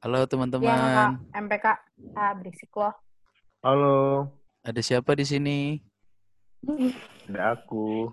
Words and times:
Halo 0.00 0.24
Iya, 0.24 0.28
teman-teman. 0.32 1.20
MPK. 1.36 1.66
Ah, 2.16 2.32
berisik 2.32 2.72
loh. 2.72 2.96
Halo, 3.60 4.32
Ada 4.64 4.80
siapa 4.80 5.12
di 5.12 5.28
sini? 5.28 5.76
ada 7.28 7.52
aku. 7.52 8.08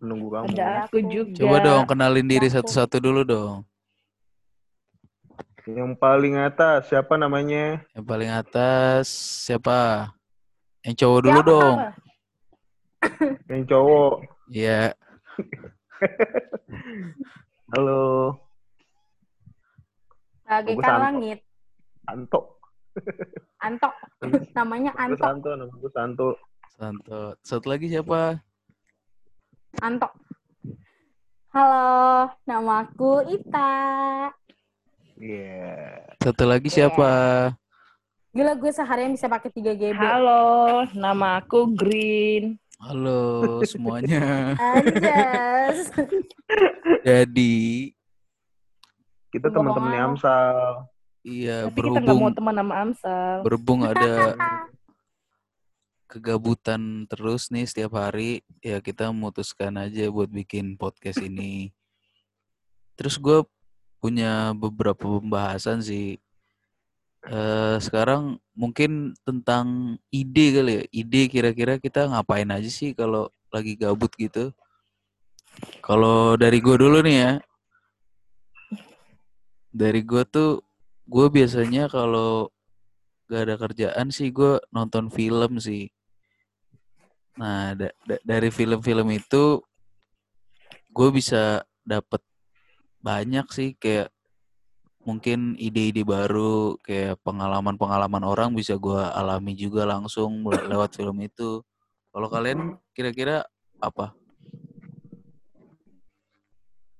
Menunggu 0.00 0.32
kamu. 0.32 0.56
Ada 0.56 0.88
aku 0.88 0.96
juga. 1.04 1.36
Coba 1.36 1.56
dong 1.60 1.84
kenalin 1.84 2.24
diri 2.24 2.48
satu-satu 2.48 2.96
dulu 3.00 3.20
dong. 3.24 3.56
Yang 5.68 5.92
paling 6.00 6.40
atas, 6.40 6.88
siapa 6.88 7.20
namanya? 7.20 7.84
Yang 7.92 8.06
paling 8.08 8.30
atas 8.32 9.04
siapa? 9.44 10.08
Yang 10.88 11.04
cowok 11.04 11.20
dulu 11.20 11.36
Siapa, 11.36 11.50
dong. 11.52 11.76
Yang 13.52 13.62
cowok. 13.68 14.14
Iya. 14.48 14.80
Halo, 17.76 18.32
Bagaikan 20.46 20.86
Anto. 20.86 21.02
langit. 21.02 21.38
Anto. 22.06 22.40
Antok. 23.66 23.94
Namanya 24.56 24.94
Gue 24.94 25.02
Antok. 25.02 25.26
Santo, 25.26 25.50
nama 25.58 25.72
gue 25.74 25.90
Santo. 25.92 26.28
Santo. 26.78 27.20
Satu 27.42 27.66
lagi 27.66 27.90
siapa? 27.90 28.38
Antok. 29.82 30.12
Halo, 31.50 32.30
nama 32.44 32.84
aku 32.84 33.24
Ita. 33.26 33.74
Iya. 35.16 36.04
Satu 36.20 36.44
lagi 36.44 36.68
siapa? 36.68 37.10
Gila 38.36 38.52
gue 38.60 38.68
seharian 38.68 39.16
bisa 39.16 39.26
pakai 39.32 39.48
3 39.48 39.72
GB. 39.72 39.96
Halo, 39.96 40.84
nama 40.92 41.40
aku 41.40 41.72
Green. 41.72 42.60
Halo 42.76 43.64
semuanya. 43.64 44.52
Anjas. 44.60 45.88
Jadi 47.08 47.95
Kita 49.36 49.52
teman-temannya? 49.52 50.00
Amsal. 50.00 50.56
iya 51.20 51.68
Tapi 51.68 51.76
kita 51.76 52.00
nggak 52.00 52.08
mau 52.08 52.08
berhubung 52.08 52.32
teman 52.32 52.54
sama 52.56 52.74
Amsal. 52.80 53.34
berhubung 53.44 53.80
ada 53.84 54.14
kegabutan 56.08 57.04
terus 57.10 57.52
nih 57.52 57.68
setiap 57.68 58.00
hari, 58.00 58.40
ya 58.64 58.80
kita 58.80 59.12
memutuskan 59.12 59.76
aja 59.76 60.08
buat 60.08 60.32
bikin 60.32 60.80
podcast 60.80 61.20
ini. 61.20 61.74
Terus 62.96 63.20
gue 63.20 63.44
punya 64.00 64.56
beberapa 64.56 65.20
pembahasan 65.20 65.84
sih. 65.84 66.16
Eh 67.26 67.76
sekarang 67.82 68.40
mungkin 68.56 69.12
tentang 69.26 69.98
ide 70.08 70.46
kali 70.56 70.72
ya. 70.72 70.82
Ide 71.04 71.22
kira-kira 71.28 71.76
kita 71.76 72.08
ngapain 72.08 72.48
aja 72.48 72.70
sih 72.72 72.96
kalau 72.96 73.28
lagi 73.52 73.76
gabut 73.76 74.14
gitu. 74.16 74.54
Kalau 75.84 76.40
dari 76.40 76.62
gue 76.62 76.76
dulu 76.80 77.04
nih 77.04 77.16
ya. 77.20 77.32
Dari 79.76 80.00
gue 80.00 80.24
tuh, 80.24 80.64
gue 81.04 81.26
biasanya 81.28 81.92
kalau 81.92 82.48
gak 83.28 83.42
ada 83.44 83.56
kerjaan 83.60 84.08
sih 84.08 84.32
gue 84.32 84.56
nonton 84.72 85.12
film 85.12 85.60
sih. 85.60 85.92
Nah, 87.36 87.76
da- 87.76 87.92
da- 88.08 88.24
dari 88.24 88.48
film-film 88.48 89.12
itu 89.12 89.60
gue 90.88 91.08
bisa 91.12 91.60
dapet 91.84 92.24
banyak 93.04 93.44
sih 93.52 93.76
kayak 93.76 94.08
mungkin 95.04 95.54
ide-ide 95.60 96.02
baru 96.02 96.80
kayak 96.80 97.20
pengalaman-pengalaman 97.20 98.24
orang 98.24 98.50
bisa 98.56 98.74
gue 98.80 98.96
alami 98.96 99.52
juga 99.52 99.84
langsung 99.84 100.40
le- 100.48 100.64
lewat 100.72 100.96
film 100.96 101.20
itu. 101.20 101.60
Kalau 102.16 102.32
kalian 102.32 102.80
kira-kira 102.96 103.44
apa? 103.76 104.16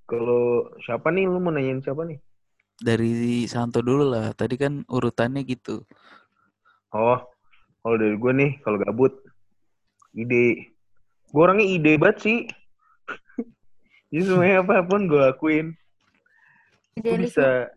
Kalau 0.05 0.71
siapa 0.85 1.09
nih? 1.09 1.25
Lu 1.25 1.41
mau 1.41 1.51
nanyain 1.51 1.81
siapa 1.81 2.05
nih? 2.05 2.21
Dari 2.77 3.45
Santo 3.49 3.81
dulu 3.81 4.13
lah. 4.13 4.37
Tadi 4.37 4.55
kan 4.61 4.85
urutannya 4.89 5.43
gitu. 5.49 5.85
Oh, 6.93 7.21
kalau 7.87 7.97
dari 8.03 8.17
gue 8.19 8.33
nih, 8.33 8.51
kalau 8.67 8.83
gabut, 8.83 9.15
ide. 10.17 10.75
Gue 11.31 11.43
orangnya 11.43 11.67
ide 11.67 11.93
banget 12.01 12.19
sih. 12.25 12.39
Jadi 14.11 14.23
semuanya 14.27 14.65
apa 14.65 14.83
pun 14.83 15.07
gue 15.07 15.21
lakuin. 15.21 15.77
Gue 16.97 17.29
bisa, 17.29 17.69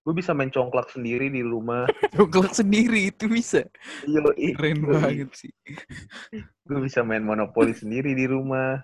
gue 0.00 0.14
bisa 0.16 0.32
main 0.32 0.48
congklak 0.48 0.88
sendiri 0.88 1.28
di 1.28 1.44
rumah. 1.44 1.84
Coklat 2.16 2.56
sendiri 2.56 3.12
itu 3.12 3.28
bisa. 3.28 3.62
Yoi, 4.08 4.56
Keren 4.56 4.82
yoi. 4.82 4.90
banget 4.90 5.30
sih. 5.36 5.52
Gue 6.64 6.78
bisa 6.80 7.04
main 7.04 7.20
monopoli 7.20 7.76
sendiri 7.76 8.16
di 8.16 8.24
rumah. 8.24 8.80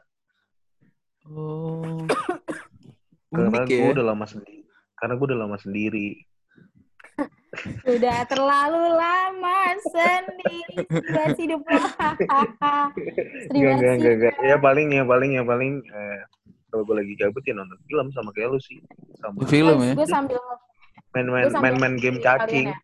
Oh. 1.26 2.06
Karena 3.32 3.66
gue 3.66 3.74
ya. 3.74 3.90
udah 3.90 4.04
lama 4.06 4.22
sendiri. 4.28 4.55
Karena 4.96 5.12
gue 5.16 5.26
udah 5.28 5.40
lama 5.44 5.56
sendiri. 5.60 6.16
Sudah 7.84 8.28
terlalu 8.28 8.82
lama 8.92 9.60
sendiri. 9.88 10.84
Gak 10.88 11.36
hidup 11.40 11.64
enggak, 11.64 12.20
sih. 13.48 13.60
enggak, 13.96 14.14
enggak. 14.20 14.34
Ya 14.44 14.56
paling, 14.60 14.88
ya 14.92 15.04
paling, 15.08 15.30
ya 15.40 15.44
paling. 15.44 15.80
Eh, 15.80 16.20
kalau 16.68 16.82
gue 16.92 16.96
lagi 17.00 17.12
gabut 17.16 17.40
ya 17.48 17.56
nonton 17.56 17.80
film 17.88 18.06
sama 18.12 18.30
kayak 18.36 18.52
lu 18.52 18.60
sih. 18.60 18.80
Sama 19.20 19.36
Film 19.48 19.78
ya. 19.80 19.92
Gue 19.96 20.08
sambil 20.08 20.36
main-main 21.16 21.48
main-main 21.48 21.94
game 21.96 22.20
kalian 22.20 22.40
cacing. 22.44 22.68
ya. 22.68 22.76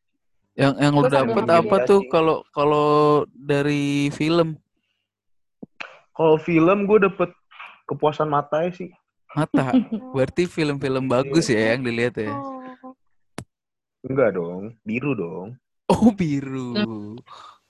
Yang 0.52 0.72
yang 0.80 0.94
lu 0.96 1.08
dapet 1.08 1.44
nonton 1.44 1.60
apa 1.60 1.76
dia 1.76 1.88
tuh 1.88 2.00
kalau 2.08 2.36
kalau 2.52 2.88
dari 3.32 4.12
film 4.12 4.60
Kalau 6.12 6.36
film 6.36 6.84
gue 6.84 7.08
dapet 7.08 7.32
kepuasan 7.88 8.28
mata 8.28 8.64
ya 8.64 8.72
sih. 8.72 8.90
Mata? 9.34 9.66
Berarti 10.14 10.44
film-film 10.44 11.04
bagus 11.06 11.46
ya 11.46 11.74
yang 11.74 11.82
dilihat 11.82 12.16
ya. 12.16 12.32
Oh. 12.32 12.94
Enggak 14.02 14.34
dong, 14.34 14.74
biru 14.82 15.14
dong. 15.14 15.48
Oh 15.86 16.10
biru, 16.10 17.14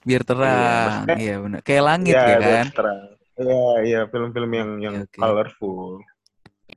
biar 0.01 0.23
terang. 0.23 1.05
maksudnya- 1.05 1.19
Iya 1.19 1.35
benar. 1.39 1.61
Kayak 1.61 1.85
langit 1.85 2.15
Iya, 2.15 2.23
ya 2.23 2.27
biar 2.27 2.43
kan? 2.43 2.67
terang. 2.73 3.01
Iya, 3.33 3.65
iya, 3.83 4.01
film-film 4.07 4.51
yang 4.53 4.71
yang 4.79 4.97
oke. 5.03 5.19
colorful. 5.19 6.01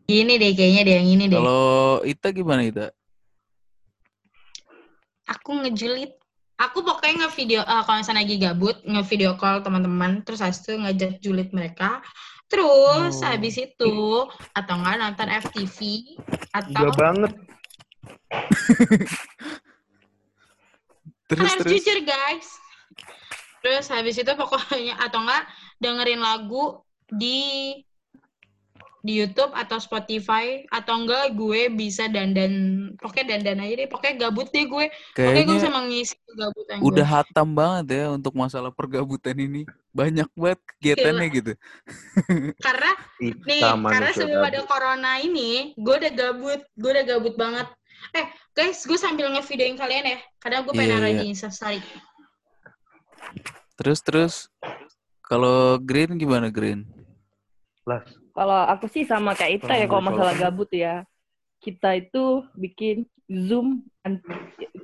Ini 0.06 0.34
deh 0.36 0.52
kayaknya 0.52 0.82
deh 0.84 0.94
yang 0.98 1.08
ini 1.08 1.24
deh. 1.26 1.38
Kalau 1.38 1.66
Ita 2.02 2.28
gimana 2.30 2.62
Ita? 2.64 2.88
Aku 5.26 5.58
ngejulit. 5.58 6.14
Aku 6.56 6.80
pokoknya 6.82 7.28
nge-video 7.28 7.60
eh, 7.62 7.84
kalau 7.84 8.00
misalnya 8.00 8.24
lagi 8.24 8.36
gabut, 8.40 8.78
nge-video 8.82 9.36
call 9.36 9.60
teman-teman, 9.60 10.24
terus 10.24 10.40
habis 10.40 10.64
itu 10.64 10.72
ngajak 10.74 11.20
julit 11.20 11.52
mereka. 11.52 12.00
Terus 12.46 13.16
Oh. 13.20 13.26
habis 13.26 13.56
itu 13.58 13.96
atau 14.54 14.74
enggak 14.78 14.96
nonton 15.02 15.28
FTV 15.30 15.78
atau 16.54 16.82
Enggak 16.86 16.96
banget. 16.98 17.32
Terus 21.26 21.42
harus 21.50 21.62
terus. 21.66 21.72
jujur 21.82 22.00
guys. 22.06 22.48
Terus 23.66 23.86
habis 23.90 24.16
itu 24.16 24.32
pokoknya 24.38 24.94
atau 25.02 25.26
enggak 25.26 25.44
dengerin 25.82 26.22
lagu 26.22 26.86
di 27.10 27.74
di 29.06 29.22
YouTube 29.22 29.54
atau 29.54 29.78
Spotify 29.78 30.66
atau 30.74 31.06
enggak 31.06 31.38
gue 31.38 31.70
bisa 31.70 32.10
dandan 32.10 32.54
pokoknya 32.98 33.38
dandan 33.38 33.62
aja 33.62 33.74
deh 33.86 33.90
pokoknya 33.90 34.16
gabut 34.26 34.50
deh 34.50 34.66
gue 34.66 34.86
pokoknya 35.14 35.44
gue 35.46 35.56
bisa 35.62 35.70
Kayaknya 35.70 35.78
mengisi 35.78 36.16
kegabutan 36.26 36.76
udah 36.82 37.06
gue 37.06 37.14
hatam 37.14 37.48
banget 37.54 37.86
ya 37.94 38.06
untuk 38.10 38.34
masalah 38.34 38.74
pergabutan 38.74 39.38
ini. 39.38 39.64
Banyak 39.96 40.28
banget 40.36 40.60
kegiatannya 40.76 41.28
gitu. 41.32 41.54
karena 42.66 42.92
nih 43.22 43.62
Kita 43.62 43.80
karena 43.80 44.12
sebelum 44.12 44.42
ada 44.44 44.60
gabut. 44.60 44.68
corona 44.68 45.12
ini 45.22 45.78
gue 45.78 45.96
udah 46.02 46.12
gabut 46.12 46.62
gue 46.76 46.90
udah 46.90 47.06
gabut 47.06 47.36
banget 47.38 47.68
eh 48.12 48.26
guys 48.52 48.84
gue 48.84 49.00
sambil 49.00 49.32
ngevideoin 49.32 49.80
kalian 49.80 50.18
ya 50.18 50.20
kadang 50.44 50.68
gue 50.68 50.74
pengen 50.76 51.00
naruh 51.00 51.12
iya. 51.14 51.22
di 51.24 51.32
instastory 51.32 51.80
Terus 53.76 54.00
terus. 54.00 54.34
Kalau 55.26 55.82
Green 55.82 56.16
gimana 56.16 56.48
Green? 56.48 56.88
Lah, 57.84 58.02
Kalau 58.36 58.60
aku 58.68 58.86
sih 58.86 59.04
sama 59.04 59.32
kayak 59.32 59.64
Ita 59.64 59.74
ya 59.74 59.88
Kalau 59.88 60.04
masalah 60.04 60.36
kalau- 60.36 60.44
gabut 60.52 60.70
ya. 60.70 61.08
Kita 61.58 61.96
itu 61.96 62.44
bikin 62.54 63.08
Zoom 63.26 63.82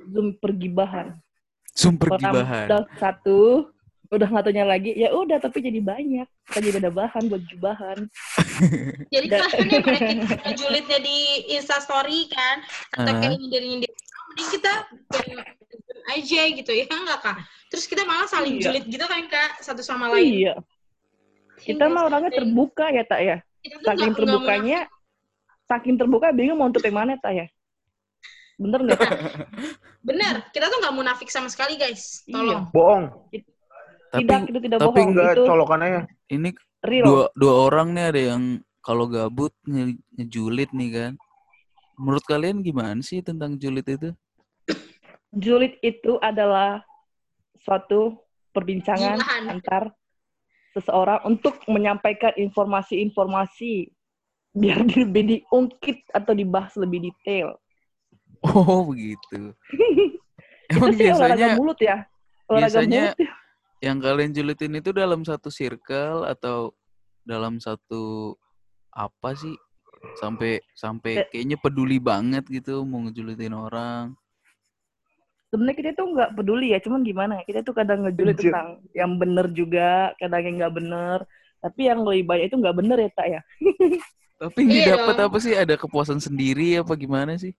Zoom 0.08 0.34
pergibahan. 0.34 1.14
Zoom 1.70 1.94
Kalau 1.94 2.16
pergibahan. 2.16 2.66
udah 2.66 2.82
satu, 2.96 3.70
udah 4.08 4.26
nggak 4.26 4.44
taunya 4.44 4.64
lagi, 4.64 4.92
ya 4.92 5.12
udah 5.12 5.38
tapi 5.38 5.62
jadi 5.62 5.78
banyak. 5.78 6.26
Kita 6.48 6.58
jadi 6.58 6.76
ada 6.80 6.90
bahan 6.90 7.28
buat 7.28 7.44
jubahan. 7.46 7.98
jadi 9.14 9.26
Dan- 9.30 9.40
daripada 9.62 10.00
kita 10.00 10.50
julidnya 10.58 10.98
di 10.98 11.18
instastory 11.54 12.26
kan 12.28 12.56
atau 12.92 13.12
Ah. 13.12 13.20
kayak 13.20 13.36
nyindir 13.36 13.62
nyindir 13.62 13.90
mending 14.32 14.48
kita 14.50 14.72
Zoom 15.12 15.38
aja 16.08 16.40
gitu 16.50 16.70
ya 16.72 16.84
enggak 16.88 17.20
kak 17.20 17.36
terus 17.70 17.86
kita 17.86 18.02
malah 18.02 18.26
saling 18.26 18.58
Iya. 18.58 18.74
julid 18.74 18.84
gitu 18.90 19.04
kan 19.06 19.22
kak 19.28 19.60
satu 19.60 19.80
sama 19.80 20.10
lain 20.10 20.50
Iya. 20.50 20.54
Kita 21.62 21.86
mah 21.86 22.10
orangnya 22.10 22.32
terbuka 22.34 22.90
ya, 22.90 23.02
Tak 23.02 23.20
ya. 23.22 23.36
Saking 23.62 24.12
terbukanya, 24.12 24.80
saking 25.64 25.94
terbuka 25.94 26.34
bingung 26.34 26.58
mau 26.58 26.68
tutup 26.68 26.86
yang 26.86 26.98
mana, 26.98 27.14
Tak 27.16 27.32
ya. 27.32 27.46
Bener 28.58 28.80
nggak? 28.82 29.00
Bener, 30.02 30.34
kita 30.50 30.66
tuh 30.66 30.78
nggak 30.82 30.94
munafik 30.94 31.30
sama 31.30 31.48
sekali 31.48 31.74
guys. 31.74 32.22
Iya. 32.26 32.36
Tolong. 32.36 32.62
bohong. 32.70 33.04
Tapi 34.12 34.22
tidak, 34.28 34.40
itu 34.44 34.58
tidak 34.60 34.78
tapi 34.78 34.88
bohong. 34.92 35.08
Enggak 35.14 35.32
Itu 35.32 35.42
colokannya. 35.46 36.02
ini 36.28 36.48
real. 36.84 37.04
dua 37.06 37.24
dua 37.32 37.54
orang 37.70 37.88
nih 37.96 38.04
ada 38.12 38.20
yang 38.34 38.42
kalau 38.82 39.06
gabut 39.06 39.54
nge- 39.64 39.98
ngejulit 40.18 40.70
nih 40.70 40.90
kan. 40.92 41.12
Menurut 41.96 42.24
kalian 42.26 42.60
gimana 42.60 42.98
sih 43.00 43.22
tentang 43.22 43.54
julid 43.56 43.86
itu? 43.86 44.10
julid 45.32 45.80
itu 45.80 46.20
adalah 46.20 46.84
suatu 47.56 48.20
perbincangan 48.52 49.16
Gilaan. 49.16 49.44
antar 49.48 49.82
seseorang 50.72 51.20
untuk 51.24 51.60
menyampaikan 51.68 52.32
informasi-informasi 52.34 53.92
biar 54.52 54.84
lebih 54.84 55.22
diungkit 55.38 56.12
atau 56.12 56.32
dibahas 56.32 56.76
lebih 56.76 57.08
detail. 57.08 57.56
Oh 58.42 58.90
begitu. 58.90 59.52
itu 60.72 60.76
Emang 60.76 60.92
sih 60.96 61.08
olahraga 61.08 61.36
biasanya 61.36 61.48
mulut 61.56 61.78
ya. 61.80 61.96
Olahraga 62.48 62.68
biasanya- 62.80 63.04
mulut 63.12 63.20
ya. 63.20 63.32
yang 63.82 63.98
kalian 63.98 64.32
julitin 64.32 64.72
itu 64.78 64.90
dalam 64.92 65.20
satu 65.22 65.48
circle 65.48 66.24
atau 66.24 66.72
dalam 67.22 67.60
satu 67.60 68.34
apa 68.92 69.36
sih? 69.36 69.54
Sampai 70.18 70.58
sampai 70.74 71.22
Ya. 71.22 71.24
kayaknya 71.30 71.56
peduli 71.62 72.02
banget 72.02 72.42
gitu 72.50 72.82
mau 72.82 73.06
ngejulitin 73.06 73.54
orang. 73.54 74.18
Sebenarnya 75.52 75.76
kita 75.76 75.90
tuh 75.92 76.06
nggak 76.16 76.30
peduli 76.32 76.72
ya, 76.72 76.80
cuman 76.80 77.04
gimana 77.04 77.32
ya? 77.36 77.42
Kita 77.44 77.60
tuh 77.60 77.76
kadang 77.76 78.08
ngejulit 78.08 78.40
tentang 78.40 78.80
yang 78.96 79.20
bener 79.20 79.52
juga, 79.52 80.16
kadang 80.16 80.48
yang 80.48 80.56
nggak 80.64 80.74
bener. 80.80 81.18
Tapi 81.60 81.80
yang 81.92 82.00
lebih 82.08 82.24
banyak 82.24 82.44
itu 82.48 82.56
nggak 82.56 82.76
bener 82.80 82.98
ya, 83.04 83.10
tak 83.12 83.26
ya? 83.28 83.40
Tapi 84.40 84.58
yang 84.64 84.72
Iya 84.72 84.80
didapat 84.96 85.14
dong. 85.20 85.26
apa 85.28 85.36
sih? 85.44 85.52
Ada 85.52 85.74
kepuasan 85.76 86.24
sendiri 86.24 86.80
apa 86.80 86.96
gimana 86.96 87.36
sih? 87.36 87.52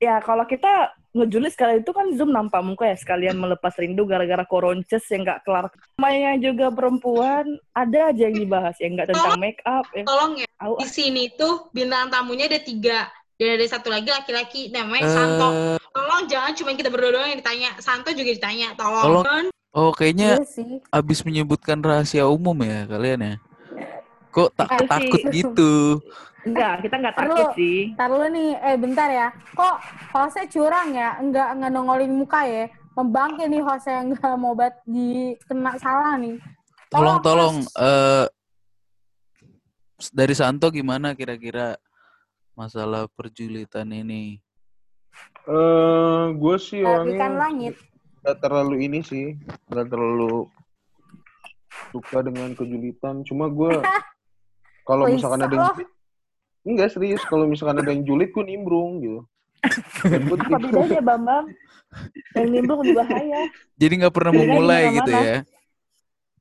Ya 0.00 0.20
kalau 0.24 0.48
kita 0.48 0.92
ngejulit 1.16 1.56
sekali 1.56 1.80
itu 1.80 1.88
kan 1.92 2.12
Zoom 2.12 2.28
nampak 2.32 2.60
muka 2.60 2.84
ya 2.84 2.96
sekalian 3.00 3.40
melepas 3.40 3.72
rindu 3.80 4.04
gara-gara 4.04 4.44
koronces 4.44 5.04
yang 5.08 5.24
nggak 5.24 5.40
kelar. 5.44 5.68
Namanya 5.96 6.36
juga 6.36 6.68
perempuan 6.68 7.44
ada 7.72 8.12
aja 8.12 8.28
yang 8.28 8.36
dibahas 8.36 8.76
yang 8.80 8.96
nggak 8.96 9.08
tentang 9.12 9.40
make 9.40 9.60
up. 9.64 9.84
Ya. 9.96 10.04
Tolong 10.04 10.32
ya, 10.40 10.48
Au, 10.60 10.76
di 10.80 10.88
sini 10.88 11.32
tuh 11.32 11.68
bintang 11.72 12.12
tamunya 12.12 12.48
ada 12.48 12.60
tiga. 12.60 13.08
Dan 13.36 13.48
ada 13.52 13.66
satu 13.66 13.88
lagi 13.88 14.08
laki-laki 14.08 14.68
namanya 14.70 15.06
Santo. 15.06 15.48
Eh, 15.50 15.76
Tolong 15.92 16.24
jangan 16.24 16.52
cuma 16.52 16.72
kita 16.72 16.88
berdua 16.88 17.12
doang 17.12 17.28
yang 17.28 17.38
ditanya. 17.38 17.70
Santo 17.78 18.08
juga 18.10 18.30
ditanya. 18.30 18.72
Tolong. 18.74 19.20
Tolong. 19.20 19.46
oh 19.70 19.92
kayaknya 19.92 20.40
Iya 20.40 20.48
sih. 20.48 20.80
abis 20.88 21.20
menyebutkan 21.20 21.76
rahasia 21.78 22.24
umum 22.24 22.56
ya 22.58 22.84
kalian 22.86 23.20
ya. 23.22 23.34
Kok 24.30 24.48
tak 24.54 24.68
Eh, 24.68 24.76
sih. 24.76 24.88
takut 24.88 25.20
gitu? 25.30 25.72
enggak, 26.46 26.74
kita 26.80 26.94
nggak 26.96 27.14
Perlu. 27.14 27.28
takut 27.34 27.48
sih. 27.54 27.78
Ntar 27.92 28.08
lu 28.08 28.26
nih, 28.30 28.50
eh 28.56 28.76
bentar 28.78 29.08
ya. 29.10 29.28
Kok 29.52 29.76
hostnya 30.12 30.46
curang 30.46 30.88
ya? 30.90 31.18
Enggak, 31.18 31.48
enggak 31.52 31.70
nongolin 31.70 32.12
muka 32.14 32.40
ya? 32.42 32.64
Membangkit 32.94 33.48
nih 33.50 33.60
hostnya 33.60 34.00
yang 34.00 34.06
enggak 34.10 34.34
mau 34.38 34.54
bat 34.54 34.80
dikena 34.84 35.76
salah 35.76 36.16
nih. 36.16 36.40
Tolong 36.88 37.18
Tolong, 37.18 37.20
tolong 37.20 37.56
eh 37.76 38.26
dari 40.08 40.32
Santo 40.32 40.68
gimana 40.70 41.12
kira-kira 41.12 41.76
masalah 42.56 43.04
perjulitan 43.12 43.92
ini? 43.92 44.40
Eh, 45.46 46.24
gue 46.34 46.56
sih 46.58 46.82
orangnya 46.82 47.16
ikan 47.20 47.34
langit. 47.38 47.74
nggak 48.24 48.38
terlalu 48.42 48.76
ini 48.82 48.98
sih, 49.04 49.38
nggak 49.70 49.86
terlalu 49.92 50.50
suka 51.94 52.24
dengan 52.24 52.56
kejulitan. 52.56 53.22
Cuma 53.22 53.46
gue 53.46 53.70
kalau 54.88 55.06
misalkan 55.06 55.46
ada 55.46 55.54
yang 55.54 55.68
julit, 55.76 55.88
enggak 56.66 56.90
serius. 56.90 57.22
Kalau 57.28 57.46
misalkan 57.46 57.78
ada 57.78 57.92
yang 57.92 58.02
julit, 58.02 58.32
gue 58.34 58.42
nimbrung 58.42 59.04
gitu. 59.04 59.20
Apa 60.26 60.58
bedanya 60.58 61.02
Bambang? 61.04 61.44
Yang 62.34 62.48
nimbrung 62.50 62.80
lebih 62.82 62.96
bahaya. 62.98 63.40
Jadi 63.78 63.92
nggak 64.02 64.14
pernah 64.16 64.32
memulai 64.34 64.82
gitu 64.96 65.12
ya? 65.12 65.36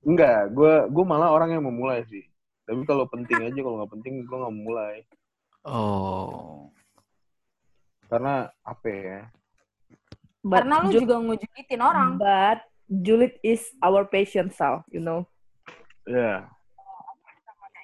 Enggak, 0.06 0.40
gue 0.56 0.74
gue 0.90 1.06
malah 1.06 1.30
orang 1.30 1.54
yang 1.54 1.64
memulai 1.68 2.02
sih. 2.10 2.26
Tapi 2.66 2.82
kalau 2.90 3.06
penting 3.06 3.46
aja, 3.46 3.60
kalau 3.62 3.78
nggak 3.84 3.92
penting 3.94 4.26
gue 4.26 4.38
nggak 4.38 4.56
memulai. 4.56 5.06
Oh, 5.66 6.70
Karena 8.06 8.48
apa 8.62 8.86
ya? 8.88 9.20
But 10.40 10.62
Karena 10.62 10.86
lu 10.86 10.90
ju- 10.94 11.02
juga 11.02 11.18
ngejulitin 11.18 11.82
orang. 11.82 12.10
But 12.16 12.60
julid 12.88 13.34
is 13.42 13.66
our 13.82 14.06
passion, 14.06 14.54
Sal. 14.54 14.86
You 14.88 15.02
know. 15.02 15.26
Ya, 16.06 16.46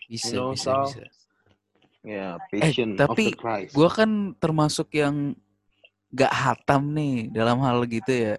bisa 0.06 0.30
You 0.30 0.38
know, 0.38 0.50
bisa 0.54 0.69
Sal. 0.69 0.83
bisa. 0.86 1.04
ya, 2.01 2.38
passion 2.48 2.94
tapi 2.94 3.33
of 3.33 3.33
the 3.33 3.42
Christ. 3.42 3.74
Gua 3.74 3.89
kan 3.89 4.10
termasuk 4.38 4.94
yang 4.94 5.34
nggak 6.12 6.30
hatam 6.30 6.94
nih 6.94 7.34
dalam 7.34 7.57
hal 7.60 7.81
gitu 7.86 8.13
ya. 8.13 8.36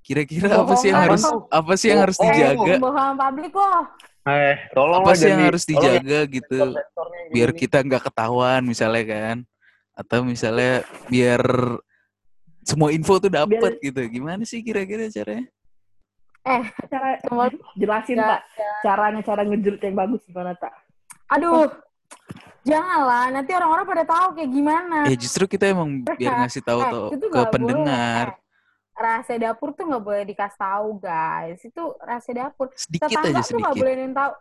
Kira-kira 0.00 0.56
apa 0.56 0.72
sih 0.74 0.88
yang 0.88 1.04
harus 1.04 1.22
apa 1.52 1.72
sih 1.76 1.92
yang 1.92 2.00
harus 2.00 2.16
Oh, 2.16 2.24
oh. 2.24 2.32
dijaga? 2.32 2.74
Bohong 2.80 3.14
publik 3.14 3.52
kok. 3.52 3.82
Eh, 4.20 4.56
tolong 4.76 5.00
Apa 5.00 5.16
sih 5.16 5.28
yang 5.28 5.48
harus 5.48 5.64
tolong 5.64 5.80
dijaga 5.80 6.18
gitu? 6.28 6.58
sektor-sektornya 6.60 7.18
yang 7.18 7.32
biar 7.32 7.50
kita 7.56 7.78
nggak 7.80 8.02
ketahuan 8.04 8.60
misalnya 8.62 9.04
kan 9.06 9.36
atau 9.96 10.18
misalnya 10.22 10.72
biar 11.08 11.42
semua 12.62 12.92
info 12.92 13.16
tuh 13.16 13.28
dapet 13.28 13.80
gitu 13.80 14.00
gimana 14.06 14.44
sih 14.44 14.60
kira-kira 14.60 15.08
caranya 15.08 15.48
Cara 16.88 17.20
Kembali. 17.20 17.56
jelasin 17.76 18.16
Ya, 18.16 18.24
Pak 18.26 18.40
caranya 18.80 19.20
cara 19.20 19.40
ngejulit 19.44 19.80
yang 19.84 19.96
bagus 19.96 20.20
gimana 20.24 20.52
tak? 20.56 20.72
Aduh. 21.28 21.68
Janganlah, 22.60 23.32
nanti 23.32 23.56
orang-orang 23.56 23.86
pada 23.88 24.04
tahu 24.04 24.26
kayak 24.36 24.50
gimana. 24.52 24.96
ya 25.08 25.16
justru 25.16 25.48
kita 25.48 25.72
emang 25.72 26.04
biar 26.04 26.44
ngasih 26.44 26.60
tahu 26.60 26.80
Eh, 26.80 27.16
ke 27.16 27.40
pendengar 27.48 28.36
boleh. 28.36 28.36
Eh, 28.36 28.49
rahasia 29.00 29.40
dapur 29.40 29.72
tuh 29.72 29.88
nggak 29.88 30.04
boleh 30.04 30.24
dikasih 30.28 30.60
tahu 30.60 30.88
guys. 31.00 31.60
Itu 31.64 31.96
rahasia 32.04 32.34
dapur. 32.46 32.68
sedikit 32.76 33.08
Tetangga 33.08 33.40
aja 33.40 33.48
tuh 33.48 33.58
nggak 33.58 33.76
boleh 33.80 33.94
tahu. 34.12 34.32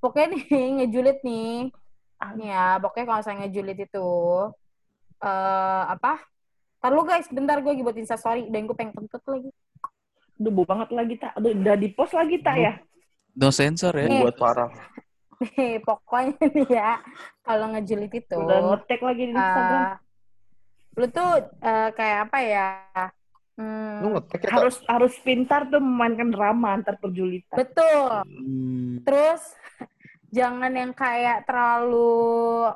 pokoknya 0.00 0.26
nih 0.32 0.44
ngejulit 0.80 1.18
nih. 1.20 1.68
Ah, 2.20 2.32
nih 2.36 2.48
ya, 2.52 2.66
pokoknya 2.80 3.06
kalau 3.08 3.22
saya 3.24 3.36
ngejulit 3.44 3.78
itu 3.80 4.08
eh 5.20 5.82
apa? 5.88 6.20
Ntar 6.80 6.90
lu 6.96 7.04
guys, 7.04 7.28
bentar 7.28 7.60
gue 7.60 7.72
lagi 7.76 7.84
buat 7.84 7.96
instastory 7.96 8.48
dan 8.48 8.64
gue 8.64 8.76
pengen 8.76 8.96
kentut 8.96 9.20
lagi. 9.28 9.52
Udah 10.40 10.52
bau 10.56 10.64
banget 10.64 10.88
lagi 10.96 11.14
tak. 11.20 11.36
Aduh, 11.36 11.52
udah 11.52 11.76
di 11.76 11.88
post 11.92 12.16
lagi 12.16 12.40
tak 12.40 12.56
ya? 12.56 12.72
no 13.30 13.48
sensor 13.54 13.94
ya 13.94 14.10
buat 14.26 14.34
parah. 14.40 14.72
Nih, 15.40 15.80
pokoknya 15.84 16.36
nih 16.56 16.68
ya, 16.68 17.00
kalau 17.44 17.72
ngejulit 17.72 18.12
itu 18.12 18.36
Udah 18.36 18.58
ngetek 18.74 19.00
lagi 19.00 19.22
di 19.28 19.32
Instagram. 19.32 19.80
eh, 19.80 19.92
lu 20.98 21.06
tuh 21.08 21.30
eh, 21.60 21.88
kayak 21.96 22.18
apa 22.28 22.38
ya? 22.44 22.68
Hmm, 23.60 24.00
Lu 24.00 24.08
ngetek 24.16 24.40
ya, 24.48 24.50
harus 24.56 24.76
harus 24.88 25.14
pintar 25.20 25.68
tuh 25.68 25.80
memainkan 25.84 26.32
drama 26.32 26.72
antar 26.72 26.96
perjulitan. 26.96 27.60
betul. 27.60 28.24
Hmm, 28.24 29.04
Terus 29.04 29.42
jangan 30.32 30.72
yang 30.72 30.92
kayak 30.96 31.44
terlalu 31.44 32.72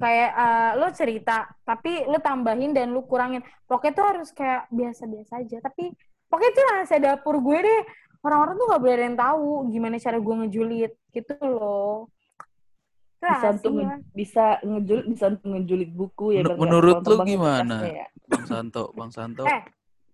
kayak 0.00 0.30
eh, 0.32 0.70
lo 0.80 0.88
cerita 0.96 1.44
tapi 1.62 2.08
lo 2.08 2.18
tambahin 2.18 2.72
dan 2.74 2.90
lo 2.90 3.06
kurangin. 3.06 3.44
Pokoknya 3.68 3.92
tuh 3.94 4.06
harus 4.10 4.28
kayak 4.34 4.66
biasa-biasa 4.72 5.32
aja. 5.44 5.56
Tapi 5.62 5.94
pokoknya 6.26 6.50
itu 6.50 6.60
rahasia 6.66 6.98
dapur 6.98 7.36
gue 7.38 7.58
deh. 7.62 7.80
Orang-orang 8.20 8.54
tuh 8.60 8.66
gak 8.68 8.80
boleh 8.84 8.94
ada 9.00 9.06
yang 9.08 9.16
tahu 9.16 9.48
gimana 9.72 9.96
cara 9.96 10.18
gue 10.20 10.34
ngejulit 10.44 10.92
gitu 11.14 11.32
loh. 11.40 12.10
Bisa 13.20 13.46
untuk 13.52 13.72
nge- 13.76 14.00
bisa 14.10 14.44
ngejulit, 14.62 15.04
bisa 15.06 15.24
untuk 15.28 15.46
ngejulit 15.46 15.90
buku 15.90 16.26
ya. 16.30 16.40
Men- 16.40 16.40
biar 16.40 16.48
nggak 16.48 16.60
menurut 16.62 16.96
lu 17.02 17.16
gimana? 17.22 17.76
ya. 17.84 18.06
bang 18.26 18.44
Santo 18.46 18.82
bang 18.96 19.10
Santo 19.10 19.42
Eh, 19.44 19.60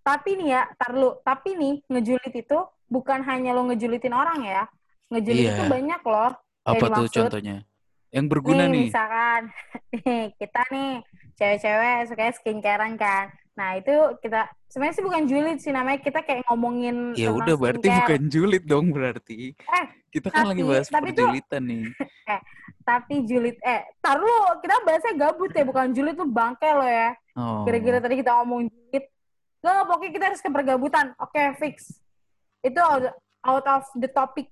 tapi 0.01 0.29
nih 0.35 0.49
ya, 0.49 0.61
tar 0.73 0.91
lu. 0.91 1.15
Tapi 1.21 1.49
nih, 1.53 1.73
ngejulit 1.87 2.33
itu 2.33 2.57
bukan 2.87 3.23
hanya 3.23 3.51
lo 3.51 3.63
ngejulitin 3.63 4.11
orang 4.11 4.43
ya. 4.43 4.63
Ngejulit 5.07 5.43
Iya. 5.43 5.53
itu 5.53 5.63
banyak 5.65 6.01
loh. 6.03 6.31
apa 6.67 6.85
tuh 6.91 7.07
contohnya 7.07 7.63
yang 8.09 8.27
berguna 8.27 8.67
nih, 8.67 8.91
misalkan 8.91 9.41
nih, 10.03 10.35
kita 10.35 10.61
nih 10.67 10.91
cewek-cewek 11.33 11.97
suka 12.05 12.25
skincarean 12.33 12.99
kan. 12.99 13.31
Nah, 13.57 13.73
itu 13.73 13.89
kita 14.21 14.39
sebenarnya 14.67 14.93
sih 14.93 15.03
bukan 15.03 15.23
julid 15.25 15.57
sih 15.57 15.71
namanya 15.71 15.97
kita 15.97 16.21
kayak 16.21 16.45
ngomongin 16.45 17.11
ya 17.11 17.29
udah 17.29 17.55
berarti 17.55 17.81
skincare. 17.83 18.05
bukan 18.05 18.21
julid 18.27 18.63
dong 18.63 18.85
berarti 18.87 19.57
Eh, 19.57 19.85
kita 20.11 20.29
kan 20.29 20.45
lagi 20.45 20.61
tapi- 20.61 20.69
bahas 20.69 20.87
tapi 20.87 21.09
tuh- 21.09 21.25
perjulitan 21.25 21.63
nih 21.63 21.83
Tapi 22.87 23.15
julid 23.21 23.57
eh 23.59 23.83
tar 23.97 24.15
lu 24.15 24.31
kita 24.57 24.79
bahasnya 24.79 25.13
gabut 25.17 25.51
ya 25.51 25.63
bukan 25.63 25.91
julid 25.91 26.15
tuh 26.15 26.23
bangke 26.25 26.69
lo 26.69 26.85
ya. 26.85 27.11
oh 27.35 27.65
Kira-kira 27.65 27.99
tadi 27.99 28.15
kita 28.15 28.31
ngomong 28.37 28.63
julid. 28.65 29.03
Gak, 29.59 29.83
pokoknya 29.83 30.11
kita 30.13 30.25
harus 30.25 30.39
ke 30.39 30.47
pergabutan. 30.47 31.11
Oke, 31.17 31.41
fix. 31.57 31.99
Itu 32.61 32.79
out, 32.79 33.11
out 33.41 33.65
of 33.67 33.83
the 33.93 34.07
topic. 34.07 34.47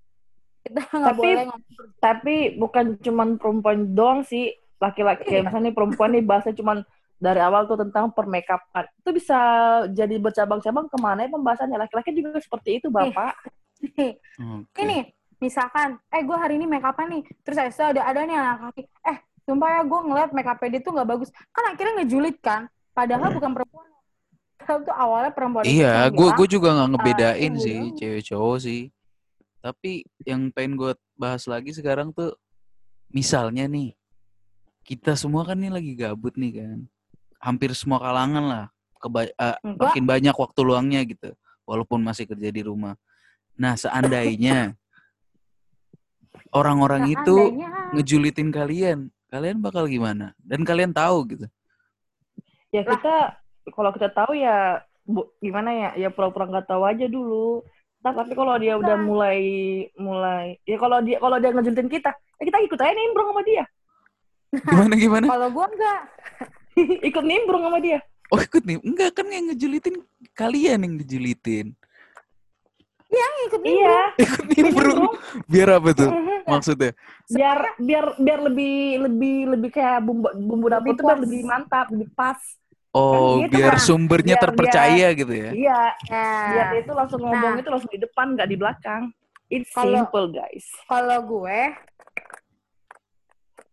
Kita 0.60 0.84
nggak 0.84 1.08
Tapi- 1.08 1.22
boleh 1.24 1.46
ngomong 1.46 1.64
Tapi 1.98 2.36
bukan 2.58 2.86
cuman 3.00 3.30
perempuan 3.36 3.78
doang 3.90 4.20
sih. 4.22 4.52
Laki-laki 4.76 5.24
kayak 5.24 5.32
Iya. 5.32 5.46
misalnya 5.48 5.66
nih 5.66 5.74
perempuan 5.74 6.10
nih 6.12 6.24
bahasa 6.26 6.52
cuman 6.52 6.84
dari 7.16 7.40
awal 7.40 7.66
tuh 7.66 7.80
tentang 7.80 8.12
permakeupan. 8.12 8.86
Itu 9.02 9.10
bisa 9.16 9.40
jadi 9.92 10.16
bercabang-cabang 10.20 10.92
ke 10.92 10.98
mana 11.00 11.26
ya 11.26 11.30
pembahasannya. 11.32 11.78
Laki-laki 11.80 12.12
juga 12.16 12.40
seperti 12.40 12.84
itu, 12.84 12.88
Bapak. 12.92 13.34
Oke. 13.86 14.18
ini 14.82 15.14
misalkan 15.36 16.00
eh 16.10 16.24
gue 16.24 16.38
hari 16.38 16.56
ini 16.56 16.66
make 16.66 16.82
upan 16.82 17.12
nih 17.12 17.24
terus 17.44 17.60
habis 17.60 17.76
itu 17.76 17.84
ada 17.84 18.08
ada 18.08 18.24
nih 18.24 18.40
anak 18.40 18.72
laki 18.72 18.88
eh 19.04 19.18
sumpah 19.44 19.68
ya 19.68 19.82
gue 19.84 20.00
ngeliat 20.00 20.30
make 20.32 20.48
upnya 20.48 20.80
dia 20.80 20.82
tuh 20.82 20.96
nggak 20.96 21.10
bagus 21.12 21.30
kan 21.52 21.76
akhirnya 21.76 22.02
ngejulit 22.02 22.40
kan 22.40 22.72
padahal 22.96 23.36
bukan 23.36 23.52
perempuan 23.52 23.86
Padahal 24.66 24.82
tuh 24.82 24.96
awalnya 24.98 25.32
perempuan 25.36 25.64
Iya, 25.68 26.10
gue 26.10 26.30
gue 26.42 26.48
juga 26.58 26.74
nggak 26.74 26.90
ngebedain 26.98 27.54
iya, 27.54 27.62
sih 27.62 27.80
cewek 28.02 28.24
cowok 28.34 28.58
sih. 28.66 28.82
Tapi 29.62 30.02
yang 30.26 30.50
pengen 30.50 30.74
gue 30.74 30.92
bahas 31.14 31.46
lagi 31.46 31.70
sekarang 31.70 32.10
tuh, 32.10 32.34
misalnya 33.14 33.70
nih, 33.70 33.94
kita 34.82 35.14
semua 35.14 35.46
kan 35.46 35.62
nih 35.62 35.70
lagi 35.70 35.94
gabut 35.94 36.34
nih 36.34 36.66
kan, 36.66 36.80
hampir 37.38 37.72
semua 37.76 38.00
kalangan 38.00 38.44
lah, 38.44 38.66
keba- 38.98 39.32
Enggak. 39.62 39.92
makin 39.92 40.04
banyak 40.04 40.36
waktu 40.36 40.60
luangnya 40.62 41.02
gitu 41.06 41.30
walaupun 41.66 42.02
masih 42.02 42.26
kerja 42.26 42.50
di 42.50 42.62
rumah 42.62 42.94
nah 43.56 43.74
seandainya 43.74 44.76
orang-orang 46.52 47.08
itu 47.10 47.36
ngejulitin 47.94 48.52
kalian 48.52 49.00
kalian 49.30 49.58
bakal 49.60 49.88
gimana 49.88 50.36
dan 50.44 50.62
kalian 50.62 50.92
tahu 50.92 51.24
gitu 51.36 51.48
Ya 52.70 52.84
kita 52.84 53.40
kalau 53.72 53.96
kita 53.96 54.12
tahu 54.12 54.36
ya 54.36 54.84
bu, 55.08 55.32
gimana 55.40 55.72
ya? 55.72 55.90
Ya 55.96 56.10
pura-pura 56.12 56.44
nggak 56.44 56.68
tahu 56.68 56.84
aja 56.84 57.08
dulu. 57.08 57.64
Ntar, 58.04 58.20
tapi 58.20 58.36
kalau 58.36 58.60
dia 58.60 58.76
udah 58.76 59.00
Nah. 59.00 59.06
mulai 59.06 59.40
mulai 59.96 60.60
ya 60.68 60.76
kalau 60.76 61.00
dia 61.00 61.16
kalau 61.18 61.40
dia 61.40 61.56
ngejulitin 61.56 61.88
kita, 61.88 62.12
ya 62.12 62.44
kita 62.44 62.60
ikut 62.68 62.76
aja 62.76 62.92
nimbrung 62.92 63.32
sama 63.32 63.42
dia. 63.48 63.64
gimana 64.52 64.94
gimana 65.00 65.26
kalau 65.32 65.48
gua 65.56 65.72
enggak. 65.72 66.02
ikut 67.10 67.24
nimbrung 67.24 67.64
sama 67.64 67.80
dia. 67.80 68.00
oh 68.28 68.38
ikut 68.38 68.62
nih 68.62 68.78
enggak 68.80 69.12
kan 69.14 69.28
yang 69.28 69.46
ngejulitin 69.48 69.96
kalian 70.34 70.80
yang 70.82 70.94
ngejulitin 70.96 71.68
Ikut 73.46 73.62
Iya, 73.62 74.02
ikut 74.26 74.46
nimbrung 74.50 74.98
nimbrung. 75.06 75.14
biar 75.46 75.70
apa 75.78 75.90
tuh 75.94 76.10
Mhm. 76.10 76.38
maksudnya 76.46 76.92
biar 77.28 77.60
biar 77.78 78.06
biar 78.18 78.40
lebih 78.44 78.76
lebih 79.02 79.36
lebih 79.48 79.70
kayak 79.72 80.02
bumbu 80.02 80.28
bumbu 80.36 80.68
dapur 80.68 80.92
itu 80.92 81.00
biar 81.00 81.14
puas. 81.14 81.24
lebih 81.24 81.42
mantap, 81.44 81.86
lebih 81.88 82.10
pas. 82.12 82.40
oh 82.92 83.40
gitu 83.40 83.54
biar 83.54 83.72
kan. 83.72 83.80
sumbernya 83.80 84.26
Biar 84.26 84.36
dia- 84.36 84.44
terpercaya 84.44 85.08
gitu 85.14 85.34
ya 85.34 85.50
Iya, 85.54 85.82
Nah, 86.10 86.46
biar 86.50 86.66
dia 86.68 86.80
itu 86.82 86.92
langsung 86.92 87.20
ngomong 87.22 87.52
Nah. 87.52 87.62
itu 87.62 87.70
langsung 87.70 87.92
di 87.92 88.02
depan 88.02 88.26
nggak 88.34 88.50
di 88.50 88.58
belakang. 88.58 89.04
It's 89.46 89.70
Kalau- 89.72 89.94
simple 90.02 90.28
guys. 90.34 90.66
kalau 90.86 91.18
gue 91.22 91.60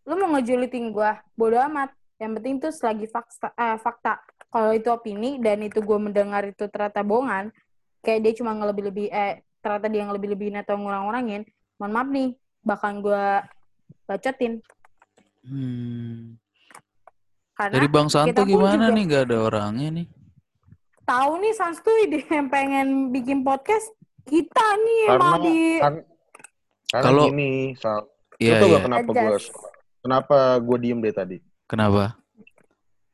lu 0.02 0.14
mau 0.16 0.28
ngejulitin 0.32 0.90
gue 0.90 1.10
bodo 1.32 1.56
amat 1.62 1.90
yang 2.22 2.38
penting 2.38 2.54
tuh 2.56 2.70
selagi 2.70 3.10
fakta 3.10 3.50
eh, 3.52 3.76
fakta 3.76 4.22
kalau 4.46 4.70
itu 4.70 4.86
opini 4.88 5.42
dan 5.42 5.58
itu 5.60 5.82
gue 5.82 5.98
mendengar 5.98 6.46
itu 6.46 6.70
ternyata 6.70 7.02
bohongan 7.02 7.50
kayak 7.98 8.22
dia 8.22 8.32
cuma 8.38 8.54
ngelebih-lebih 8.54 9.10
eh 9.10 9.32
ternyata 9.58 9.86
dia 9.86 10.06
ngelebih-lebihin 10.06 10.56
atau 10.58 10.78
ngurang-ngurangin 10.78 11.42
mohon 11.76 11.90
maaf 11.90 12.08
nih 12.08 12.28
bakal 12.62 12.94
gue 13.00 13.24
bacotin 14.04 14.62
Hmm. 15.42 16.38
karena 17.52 17.74
Dari 17.74 17.88
Bang 17.90 18.06
Santo 18.06 18.46
gimana 18.46 18.78
juga- 18.78 18.94
nih? 18.94 19.04
Gak 19.04 19.22
ada 19.26 19.38
orangnya 19.42 19.88
nih. 19.92 20.06
tahu 21.02 21.32
nih 21.36 21.52
Sans 21.52 21.74
tuh 21.76 21.96
ide 21.98 22.22
yang 22.24 22.46
pengen 22.46 23.10
bikin 23.10 23.42
podcast 23.42 23.90
kita 24.22 24.62
nih 24.78 24.98
yang 25.02 25.10
Karena 25.12 25.26
mau 25.28 25.42
di 25.42 25.56
kan 25.76 25.94
karena 26.86 27.02
Kalau- 27.02 27.26
gini, 27.26 27.52
Sal. 27.74 28.06
Iya, 28.38 28.54
tau 28.54 28.66
iya. 28.68 28.72
gak 28.72 28.82
kenapa 28.84 29.10
gue 29.10 29.36
kenapa 29.98 30.36
gue 30.60 30.76
diem 30.78 31.00
dari 31.00 31.10
tadi? 31.12 31.36
Kenapa? 31.66 32.16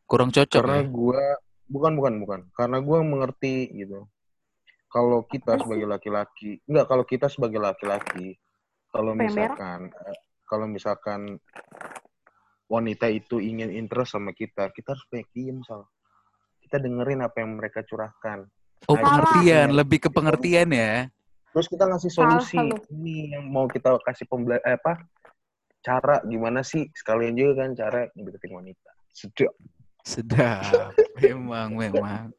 Kurang 0.08 0.32
cocok 0.32 0.62
Karena 0.64 0.80
ya? 0.82 0.88
gue 0.88 1.22
bukan 1.68 1.92
bukan 1.94 2.14
bukan. 2.24 2.40
Karena 2.56 2.78
gue 2.80 2.98
mengerti 3.04 3.54
gitu. 3.76 4.08
Kalau 4.88 5.20
kita 5.28 5.60
sebagai 5.60 5.84
laki-laki, 5.84 6.64
enggak 6.64 6.86
kalau 6.88 7.04
kita 7.04 7.28
sebagai 7.28 7.60
laki-laki, 7.60 8.40
kalau 8.88 9.12
misalkan 9.12 9.92
eh, 9.92 10.16
kalau 10.48 10.64
misalkan 10.64 11.36
wanita 12.72 13.12
itu 13.12 13.36
ingin 13.36 13.68
interest 13.68 14.16
sama 14.16 14.32
kita, 14.32 14.72
kita 14.72 14.96
harus 14.96 15.04
banyak 15.12 15.28
diem 15.36 15.60
Sal. 15.64 15.84
Kita 16.64 16.80
dengerin 16.80 17.20
apa 17.20 17.36
yang 17.44 17.60
mereka 17.60 17.84
curahkan. 17.84 18.48
Oh, 18.88 18.96
Nah, 18.96 19.02
pengertian. 19.04 19.76
Lebih 19.76 19.98
ke 20.04 20.08
pengertian 20.08 20.68
ya? 20.72 21.08
Terus 21.52 21.66
kita 21.68 21.84
ngasih 21.88 22.10
Salah 22.12 22.40
solusi. 22.40 22.56
lu. 22.56 22.76
Ini 22.96 23.16
yang 23.36 23.44
mau 23.48 23.68
kita 23.68 23.96
kasih 24.04 24.24
pembela 24.28 24.60
eh, 24.64 24.76
apa? 24.76 25.00
Cara 25.80 26.20
gimana 26.26 26.60
sih? 26.60 26.90
Sekalian 26.92 27.34
juga 27.38 27.64
kan 27.64 27.70
cara 27.74 28.00
ngedeketin 28.12 28.52
wanita. 28.54 28.90
Sedap. 29.14 29.54
Sedap. 30.02 30.92
memang, 31.22 31.74
memang. 31.74 32.34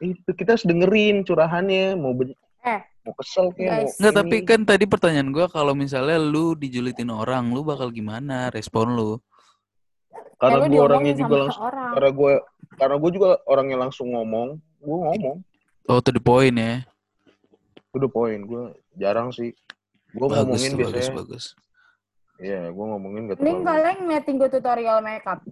Itu 0.00 0.30
kita 0.32 0.56
harus 0.56 0.66
dengerin 0.66 1.24
curahannya, 1.24 1.96
mau 1.96 2.12
ben- 2.12 2.36
Eh, 2.60 2.80
mau 3.08 3.16
kesel 3.16 3.48
kayak 3.56 3.72
mau 3.72 3.76
guys. 3.88 3.92
Enggak, 3.96 4.14
tapi 4.20 4.36
kan 4.44 4.60
tadi 4.68 4.84
pertanyaan 4.84 5.32
gua 5.32 5.48
kalau 5.48 5.72
misalnya 5.72 6.20
lu 6.20 6.52
dijulitin 6.52 7.08
orang, 7.08 7.48
lu 7.48 7.64
bakal 7.64 7.88
gimana 7.88 8.52
respon 8.52 8.96
lu? 8.96 9.12
karena 10.40 10.64
ya 10.64 10.72
gue 10.72 10.80
orangnya 10.80 11.14
juga 11.20 11.34
langsung 11.36 11.64
orang. 11.68 11.92
karena 11.92 12.10
gue 12.16 12.32
karena 12.80 12.96
gue 12.96 13.10
juga 13.12 13.30
orangnya 13.44 13.76
langsung 13.76 14.06
ngomong, 14.08 14.48
gue 14.80 14.98
ngomong. 15.04 15.36
Oh, 15.84 16.00
to 16.00 16.08
the 16.08 16.22
point 16.22 16.56
ya. 16.56 16.80
Itu 17.92 18.00
udah 18.00 18.10
poin. 18.12 18.40
Gue 18.48 18.72
jarang 18.96 19.28
sih. 19.36 19.52
Gue 20.16 20.26
Bagus 20.32 20.38
ngomongin 20.40 20.72
bagus, 20.72 20.80
biasanya. 20.80 21.16
bagus. 21.20 21.44
Iya, 22.40 22.72
gue 22.72 22.84
ngomongin 22.88 23.28
gak 23.28 23.36
Mending 23.36 23.60
kalian 23.68 23.96
ngeliatin 24.00 24.34
gue 24.40 24.48
tutorial 24.48 25.04
makeup. 25.04 25.44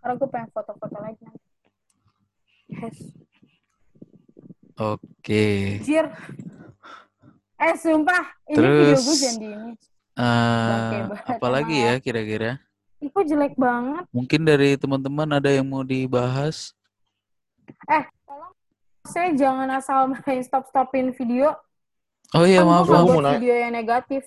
Karena 0.00 0.14
gue 0.16 0.28
pengen 0.32 0.48
foto-foto 0.56 0.96
lagi 0.96 1.20
nanti. 1.20 1.48
Yes. 2.72 2.98
Oke. 4.80 5.46
Jir. 5.84 6.08
Eh, 7.60 7.74
sumpah. 7.76 8.24
Ini 8.48 8.56
video 8.56 8.96
Terus, 8.96 9.04
gue 9.04 9.16
jadi 9.20 9.48
ini. 9.52 9.72
Eh, 10.16 11.00
banget 11.12 11.28
apalagi 11.36 11.76
ya 11.76 11.94
kira-kira? 12.00 12.56
Kok 13.04 13.24
jelek 13.28 13.52
banget. 13.60 14.08
Mungkin 14.16 14.40
dari 14.48 14.80
teman-teman 14.80 15.28
ada 15.36 15.52
yang 15.52 15.68
mau 15.68 15.84
dibahas? 15.84 16.72
Saya 19.04 19.36
jangan 19.36 19.68
asal 19.76 20.08
main 20.24 20.40
stop-stopin 20.40 21.12
video. 21.12 21.52
Oh 22.34 22.42
iya, 22.42 22.60
Kan 22.60 22.66
maaf, 22.66 22.84
gue 22.84 22.98
mau 22.98 23.22
nanya. 23.22 23.38
video 23.38 23.54
yang 23.54 23.72
negatif. 23.72 24.22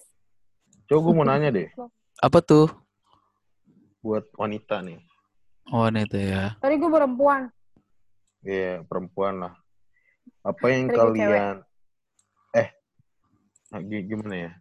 Coba 0.88 1.00
gue 1.01 1.13
mau 1.13 1.27
nanya 1.27 1.50
deh, 1.51 1.68
Apa 2.18 2.39
tuh? 2.39 2.68
buat 4.00 4.24
wanita 4.34 4.79
nih. 4.79 4.96
Oh, 5.70 5.84
wanita 5.84 6.15
ya. 6.15 6.56
Tadi 6.58 6.79
gue 6.79 6.88
perempuan. 6.88 7.51
Iya, 8.39 8.88
perempuan 8.88 9.44
lah. 9.44 9.53
Apa 10.39 10.65
yang 10.72 10.88
Tadi 10.88 10.96
kalian 10.96 11.56
eh 12.56 12.68
gi- 13.84 14.08
gimana 14.08 14.36
ya? 14.39 14.51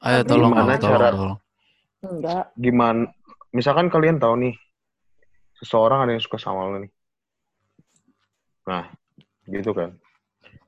Ayo 0.00 0.20
tolong, 0.24 0.50
gimana 0.50 0.72
tolong, 0.72 0.80
tolong, 0.80 0.92
cara- 0.96 1.12
tolong. 1.12 1.38
Enggak. 2.00 2.44
Gimana 2.56 3.02
misalkan 3.52 3.92
kalian 3.92 4.16
tahu 4.16 4.34
nih 4.40 4.54
seseorang 5.54 6.08
ada 6.08 6.16
yang 6.16 6.24
suka 6.24 6.40
sama 6.40 6.64
lo 6.64 6.80
nih. 6.80 6.92
Nah, 8.64 8.88
gitu 9.46 9.76
kan. 9.76 9.92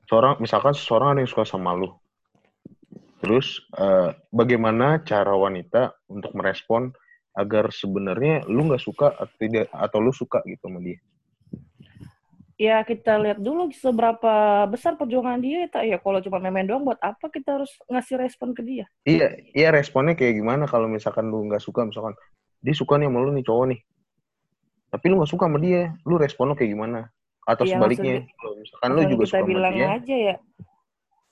Seorang 0.09 0.41
misalkan 0.41 0.73
seseorang 0.73 1.13
ada 1.13 1.21
yang 1.21 1.29
suka 1.29 1.45
sama 1.45 1.77
lo. 1.77 2.01
Terus 3.21 3.61
eh, 3.77 4.09
bagaimana 4.33 5.05
cara 5.05 5.37
wanita 5.37 5.93
untuk 6.09 6.33
merespon 6.33 6.89
agar 7.37 7.69
sebenarnya 7.69 8.49
lu 8.49 8.65
nggak 8.65 8.81
suka 8.81 9.13
atau 9.13 9.35
tidak 9.37 9.69
atau 9.69 10.01
lu 10.01 10.09
suka 10.09 10.41
gitu 10.49 10.65
sama 10.65 10.81
dia? 10.81 10.97
Ya 12.59 12.83
kita 12.83 13.15
lihat 13.21 13.39
dulu 13.39 13.71
seberapa 13.71 14.65
besar 14.67 14.99
perjuangan 14.99 15.39
dia 15.39 15.69
tak 15.71 15.87
ya 15.87 15.95
kalau 15.95 16.19
cuma 16.19 16.43
main-main 16.43 16.67
doang 16.67 16.83
buat 16.83 16.99
apa 16.99 17.31
kita 17.31 17.61
harus 17.61 17.71
ngasih 17.87 18.19
respon 18.19 18.51
ke 18.51 18.65
dia? 18.65 18.85
Iya, 19.07 19.31
iya 19.55 19.69
responnya 19.71 20.17
kayak 20.17 20.41
gimana 20.41 20.67
kalau 20.67 20.91
misalkan 20.91 21.31
lu 21.31 21.47
nggak 21.47 21.63
suka, 21.63 21.87
misalkan 21.87 22.17
dia 22.59 22.75
suka 22.75 22.99
nih 22.99 23.07
sama 23.07 23.23
lu 23.23 23.31
nih 23.31 23.45
cowok 23.47 23.65
nih, 23.71 23.79
tapi 24.91 25.05
lu 25.07 25.23
nggak 25.23 25.31
suka 25.31 25.47
sama 25.47 25.59
dia, 25.63 25.95
lu 26.03 26.19
respon 26.19 26.51
lu 26.51 26.55
kayak 26.59 26.75
gimana? 26.75 27.07
Atau 27.49 27.65
Iya, 27.65 27.73
sebaliknya, 27.75 28.13
kalau 28.37 28.53
misalkan 28.55 28.89
lu 28.93 29.01
juga 29.09 29.23
kita 29.25 29.25
suka 29.25 29.39
sama 29.41 29.49
bilang 29.49 29.73
dia, 29.73 29.87
aja 29.89 30.15
ya 30.29 30.35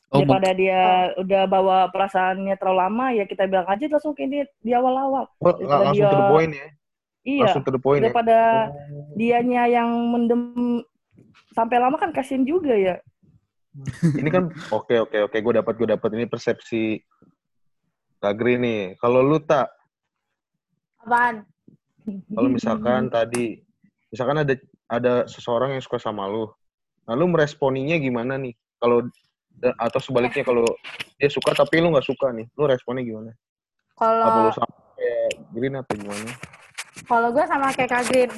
Oh, 0.07 0.23
daripada 0.23 0.49
dia 0.55 0.79
udah 1.19 1.43
bawa 1.45 1.77
perasaannya 1.91 2.55
terlalu 2.55 2.79
lama 2.79 3.05
ya 3.11 3.27
kita 3.27 3.43
bilang 3.43 3.67
aja 3.67 3.85
langsung 3.85 4.15
kayak 4.15 4.29
dia 4.31 4.43
di 4.57 4.71
awal-awal. 4.71 5.27
oh, 5.27 5.51
daripada 5.51 5.83
langsung 5.83 5.99
dia- 5.99 6.09
to 6.09 6.17
the 6.17 6.31
point 6.31 6.51
ya, 6.55 6.67
Iya. 7.21 7.41
langsung 7.43 7.61
to 7.61 7.71
the 7.75 7.81
point 7.83 7.99
ya. 7.99 8.03
daripada 8.07 8.37
Oh. 8.71 9.11
dianya 9.13 9.63
yang 9.67 9.89
mendem 10.07 10.41
sampai 11.51 11.77
lama 11.77 11.99
kan 11.99 12.09
kasihan 12.09 12.41
juga 12.41 12.71
ya. 12.71 12.95
Ini 14.15 14.29
kan 14.31 14.47
oke 14.71 14.95
oke 15.05 15.17
oke, 15.27 15.37
gue 15.37 15.53
dapat 15.53 15.73
gue 15.75 15.87
dapat 15.91 16.09
ini 16.15 16.25
persepsi 16.25 17.03
Kagri 18.17 18.57
nih. 18.57 18.95
Kalau 18.97 19.21
lu 19.21 19.37
tak, 19.37 19.69
Apaan? 20.97 21.45
kalau 22.31 22.49
misalkan 22.49 23.05
tadi, 23.07 23.59
misalkan 24.07 24.41
ada 24.41 24.55
ada 24.87 25.27
seseorang 25.27 25.75
yang 25.75 25.83
suka 25.83 25.99
sama 25.99 26.25
lu, 26.27 26.47
nah 27.03 27.13
lu 27.13 27.27
meresponinya 27.27 27.99
gimana 27.99 28.39
nih? 28.39 28.55
Kalau 28.79 29.03
atau 29.57 29.99
sebaliknya 29.99 30.45
kalau 30.45 30.63
dia 31.17 31.29
suka 31.31 31.51
tapi 31.51 31.81
lu 31.83 31.91
nggak 31.91 32.07
suka 32.07 32.31
nih, 32.31 32.47
lu 32.55 32.63
responnya 32.65 33.03
gimana? 33.03 33.31
Apa 33.97 34.37
lu 34.47 34.51
Kalau 34.51 34.51
sama 34.55 34.75
kayak 34.95 35.29
Green 35.51 35.75
atau 35.75 35.93
gimana? 35.97 36.31
kalau 37.07 37.29
gue 37.31 37.45
sama 37.45 37.71
kayak 37.71 37.91
Kak 37.93 38.03
Green, 38.09 38.31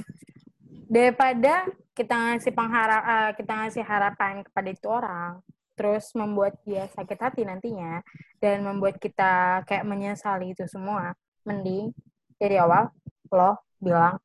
daripada 0.92 1.66
kita 1.96 2.14
ngasih 2.16 2.54
pengharap 2.54 3.04
eh, 3.04 3.32
kita 3.40 3.54
ngasih 3.56 3.84
harapan 3.88 4.44
kepada 4.46 4.70
itu 4.70 4.88
orang, 4.92 5.32
terus 5.80 6.12
membuat 6.14 6.60
dia 6.68 6.86
sakit 6.92 7.18
hati 7.18 7.42
nantinya 7.48 8.04
dan 8.44 8.62
membuat 8.68 9.00
kita 9.00 9.64
kayak 9.64 9.88
menyesali 9.88 10.52
itu 10.54 10.68
semua, 10.68 11.16
mending 11.48 11.96
dari 12.40 12.56
awal 12.60 12.92
lo 13.30 13.60
bilang 13.78 14.18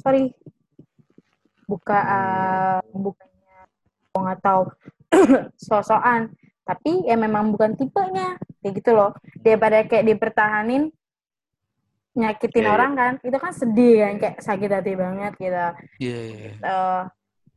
sorry 0.00 0.30
buka 1.64 1.98
eh, 1.98 2.80
bukannya 2.92 4.36
tahu 4.38 4.62
sosokan 5.58 6.32
tapi 6.62 7.02
ya 7.04 7.16
memang 7.16 7.50
bukan 7.50 7.74
tipenya 7.74 8.38
kayak 8.60 8.72
gitu 8.78 8.90
loh 8.92 9.10
daripada 9.40 9.82
kayak 9.82 10.06
dipertahanin 10.06 10.94
nyakitin 12.12 12.62
Iya, 12.62 12.68
iya. 12.68 12.74
orang 12.76 12.92
kan 12.92 13.12
itu 13.20 13.36
kan 13.36 13.52
sedih 13.52 13.94
kan 13.98 14.14
kayak 14.20 14.36
sakit 14.38 14.70
hati 14.70 14.92
banget 14.94 15.32
gitu 15.36 15.56
Iya, 15.56 15.70
iya. 15.98 16.18
iya. 16.28 16.52
Eh, 16.60 17.02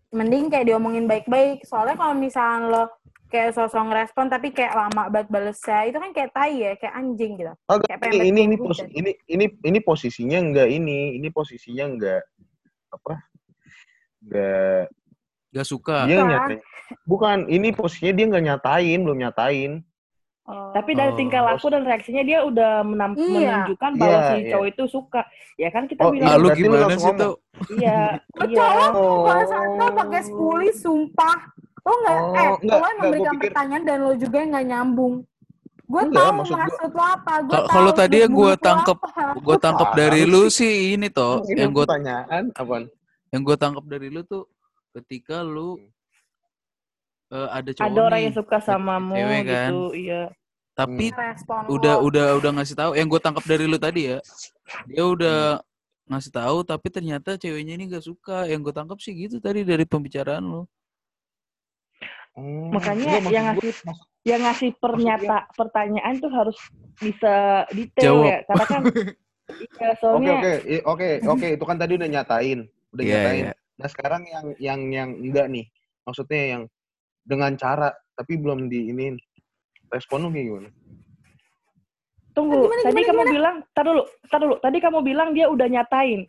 mending 0.10 0.48
kayak 0.48 0.66
diomongin 0.66 1.06
baik-baik 1.06 1.68
soalnya 1.68 2.00
kalau 2.00 2.16
misalnya 2.16 2.72
lo 2.72 2.84
kayak 3.28 3.52
sosok 3.52 3.84
ngerespon 3.84 4.32
tapi 4.32 4.56
kayak 4.56 4.72
lama 4.74 5.12
banget 5.12 5.28
balesnya 5.28 5.80
itu 5.86 5.98
kan 6.00 6.12
kayak 6.16 6.32
tai 6.32 6.56
ya 6.56 6.72
kayak 6.80 6.96
anjing 6.96 7.36
gitu 7.36 7.52
Agak, 7.68 8.00
Kayak 8.00 8.16
ini 8.16 8.28
ini 8.32 8.42
ini, 8.48 8.56
posi- 8.56 8.86
dan- 8.86 8.96
ini 8.96 9.12
ini 9.28 9.46
ini 9.62 9.80
posisinya 9.82 10.38
enggak 10.40 10.68
ini 10.72 10.98
ini 11.20 11.28
posisinya 11.30 11.86
enggak 11.86 12.22
apa 12.90 13.14
enggak 14.26 14.84
Gak 15.52 15.66
suka. 15.66 16.04
dia 16.04 16.20
nyatain 16.20 16.60
bukan 17.04 17.38
ini 17.48 17.72
posisinya 17.72 18.14
dia 18.14 18.26
nggak 18.28 18.46
nyatain 18.46 19.00
belum 19.00 19.20
nyatain 19.20 19.72
Tapi 20.46 20.94
dari 20.94 21.10
Oh. 21.10 21.18
tingkah 21.18 21.42
laku 21.42 21.68
dan 21.68 21.82
reaksinya 21.82 22.22
dia 22.22 22.40
udah 22.40 22.86
menam- 22.86 23.18
Iya. 23.18 23.66
menunjukkan 23.66 23.92
bahwa 23.96 24.14
Iya, 24.14 24.28
si 24.28 24.36
iya. 24.38 24.50
cowok 24.54 24.68
itu 24.68 24.84
suka. 24.86 25.22
Ya 25.58 25.70
kan 25.70 25.84
kita 25.84 26.00
Oh, 26.00 26.06
Ah, 26.06 26.12
bilang 26.12 26.28
lu 26.30 26.30
berarti 26.30 26.46
lu 26.46 26.54
gimana 26.62 26.78
langsung 26.78 26.94
sih 26.94 27.06
ngomong. 27.08 27.18
tuh? 27.18 27.34
iya, 27.74 28.00
Lo 28.38 28.44
iya. 28.46 28.58
cowok 28.62 28.90
Oh. 28.94 29.18
bahasanya 29.26 29.88
pakai 29.92 30.22
spuli 30.22 30.70
sumpah 30.72 31.38
lo 31.80 31.94
nggak 31.96 32.14
Oh, 32.16 32.30
eh 32.30 32.46
enggak, 32.54 32.62
lo 32.62 32.62
yang 32.62 32.62
enggak, 32.62 32.94
memberikan 33.00 33.10
gua 33.26 33.34
pikir- 33.34 33.42
pertanyaan 33.48 33.84
dan 33.84 33.98
lo 34.00 34.12
juga 34.16 34.36
yang 34.38 34.50
nggak 34.52 34.68
nyambung 34.68 35.14
gue 35.86 36.02
Enggak, 36.04 36.18
tahu 36.20 36.34
maksud 36.36 36.56
maksud, 36.56 36.78
gua- 36.84 36.94
lo 36.94 37.04
apa 37.08 37.34
gue 37.36 37.50
Kalau- 37.52 37.66
tahu 37.66 37.74
kalau 37.76 37.92
tadi 37.96 38.16
yang 38.20 38.32
gua 38.32 38.46
lo 38.46 38.58
tangkep-. 38.60 39.02
Gue 39.40 39.58
tangkap 39.60 39.88
Apaan 39.88 39.98
dari 40.00 40.20
sih? 40.20 40.30
lu 40.30 40.42
sih 40.48 40.74
ini 40.94 41.08
toh, 41.10 41.34
Ini 41.44 41.58
yang 41.60 41.72
gue 41.72 41.84
pertanyaan 41.84 42.44
apaan 42.52 42.84
yang 43.30 43.42
gue 43.42 43.56
tangkap 43.56 43.86
dari 43.86 44.08
lu 44.08 44.22
tuh 44.22 44.46
ketika 44.94 45.40
lu 45.40 45.78
eh, 47.30 47.48
ada 47.50 47.70
cowok 47.70 47.86
Ada 47.86 48.00
orang 48.02 48.16
nih, 48.16 48.26
yang 48.26 48.36
suka 48.36 48.58
samamu 48.60 49.14
cewek 49.14 49.42
kan. 49.42 49.52
gitu, 49.68 49.80
iya. 49.94 50.24
tapi 50.74 51.06
respon 51.10 51.62
udah 51.70 51.96
lo. 51.96 52.06
udah 52.06 52.28
udah 52.36 52.52
ngasih 52.54 52.76
tahu 52.76 52.92
yang 52.94 53.08
gue 53.08 53.20
tangkap 53.20 53.44
dari 53.44 53.64
lu 53.64 53.78
tadi 53.78 54.02
ya 54.08 54.20
dia 54.86 55.04
udah 55.04 55.40
ngasih 56.06 56.32
tahu 56.32 56.58
tapi 56.62 56.88
ternyata 56.90 57.34
ceweknya 57.34 57.74
ini 57.74 57.88
gak 57.88 58.04
suka 58.04 58.46
yang 58.46 58.60
gue 58.60 58.72
tangkap 58.72 59.00
sih 59.00 59.12
gitu 59.12 59.40
tadi 59.40 59.62
dari 59.62 59.84
pembicaraan 59.84 60.44
lu 60.44 60.64
Oh, 62.36 62.68
Makanya 62.68 63.16
enggak, 63.16 63.32
yang 63.32 63.46
ngasih 63.48 63.72
maksud- 63.80 64.08
yang 64.22 64.42
ngasih 64.44 64.70
pernyata 64.76 65.48
pertanyaan 65.56 66.20
tuh 66.20 66.28
harus 66.28 66.58
bisa 66.98 67.64
detail 67.72 68.04
Jawab. 68.20 68.28
ya. 68.28 68.38
Karena 68.44 68.66
kan 68.66 68.82
iya, 69.56 69.88
Oke 69.88 69.96
soalnya 69.96 70.32
oke 70.36 70.54
i- 70.68 70.84
oke 70.84 71.10
oke 71.32 71.48
itu 71.56 71.64
kan 71.64 71.78
tadi 71.78 71.96
udah 71.96 72.10
nyatain 72.12 72.60
udah 72.96 73.04
Iya, 73.04 73.14
nyatain 73.20 73.46
iya. 73.52 73.54
nah 73.76 73.88
sekarang 73.92 74.22
yang 74.26 74.46
yang 74.58 74.80
yang 74.90 75.10
enggak 75.20 75.48
nih 75.52 75.66
maksudnya 76.08 76.44
yang 76.58 76.64
dengan 77.28 77.52
cara 77.60 77.92
tapi 78.16 78.40
belum 78.40 78.72
di 78.72 78.90
ini 78.96 79.20
respon 79.92 80.24
lu 80.24 80.32
kayak 80.32 80.48
gimana 80.48 80.70
tunggu. 82.36 82.68
Gimana, 82.68 82.82
tadi 82.84 83.02
gimana, 83.02 83.10
kamu 83.10 83.24
bilang, 83.32 83.56
tar 83.72 83.84
dulu, 83.88 84.04
tar 84.28 84.40
dulu. 84.44 84.56
Tadi 84.60 84.78
kamu 84.84 85.00
bilang 85.08 85.30
dia 85.32 85.48
udah 85.48 85.68
nyatain. 85.72 86.28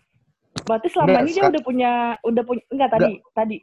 Berarti 0.65 0.89
selama 0.89 1.09
Enggak, 1.11 1.23
ini 1.27 1.31
dia 1.35 1.45
udah 1.51 1.63
punya 1.67 1.93
udah 2.23 2.43
punya 2.47 2.63
enggak 2.73 2.91
tadi, 2.95 3.13
tadi. 3.35 3.57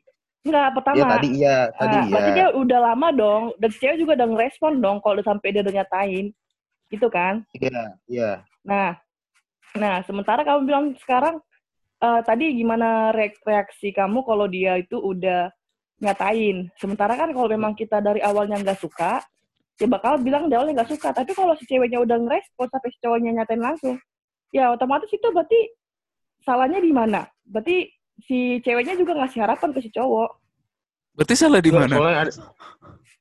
Enggak, 0.43 0.67
pertama. 0.75 0.95
ya 1.00 1.05
tadi 1.07 1.27
iya 1.39 1.57
tadi 1.72 1.95
Ah, 1.95 2.03
iya 2.03 2.12
Berarti 2.12 2.31
dia 2.36 2.48
udah 2.51 2.79
lama 2.91 3.07
dong, 3.15 3.43
dan 3.57 3.69
cewek 3.72 3.98
juga 3.98 4.12
udah 4.19 4.27
ngerespon 4.36 4.74
dong 4.83 4.98
kalau 5.00 5.13
udah 5.17 5.27
sampai 5.31 5.48
dia 5.55 5.62
udah 5.63 5.75
nyatain. 5.81 6.25
Gitu 6.91 7.07
kan? 7.10 7.41
iya 7.57 7.81
iya 8.05 8.31
Nah, 8.62 8.93
nah 9.74 10.03
sementara 10.05 10.45
kamu 10.45 10.67
bilang 10.69 10.86
sekarang 11.01 11.41
eh, 12.03 12.22
tadi 12.27 12.45
gimana 12.60 13.15
reak- 13.15 13.39
reaksi 13.48 13.95
kamu 13.95 14.27
kalau 14.27 14.45
dia 14.51 14.75
itu 14.75 15.00
udah 15.00 15.48
nyatain. 16.03 16.67
Sementara 16.75 17.15
kan 17.15 17.31
kalau 17.31 17.48
memang 17.48 17.74
kita 17.79 18.03
dari 18.03 18.19
awalnya 18.19 18.60
nggak 18.60 18.79
suka, 18.83 19.24
ya 19.79 19.88
bakal 19.88 20.19
bilang 20.19 20.51
dari 20.51 20.60
awalnya 20.60 20.83
nggak 20.83 20.91
suka. 21.00 21.15
Tapi 21.15 21.31
kalau 21.31 21.55
si 21.55 21.63
ceweknya 21.63 22.03
udah 22.03 22.19
ngerespon 22.19 22.67
sampai 22.67 22.89
si 22.91 23.00
cowoknya 23.00 23.31
nyatain 23.39 23.63
langsung, 23.63 23.95
ya 24.51 24.75
otomatis 24.75 25.07
itu 25.07 25.24
berarti 25.31 25.72
salahnya 26.43 26.83
di 26.83 26.91
mana? 26.91 27.24
Berarti 27.48 27.87
si 28.27 28.59
ceweknya 28.61 29.00
juga 29.00 29.18
ngasih 29.18 29.39
harapan 29.42 29.70
ke 29.74 29.79
si 29.81 29.89
cowok. 29.89 30.29
berarti 31.13 31.35
salah 31.37 31.61
di 31.61 31.70
mana 31.70 31.94
soalnya 31.94 32.18
ada 32.25 32.31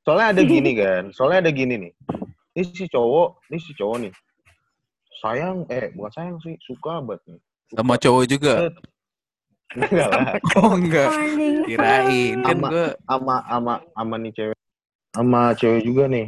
soalnya 0.01 0.27
ada 0.33 0.43
gini 0.49 0.73
kan 0.81 1.03
soalnya 1.13 1.39
ada 1.45 1.53
gini 1.53 1.75
nih 1.77 1.93
ini 2.57 2.65
si 2.73 2.89
cowok 2.89 3.45
ini 3.53 3.59
si 3.61 3.73
cowok 3.77 3.97
nih 4.09 4.13
sayang 5.21 5.69
eh 5.69 5.93
bukan 5.93 6.13
sayang 6.17 6.37
sih 6.41 6.57
suka 6.65 7.05
banget 7.05 7.21
nih 7.29 7.41
sama 7.73 7.95
cowok 7.97 8.25
juga? 8.29 8.55
Enggak 9.73 10.09
lah. 10.13 10.27
Oh 10.61 10.77
enggak. 10.77 11.09
Kirain 11.65 12.37
kan 12.45 12.59
gue 12.69 12.87
sama 13.09 13.37
sama 13.49 13.75
sama 13.97 14.15
nih 14.21 14.33
cewek. 14.37 14.59
Sama 15.17 15.41
cewek 15.57 15.83
juga 15.85 16.05
nih. 16.09 16.27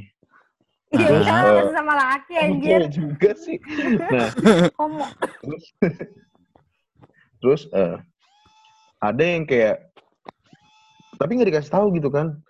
Iya, 0.94 1.06
Terus, 1.10 1.24
bisa 1.26 1.34
eh, 1.42 1.72
sama 1.74 1.92
laki 1.98 2.32
anjir. 2.38 2.80
cewek 2.80 2.90
juga 2.96 3.30
sih. 3.36 3.56
Nah. 4.00 4.30
Homo. 4.80 5.06
terus 7.44 7.68
eh, 7.76 8.00
ada 9.04 9.20
yang 9.20 9.44
kayak 9.44 9.92
tapi 11.20 11.36
nggak 11.36 11.50
dikasih 11.52 11.72
tahu 11.72 11.86
gitu 12.00 12.08
kan. 12.08 12.40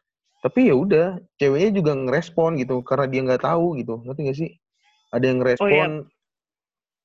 Tapi 0.44 0.68
ya 0.68 0.76
udah 0.76 1.07
ceweknya 1.40 1.70
juga 1.72 1.92
ngerespon 1.96 2.61
gitu 2.61 2.85
karena 2.85 3.07
dia 3.09 3.20
nggak 3.24 3.42
tahu 3.48 3.80
gitu. 3.80 4.04
Ngerti 4.04 4.20
gak 4.28 4.38
sih? 4.38 4.50
Ada 5.09 5.24
yang 5.24 5.38
ngerespon 5.40 5.90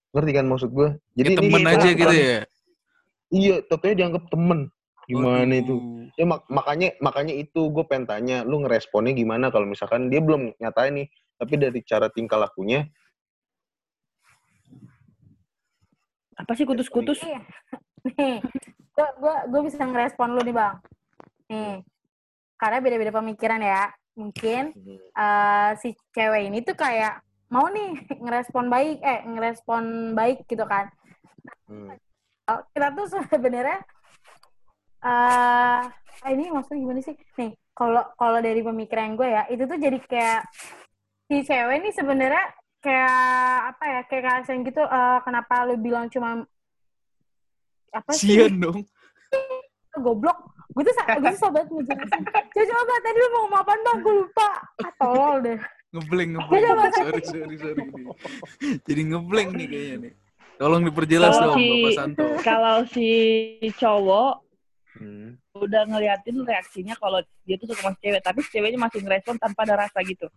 ngerti 0.09 0.31
kan 0.33 0.45
maksud 0.49 0.69
gue 0.73 0.89
jadi 1.13 1.29
ini 1.33 1.37
temen 1.37 1.61
aja 1.65 1.77
peran- 1.77 1.97
gitu 1.97 2.15
ya 2.15 2.39
iya 3.29 3.55
tentunya 3.65 3.95
dianggap 4.05 4.23
temen 4.29 4.59
gimana 5.09 5.45
Waduh. 5.45 5.61
itu 5.61 5.75
ya 6.17 6.25
mak- 6.25 6.49
makanya 6.49 6.89
makanya 7.01 7.33
itu 7.33 7.61
gue 7.69 7.83
pengen 7.85 8.05
tanya 8.09 8.37
lu 8.45 8.61
ngeresponnya 8.61 9.13
gimana 9.13 9.49
kalau 9.53 9.65
misalkan 9.69 10.09
dia 10.09 10.21
belum 10.21 10.53
nyatain 10.57 11.05
nih 11.05 11.07
tapi 11.37 11.53
dari 11.57 11.79
cara 11.85 12.09
tingkah 12.09 12.37
lakunya 12.41 12.89
Apa 16.39 16.55
sih 16.55 16.63
kutus-kutus? 16.63 17.19
Iya. 17.19 17.43
Nih, 18.15 18.39
gua, 18.95 19.07
gua, 19.19 19.35
gua 19.51 19.61
bisa 19.67 19.83
ngerespon 19.83 20.39
lu 20.39 20.41
nih 20.47 20.55
bang. 20.55 20.75
Nih, 21.51 21.83
karena 22.55 22.79
beda-beda 22.79 23.11
pemikiran 23.11 23.59
ya. 23.59 23.91
Mungkin 24.15 24.71
eh, 25.11 25.69
si 25.83 25.91
cewek 26.15 26.47
ini 26.47 26.63
tuh 26.63 26.79
kayak 26.79 27.19
mau 27.49 27.65
nih 27.69 28.05
ngerespon 28.17 28.65
baik, 28.69 28.97
eh 29.01 29.19
ngerespon 29.25 30.13
baik 30.13 30.45
gitu 30.45 30.65
kan. 30.65 30.89
Hmm. 31.65 31.97
Kita 32.45 32.87
tuh 32.93 33.05
sebenarnya 33.29 33.79
eh 35.05 35.81
ini 36.29 36.53
maksudnya 36.53 36.81
gimana 36.81 37.01
sih? 37.01 37.15
Nih, 37.37 37.53
kalau 37.73 38.03
kalau 38.17 38.39
dari 38.41 38.61
pemikiran 38.61 39.17
gue 39.17 39.27
ya, 39.27 39.43
itu 39.49 39.63
tuh 39.65 39.77
jadi 39.77 39.97
kayak 40.05 40.41
si 41.29 41.45
cewek 41.45 41.81
ini 41.81 41.89
sebenarnya 41.93 42.45
kayak 42.81 43.17
apa 43.75 43.83
ya? 43.85 44.01
Kayak 44.05 44.23
kasihan 44.45 44.61
gitu. 44.65 44.81
eh, 44.85 45.19
kenapa 45.25 45.65
lu 45.65 45.75
bilang 45.77 46.09
cuma 46.09 46.45
apa 47.89 48.11
sih? 48.13 48.37
sian 48.37 48.61
dong 48.61 48.85
goblok 49.99 50.37
gue 50.77 50.83
tuh 50.85 50.93
gue 50.95 51.31
tuh 51.33 51.41
sobat 51.41 51.65
ngejelasin 51.65 52.21
coba 52.29 52.65
coba 52.77 52.95
tadi 53.01 53.17
lu 53.17 53.27
mau 53.33 53.39
ngomong 53.45 53.61
apaan 53.65 53.79
bang 53.81 53.97
gue 54.05 54.13
lupa 54.21 54.49
ah 54.85 54.91
tolol 55.01 55.35
deh 55.41 55.59
ngeblank 55.91 56.29
ngeblank 56.35 56.63
Coba, 56.65 56.85
sorry 56.93 57.21
sorry 57.23 57.55
sorry 57.57 57.81
nih. 57.83 58.05
jadi 58.81 59.01
ngeblank 59.07 59.49
nih 59.51 59.67
kayaknya 59.67 59.97
nih 59.99 60.13
tolong 60.55 60.83
diperjelas 60.83 61.31
Kalau 61.31 61.47
dong 61.47 61.57
si- 61.57 61.69
bapak 61.71 61.91
Santo 61.93 62.23
Kalau 62.47 62.77
si 62.85 63.09
cowok 63.75 64.33
Hmm. 64.89 65.37
udah 65.55 65.85
ngeliatin 65.85 66.43
reaksinya 66.43 66.91
kalau 66.93 67.21
dia 67.45 67.55
tuh 67.55 67.71
suka 67.71 67.79
sama 67.79 67.95
cewek, 67.95 68.19
tapi 68.19 68.41
ceweknya 68.43 68.75
masih 68.75 68.99
ngerespon 68.99 69.37
tanpa 69.37 69.63
ada 69.63 69.79
rasa 69.79 70.01
gitu. 70.01 70.27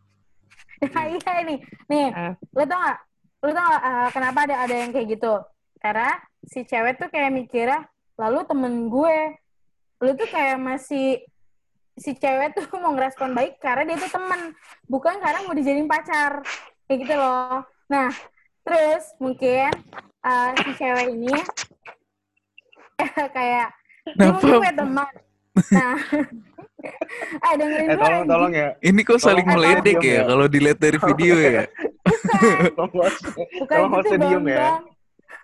nah 0.87 1.03
iya 1.11 1.33
ini 1.41 1.57
nih 1.88 2.07
Ah. 2.12 2.33
lu 2.53 2.62
tau 2.62 2.79
gak 2.79 2.99
lu 3.41 3.51
tau 3.51 3.65
gak 3.65 3.83
eh, 3.83 4.09
kenapa 4.12 4.38
ada 4.45 4.55
ada 4.61 4.75
yang 4.77 4.91
kayak 4.91 5.09
gitu 5.11 5.35
karena 5.77 6.15
si 6.45 6.62
cewek 6.62 6.95
tuh 6.95 7.09
kayak 7.09 7.33
mikirnya 7.33 7.91
lalu 8.15 8.45
temen 8.45 8.87
gue 8.87 9.17
lu 9.99 10.11
tuh 10.15 10.29
kayak 10.29 10.55
masih 10.57 11.25
si 11.96 12.16
cewek 12.16 12.57
tuh 12.57 12.64
mau 12.83 12.92
ngerespon 12.94 13.33
baik 13.33 13.61
karena 13.61 13.92
dia 13.92 13.96
tuh 14.00 14.11
temen. 14.12 14.40
Bukan 14.88 15.14
karena 15.20 15.38
mau 15.44 15.55
dijadiin 15.55 15.88
pacar. 15.88 16.42
Kayak 16.87 16.98
gitu 17.07 17.14
loh. 17.16 17.64
Nah 17.88 18.11
terus 18.62 19.11
mungkin 19.18 19.70
eh, 20.22 20.50
si 20.62 20.70
cewek 20.78 21.07
ini 21.11 21.35
kayak 23.37 23.68
dia 24.18 24.28
mungkin 24.31 24.50
Kenapa? 24.50 24.62
punya 24.62 24.74
teman. 24.74 25.12
Nah 25.72 25.96
eh 27.46 27.55
dengerin 27.55 27.88
eh 27.90 27.96
tolong 27.98 28.24
tolong 28.26 28.52
ya. 28.52 28.68
Ini 28.83 29.00
kok 29.07 29.18
saling 29.22 29.46
Tolong 29.46 29.59
meledek 29.59 29.96
ya 30.02 30.12
ya. 30.12 30.22
kalau 30.26 30.46
dilihat 30.50 30.78
dari 30.78 30.98
video 30.98 31.35
ya? 31.38 31.62
tolong 32.74 32.94
host- 32.98 33.22
bukan 33.62 33.76
tolong 33.78 33.92
gitu 34.02 34.48
ya. 34.50 34.59
Bang. 34.59 34.83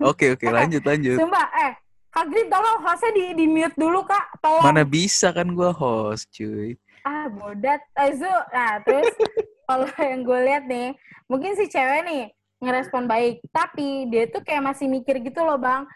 oke 0.02 0.26
oke 0.34 0.46
lanjut 0.46 0.82
lanjut. 0.86 1.18
Sumpah, 1.18 1.46
eh, 1.58 1.72
Kak 2.18 2.34
Green 2.34 2.50
tolong 2.50 2.82
hostnya 2.82 3.14
di, 3.14 3.24
di 3.30 3.46
mute 3.46 3.78
dulu, 3.78 4.02
Kak. 4.02 4.42
Tolong. 4.42 4.58
mana 4.60 4.82
bisa 4.82 5.30
kan 5.30 5.54
gua 5.54 5.70
host 5.70 6.26
cuy 6.34 6.74
Ah, 7.00 7.30
bodat. 7.30 7.78
Eh, 7.94 8.10
Zu. 8.10 8.26
Nah, 8.26 8.82
terus 8.82 9.06
kalau 9.70 9.86
yang 9.96 10.26
gue 10.26 10.38
lihat 10.42 10.66
nih, 10.66 10.98
mungkin 11.24 11.54
si 11.54 11.70
cewek 11.70 12.02
nih 12.02 12.22
ngerespon 12.58 13.06
baik. 13.06 13.38
Tapi 13.48 14.10
dia 14.10 14.26
tuh 14.26 14.42
kayak 14.42 14.66
masih 14.66 14.90
mikir 14.90 15.22
gitu 15.22 15.40
loh, 15.40 15.56
Bang. 15.56 15.86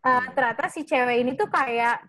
Eh, 0.00 0.26
ternyata 0.30 0.70
si 0.70 0.86
cewek 0.86 1.26
ini 1.26 1.34
tuh 1.34 1.50
kayak... 1.50 2.06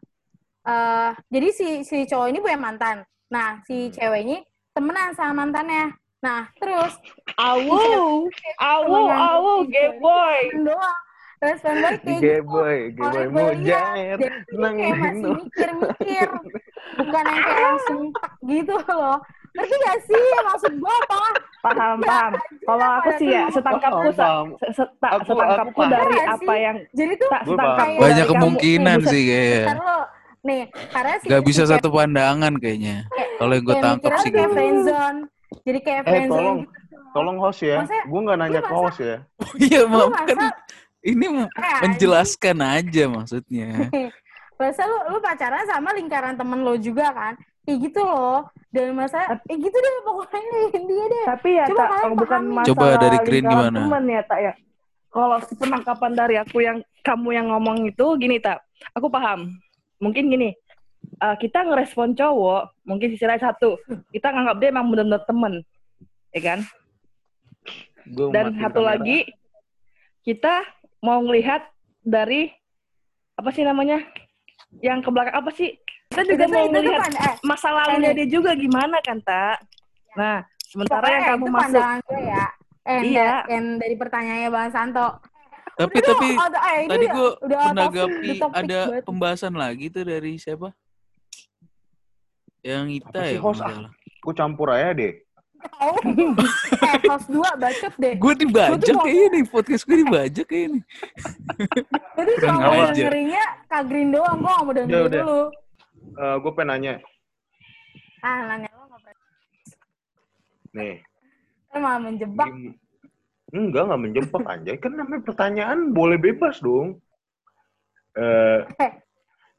eh 0.61 1.09
jadi 1.27 1.49
si, 1.49 1.67
si 1.81 2.05
cowok 2.05 2.29
ini 2.29 2.37
punya 2.37 2.55
mantan. 2.55 3.01
Nah, 3.27 3.65
si 3.65 3.89
Hmm. 3.89 3.93
cewek 3.97 4.21
ini 4.21 4.37
temenan 4.71 5.17
sama 5.17 5.43
mantannya. 5.43 5.97
Nah, 6.21 6.53
terus 6.53 6.93
Awu, 7.33 7.81
awu, 8.61 8.93
awu, 9.09 9.53
gay 9.65 9.97
boy. 9.97 10.53
doang. 10.53 10.99
Respon 11.39 11.75
balik 11.79 12.01
Di 12.01 12.13
kayak 12.13 12.19
gitu. 12.19 12.43
boy, 12.45 12.75
gay 12.91 13.07
boy 13.07 13.07
Kalau 13.07 13.23
gue 13.23 13.43
lihat, 13.55 13.55
mujair. 13.55 14.17
Nang 14.51 14.73
kayak 14.75 14.95
masih 14.97 15.31
mikir-mikir. 15.37 16.27
Bukan 16.99 17.23
yang 17.23 17.41
kayak 17.41 17.61
langsung 17.63 17.99
tak 18.11 18.31
gitu 18.43 18.75
loh. 18.85 19.17
Ngerti 19.49 19.75
gak 19.79 19.97
sih 20.03 20.23
maksud 20.41 20.73
gue 20.75 20.93
apa? 21.01 21.15
Paham, 21.59 21.97
paham. 21.99 22.31
Kalau 22.61 22.87
aku 22.97 23.09
sih 23.15 23.27
ya, 23.29 23.43
setangkapku, 23.49 24.09
Aku- 24.11 25.25
setangkapku 25.25 25.81
dari 25.85 26.13
Iya 26.13 26.23
apa 26.29 26.53
yang 26.55 26.77
Jadi 26.91 27.13
tuh 27.17 27.29
Banyak 27.97 28.25
kemungkinan 28.27 28.97
sih 29.05 29.21
kayaknya. 29.25 29.63
Nih, 30.39 30.61
karena 30.87 31.13
sih 31.19 31.27
Gak 31.27 31.43
bisa 31.43 31.63
satu 31.65 31.87
pandangan 31.89 32.53
kayaknya. 32.57 33.07
Kalau 33.35 33.51
yang 33.51 33.65
gue 33.65 33.77
tangkap 33.77 34.11
sih 34.19 34.29
kayak 34.29 34.49
friendzone. 34.49 35.19
Jadi 35.63 35.79
kayak 35.81 36.01
Eh, 36.01 36.09
friendzone 36.09 36.35
tolong. 36.37 36.59
gitu. 36.61 36.95
Tolong 37.09 37.37
host 37.37 37.61
ya. 37.61 37.77
Gue 38.05 38.19
nggak 38.21 38.37
nanya 38.37 38.61
ke 38.61 38.69
host 38.71 38.99
ya. 38.99 39.17
Iya, 39.57 39.81
Lu 39.81 39.97
maaf 40.07 40.29
kan 40.29 40.51
ini 40.99 41.25
menjelaskan 41.83 42.57
aja 42.59 43.03
maksudnya. 43.07 43.87
masa 44.59 44.83
lu, 44.83 44.97
lu 45.15 45.17
pacaran 45.23 45.63
sama 45.63 45.95
lingkaran 45.95 46.35
temen 46.35 46.59
lo 46.61 46.75
juga 46.75 47.15
kan? 47.15 47.33
Kayak 47.63 47.77
gitu 47.87 48.01
loh. 48.03 48.43
Dan 48.69 48.93
masa, 48.93 49.23
eh 49.47 49.57
gitu 49.57 49.73
deh 49.73 49.91
pokoknya 50.03 50.39
dia 50.89 51.05
deh. 51.07 51.25
Tapi 51.25 51.49
ya 51.55 51.65
Coba 51.71 51.79
tak, 51.79 51.89
kalian 51.89 52.11
bukan 52.19 52.41
pahami. 52.43 52.53
masalah 52.53 52.67
Coba 52.67 52.87
dari 52.99 53.17
Green 53.23 53.43
lingkaran 53.47 53.55
gimana? 53.71 53.79
temen 53.79 54.03
ya 54.11 54.21
tak 54.27 54.39
ya. 54.43 54.53
Kalau 55.09 55.37
penangkapan 55.41 56.11
dari 56.13 56.35
aku 56.37 56.57
yang 56.61 56.77
kamu 57.01 57.29
yang 57.33 57.47
ngomong 57.49 57.87
itu 57.89 58.05
gini 58.19 58.37
tak, 58.37 58.61
aku 58.93 59.09
paham. 59.09 59.57
Mungkin 59.97 60.29
gini, 60.29 60.53
eh, 61.17 61.35
kita 61.41 61.65
ngerespon 61.65 62.13
cowok, 62.13 62.77
mungkin 62.85 63.09
sisi 63.09 63.25
lain 63.25 63.41
satu, 63.41 63.79
kita 64.13 64.29
nganggap 64.29 64.55
dia 64.61 64.69
emang 64.69 64.85
benar-benar 64.85 65.25
temen, 65.25 65.53
ya 66.29 66.41
kan? 66.45 66.59
Gua 68.05 68.29
Dan 68.29 68.53
satu 68.61 68.85
kamera. 68.85 68.89
lagi, 68.95 69.19
kita 70.21 70.61
mau 70.99 71.19
ngelihat 71.21 71.63
dari 72.01 72.51
apa 73.33 73.49
sih 73.49 73.63
namanya, 73.63 74.03
yang 74.79 74.99
ke 74.99 75.09
belakang 75.09 75.35
apa 75.35 75.49
sih? 75.51 75.79
Kita 76.09 76.25
juga 76.25 76.45
Itu 76.45 76.51
mau 76.51 76.65
itu 76.65 76.71
ngelihat 76.73 77.01
pan- 77.01 77.19
eh, 77.21 77.35
masa 77.41 77.69
lalunya 77.69 78.11
dia 78.13 78.27
juga 78.27 78.51
gimana 78.53 78.97
kan 78.99 79.17
tak? 79.21 79.57
Nah, 80.13 80.41
sementara 80.59 80.99
pokoknya 80.99 81.15
yang 81.15 81.29
kamu 81.29 81.39
itu 81.39 81.51
masuk 81.53 81.83
gue 82.03 82.21
ya. 82.21 82.45
Eh, 82.81 83.01
Iya. 83.05 83.31
yang- 83.47 83.77
dari 83.77 83.95
pertanyaannya 83.95 84.49
Bang 84.49 84.71
Santo. 84.71 85.07
Tapi 85.77 85.95
Udah 85.95 86.07
tapi 86.09 86.27
ada- 86.35 86.63
eh, 86.65 86.79
tadi 86.89 87.05
udah- 87.05 87.13
gue 87.13 87.57
menanggapi 87.69 88.29
ada 88.51 88.79
banget. 88.89 89.03
pembahasan 89.05 89.53
lagi 89.53 89.85
tuh 89.87 90.03
dari 90.03 90.35
siapa? 90.35 90.73
Yang 92.59 92.85
Ita 92.99 93.07
Apa 93.07 93.23
sih, 93.23 93.37
ya. 93.37 93.39
host, 93.39 93.61
ah? 93.63 93.87
Gue 94.19 94.33
campur 94.35 94.67
aja 94.69 94.91
deh. 94.91 95.13
Tahu. 95.59 95.95
eh, 96.87 96.97
host 97.05 97.27
dua 97.27 97.51
bacot 97.55 97.93
deh. 97.95 98.13
Gue 98.15 98.33
dibajak 98.33 98.95
kayaknya 98.95 99.27
nih 99.29 99.43
podcast 99.45 99.83
gue 99.83 99.97
dibajak 99.99 100.45
kayaknya 100.45 100.69
nih. 100.73 100.83
Jadi 102.15 102.31
cuma 102.39 102.57
mau 102.57 102.83
dengerinnya 102.87 103.43
Kak 103.67 103.83
Green 103.85 104.09
doang. 104.09 104.37
Gue 104.37 104.49
gak 104.49 104.63
mau 104.63 104.73
dengerin 104.73 104.93
Ya 104.93 104.99
udah. 105.03 105.21
dulu. 105.21 105.41
gue 106.15 106.51
pengen 106.53 106.67
nanya. 106.69 106.93
Ah, 108.19 108.39
nanya 108.45 108.69
lo 108.69 108.83
gak 108.87 109.01
pernah. 109.01 109.27
Nih. 110.71 110.95
Lo 111.69 111.77
malah 111.77 111.99
menjebak. 112.01 112.49
gim- 112.49 112.77
Enggak, 113.49 113.83
nggak 113.83 113.97
menjebak 113.99 114.43
anjay. 114.45 114.77
Kan 114.77 114.93
namanya 114.93 115.25
pertanyaan 115.25 115.79
boleh 115.89 116.15
bebas 116.15 116.61
dong. 116.61 117.01
Eh, 118.13 118.61
Eh. 118.77 118.91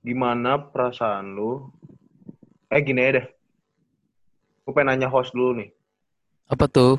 gimana 0.00 0.62
perasaan 0.62 1.34
lu? 1.34 1.66
Eh, 2.68 2.80
gini 2.80 3.02
aja 3.02 3.18
deh. 3.18 3.26
Gue 4.62 4.72
pengen 4.72 4.94
nanya 4.94 5.10
host 5.10 5.34
dulu 5.34 5.58
nih. 5.58 5.70
Apa 6.50 6.66
tuh? 6.66 6.98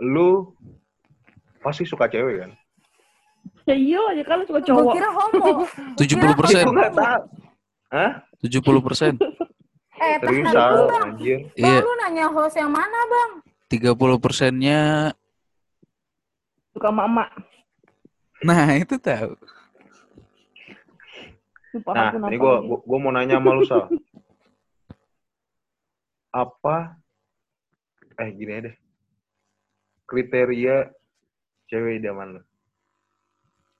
Lu 0.00 0.54
pasti 1.60 1.84
suka 1.84 2.08
cewek 2.08 2.40
kan? 2.40 2.50
Ya 3.68 3.76
iya 3.76 4.00
aja 4.08 4.22
kalau 4.24 4.42
suka 4.48 4.60
Gue 4.62 4.68
cowok. 4.72 4.92
kira 4.96 5.08
homo. 5.12 5.46
70 6.00 6.40
persen. 6.40 6.64
Gue. 6.64 6.88
Hah? 7.92 8.10
70 8.40 8.86
persen. 8.86 9.12
Eh, 9.98 10.14
Serius, 10.22 10.46
tahan 10.46 10.54
Sal? 10.54 10.70
dulu, 10.70 10.84
Bang. 10.86 11.06
Anjir. 11.10 11.38
Bang, 11.42 11.58
Iya, 11.58 11.78
lu 11.82 11.92
nanya 11.98 12.24
host 12.30 12.54
yang 12.54 12.70
mana, 12.70 12.98
Bang? 13.10 13.30
30 13.66 14.22
persennya. 14.22 15.10
Suka 16.70 16.94
mama. 16.94 17.26
Nah 18.38 18.78
itu 18.78 18.94
tahu. 18.94 19.34
Nah, 21.82 22.14
ini 22.30 22.38
gue 22.38 22.54
gua 22.78 22.98
mau 23.02 23.10
nanya 23.10 23.42
sama 23.42 23.58
lu, 23.58 23.66
Sal. 23.66 23.90
Apa 26.30 26.98
eh 28.18 28.28
gini 28.34 28.52
aja 28.52 28.62
deh. 28.68 28.76
Kriteria 30.04 30.90
cewek 31.66 32.00
idaman 32.00 32.38
lu. 32.38 32.42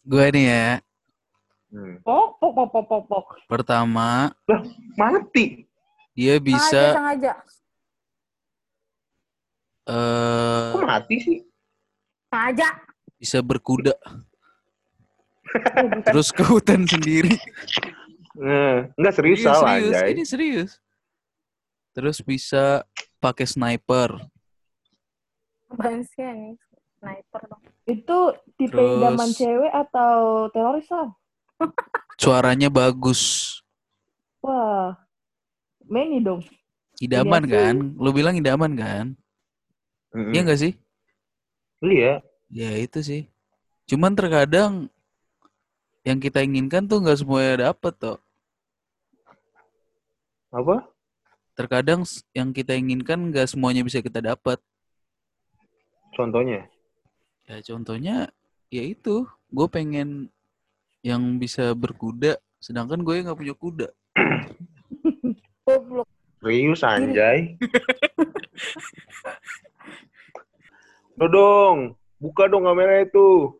Gue 0.05 0.25
nih 0.31 0.45
ya. 0.47 0.69
Hmm. 1.69 2.01
Pok, 2.01 2.41
pok, 2.41 2.53
pok, 2.55 2.69
pok, 2.73 2.85
pok, 2.89 3.03
pok. 3.05 3.27
Pertama, 3.45 4.33
Mati. 4.97 5.69
dia 6.17 6.37
Sengaja, 6.37 6.41
bisa 6.41 6.83
sengaja. 6.97 7.33
eh 9.85 10.73
Kok 10.73 10.85
mati 10.85 11.17
sih? 11.21 11.39
Sengaja. 12.29 12.69
bisa 13.19 13.39
berkuda. 13.43 13.93
Terus 16.07 16.31
ke 16.31 16.45
hutan 16.45 16.87
sendiri. 16.87 17.35
Nah, 18.39 18.87
enggak 18.95 19.13
serius, 19.13 19.43
Iya, 19.43 19.51
Sal, 19.51 19.61
serius, 19.61 19.93
anjay. 19.93 20.09
ini 20.15 20.23
serius. 20.25 20.71
Terus 21.99 22.23
bisa 22.23 22.87
pakai 23.19 23.43
sniper. 23.43 24.23
Apaan 25.67 26.07
sih 26.07 26.23
ini? 26.23 26.55
Sniper 27.03 27.43
dong. 27.51 27.63
Itu 27.91 28.19
tipe 28.55 28.71
Terus- 28.71 29.03
idaman 29.03 29.31
cewek 29.35 29.73
atau 29.75 30.47
teroris 30.55 30.87
lah? 30.95 31.11
Suaranya 32.23 32.71
bagus. 32.71 33.59
Wah, 34.39 34.95
Meni 35.91 36.23
dong. 36.23 36.39
Idaman 37.03 37.43
Iya 37.43 37.51
sih. 37.51 37.55
kan? 37.59 37.75
Lu 37.99 38.15
bilang 38.15 38.39
idaman 38.39 38.79
kan? 38.79 39.07
Mm-mm. 40.15 40.31
Iya 40.31 40.41
nggak 40.47 40.61
sih? 40.63 40.73
Iya. 41.83 42.23
Ya 42.47 42.71
itu 42.79 43.03
sih. 43.03 43.23
Cuman 43.91 44.15
terkadang 44.15 44.87
yang 46.07 46.23
kita 46.23 46.47
inginkan 46.47 46.87
tuh 46.87 47.03
nggak 47.03 47.19
semuanya 47.19 47.75
dapet 47.75 47.91
toh. 47.99 48.19
Apa? 50.55 50.87
Terkadang 51.59 52.07
yang 52.39 52.55
kita 52.55 52.79
inginkan 52.79 53.35
nggak 53.35 53.51
semuanya 53.51 53.83
bisa 53.83 53.99
kita 53.99 54.23
dapat. 54.23 54.63
Contohnya? 56.15 56.71
Ya 57.51 57.59
contohnya 57.67 58.31
ya 58.71 58.87
itu, 58.87 59.27
gue 59.51 59.67
pengen 59.67 60.31
yang 61.03 61.43
bisa 61.43 61.75
berkuda, 61.75 62.39
sedangkan 62.63 63.03
gue 63.03 63.27
nggak 63.27 63.35
punya 63.35 63.59
kuda. 63.59 63.91
Goblok. 65.67 66.07
Serius, 66.39 66.87
anjay. 66.87 67.59
Lo 71.19 71.27
dong. 71.27 71.99
Buka 72.23 72.47
dong 72.47 72.71
kamera 72.71 73.03
itu. 73.03 73.51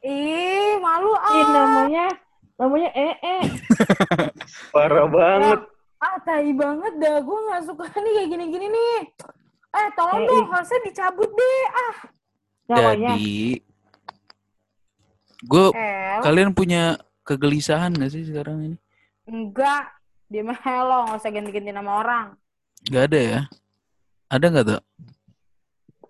Ih, 0.00 0.80
malu 0.80 1.12
Ih, 1.12 1.44
ah. 1.44 1.52
namanya, 1.52 2.08
namanya 2.56 2.88
ee. 2.96 3.12
Eh. 3.20 3.44
Parah 4.72 5.04
banget. 5.12 5.73
Ah, 6.04 6.20
tai 6.20 6.52
banget 6.52 6.92
dah. 7.00 7.16
Gue 7.24 7.38
gak 7.48 7.64
suka 7.64 7.88
nih 7.96 8.12
kayak 8.12 8.28
gini-gini 8.28 8.66
nih. 8.68 8.98
Eh, 9.74 9.88
tolong 9.96 10.20
Eh, 10.20 10.28
dong. 10.28 10.46
Harusnya 10.52 10.80
dicabut 10.84 11.30
deh. 11.32 11.62
Ah. 11.72 11.96
Jadi, 12.64 13.60
gue 15.44 15.66
eh. 15.72 16.20
kalian 16.20 16.52
punya 16.52 17.00
kegelisahan 17.24 17.96
gak 17.96 18.12
sih 18.12 18.28
sekarang 18.28 18.60
ini? 18.60 18.76
Enggak. 19.24 19.96
Dia 20.28 20.44
mah 20.44 20.60
hello. 20.60 21.08
Gak 21.08 21.24
usah 21.24 21.32
ganti-ganti 21.32 21.72
nama 21.72 22.04
orang. 22.04 22.26
Gak 22.92 23.08
ada 23.08 23.20
ya? 23.20 23.40
Ada 24.28 24.46
nggak 24.52 24.66
tuh? 24.68 24.82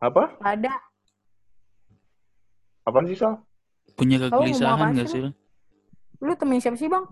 Apa? 0.02 0.24
Ada. 0.42 0.74
Apaan 2.84 3.06
sih, 3.06 3.16
Sal? 3.16 3.38
Punya 3.94 4.18
kegelisahan 4.18 4.74
apaan 4.74 4.98
gak 4.98 5.06
sih? 5.06 5.22
Lu 6.18 6.34
temen 6.34 6.58
siapa 6.58 6.74
sih, 6.74 6.90
Bang? 6.90 7.06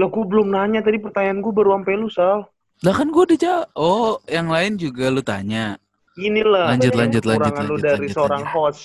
Lo 0.00 0.08
gue 0.08 0.24
belum 0.24 0.48
nanya 0.48 0.80
tadi 0.80 0.96
pertanyaan 0.96 1.38
gue 1.38 1.52
baru 1.52 1.76
sampai 1.76 1.94
lu, 1.94 2.08
Sal. 2.08 2.48
Lah 2.80 2.94
kan 2.94 3.12
gue 3.12 3.22
udah 3.22 3.36
jawab. 3.38 3.66
Oh, 3.74 4.16
yang 4.26 4.48
lain 4.48 4.74
juga 4.74 5.12
lu 5.12 5.20
tanya. 5.20 5.76
Inilah 6.16 6.72
Lanjut, 6.72 6.96
lanjut, 6.96 7.22
lanjut, 7.22 7.44
kekurangan 7.44 7.64
lu 7.64 7.70
lanjut, 7.70 7.84
dari 7.84 8.00
lanjut, 8.02 8.16
seorang 8.16 8.42
lanjut. 8.42 8.56
host. 8.56 8.82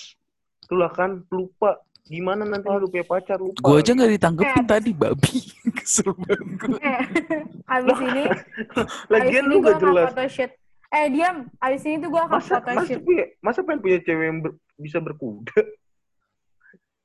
Itulah 0.62 0.92
kan 0.92 1.10
lupa. 1.30 1.72
Gimana 2.06 2.44
nanti 2.44 2.68
lu 2.68 2.86
punya 2.86 3.02
pacar 3.04 3.40
lupa. 3.40 3.58
Gue 3.58 3.80
aja 3.80 3.92
nggak 3.92 4.12
ditangkepin 4.14 4.62
Eh. 4.62 4.68
tadi 4.68 4.92
babi. 4.92 5.36
Kesel 5.80 6.12
banget 6.14 6.48
gue. 6.60 6.78
Eh, 6.78 7.00
abis 7.74 7.98
ini, 8.04 8.24
Lagian 9.14 9.44
lu 9.46 9.56
gak 9.60 9.80
jelas. 9.80 10.12
photoshoot. 10.12 10.52
Eh, 10.92 11.06
diam. 11.10 11.38
Abis 11.58 11.82
ini 11.84 11.96
tuh 11.98 12.10
gue 12.10 12.22
akan 12.22 12.36
Masa, 12.36 12.56
masa, 12.56 12.62
photoshoot. 12.62 13.02
punya, 13.02 13.26
masa 13.40 13.60
pengen 13.64 13.80
punya 13.80 13.98
cewek 14.02 14.26
yang 14.26 14.38
ber- 14.40 14.58
bisa 14.76 14.98
berkuda? 15.00 15.58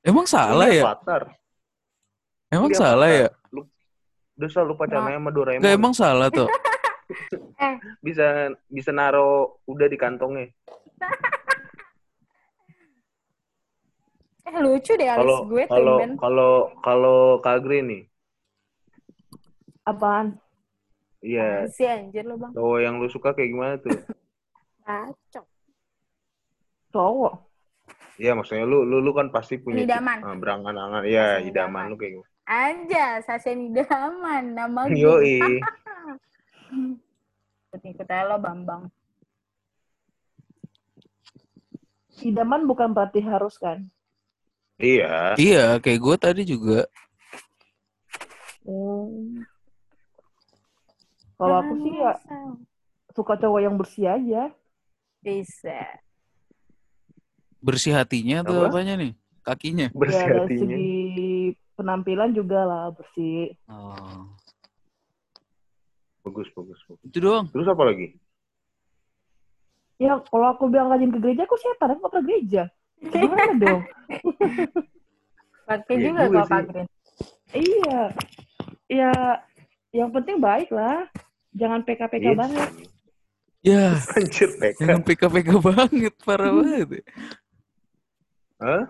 Emang 0.01 0.25
salah 0.25 0.67
ya? 0.67 0.83
Avatar. 0.83 1.21
Emang 2.49 2.69
Dia 2.69 2.77
salah 2.77 3.07
Avatar. 3.07 3.21
ya? 3.21 3.29
Lu, 3.49 3.61
udah 4.41 4.49
selalu 4.49 4.73
pacaran 4.73 5.13
sama 5.13 5.29
Doraemon. 5.29 5.61
Gak 5.61 5.75
emang 5.77 5.93
salah 5.93 6.27
tuh. 6.27 6.49
Eh. 7.61 7.75
Bisa 7.99 8.47
bisa 8.65 8.89
naro 8.89 9.59
udah 9.67 9.85
di 9.85 9.93
kantongnya. 9.93 10.47
Eh 14.41 14.57
lucu 14.57 14.95
deh 14.95 15.05
alis 15.05 15.21
Kalau 15.21 15.37
gue 15.45 15.63
kalau 15.67 15.95
kalau 16.17 16.51
kalau 16.81 17.17
Kagri 17.39 17.83
nih, 17.83 18.01
Apaan? 19.83 20.39
iya 21.21 21.69
Si 21.69 21.85
anjir 21.85 22.25
lo 22.25 22.33
bang. 22.35 22.49
cowok 22.51 22.79
yang 22.79 22.95
lu 22.97 23.07
suka 23.07 23.31
kayak 23.31 23.51
gimana 23.51 23.73
tuh? 23.77 23.91
Kacau. 24.87 25.43
Cowok. 26.89 27.33
Iya 28.17 28.33
maksudnya 28.33 28.65
lu 28.65 28.81
lu 28.81 28.97
lu 28.99 29.11
kan 29.11 29.29
pasti 29.29 29.59
punya 29.59 29.85
Idaman. 29.85 30.17
ah, 30.21 30.33
berangan-angan. 30.33 31.03
Iya, 31.05 31.43
Idaman. 31.43 31.51
idaman 31.83 31.91
lu 31.91 31.95
kayak 31.95 32.11
gimana? 32.17 32.30
Aja, 32.51 33.23
Sasen 33.23 33.71
Idaman 33.71 34.51
nama 34.51 34.91
gue. 34.91 34.99
Yoi. 34.99 35.39
Ikut-ikut 37.71 38.03
aja 38.11 38.27
lo 38.27 38.35
Bambang. 38.43 38.91
Idaman 42.19 42.67
bukan 42.67 42.91
berarti 42.91 43.23
harus 43.23 43.55
kan? 43.55 43.87
Iya. 44.75 45.39
Iya, 45.39 45.79
kayak 45.79 45.99
gue 46.03 46.15
tadi 46.19 46.43
juga. 46.43 46.91
Hmm. 48.67 49.47
Kalau 51.39 51.55
aku 51.55 51.73
sih 51.87 51.95
ya 51.95 52.13
suka 53.15 53.39
cowok 53.39 53.59
yang 53.63 53.79
bersih 53.79 54.11
aja. 54.11 54.51
Bisa. 55.23 56.03
Bersih 57.63 57.95
hatinya 57.95 58.43
atau 58.43 58.59
Apa? 58.67 58.75
apanya 58.75 58.99
nih? 58.99 59.15
Kakinya. 59.39 59.87
Bersih 59.95 60.19
ya 60.19 60.27
dari 60.27 60.39
hatinya. 60.43 60.75
segi 60.75 61.30
penampilan 61.81 62.29
juga 62.31 62.61
lah 62.61 62.83
bersih. 62.93 63.57
Oh. 63.65 64.29
Bagus, 66.21 66.47
bagus, 66.53 66.77
bagus. 66.85 67.01
Itu 67.03 67.17
doang. 67.17 67.49
Terus 67.49 67.65
apa 67.65 67.81
lagi? 67.81 68.13
Ya 69.97 70.21
kalau 70.29 70.47
aku 70.49 70.69
bilang 70.69 70.89
rajin 70.89 71.09
ke 71.09 71.17
gereja, 71.17 71.45
aku 71.45 71.57
setan, 71.57 71.93
aku 71.93 72.05
pernah 72.05 72.23
gereja. 72.23 72.63
Gimana 73.01 73.53
dong? 73.65 73.81
Pakai 75.65 75.93
Iya 75.97 76.25
juga. 76.25 76.41
Kak 76.45 76.61
Green. 76.69 76.87
iya. 77.53 78.01
Ya, 78.85 79.11
yang 79.91 80.09
penting 80.11 80.37
baik 80.37 80.69
lah. 80.69 81.09
Jangan 81.51 81.81
PKPK 81.81 82.23
Iya 82.23 82.37
banget. 82.37 82.69
Ya, 83.61 83.93
Anjir, 84.17 84.49
PK. 84.57 84.77
jangan 84.81 85.01
PK-PK 85.05 85.49
banget, 85.61 86.13
parah 86.25 86.49
banget. 86.49 87.05
Hah? 88.57 88.83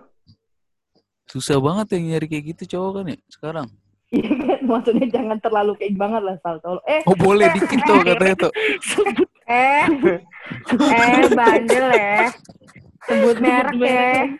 Susah 1.32 1.56
banget 1.56 1.96
yang 1.96 2.12
nyari 2.12 2.26
kayak 2.28 2.44
gitu 2.52 2.76
cowok 2.76 2.90
kan 3.00 3.04
ya 3.08 3.18
sekarang. 3.32 3.68
Iya 4.12 4.28
kan, 4.28 4.60
maksudnya 4.68 5.08
jangan 5.08 5.40
terlalu 5.40 5.72
kayak 5.80 5.96
banget 5.96 6.20
lah, 6.20 6.36
Sal. 6.44 6.60
Tolong. 6.60 6.84
Eh, 6.84 7.00
Oh 7.08 7.16
boleh 7.16 7.48
dikit 7.56 7.80
tuh 7.88 8.04
katanya 8.04 8.36
tuh. 8.36 8.52
sebut 8.84 9.30
Eh, 9.48 9.88
eh 10.68 11.24
bandel 11.32 11.86
ya. 11.96 12.28
Sebut 13.08 13.36
merek 13.40 13.72
ya. 13.72 13.80
mereknya. 13.80 14.36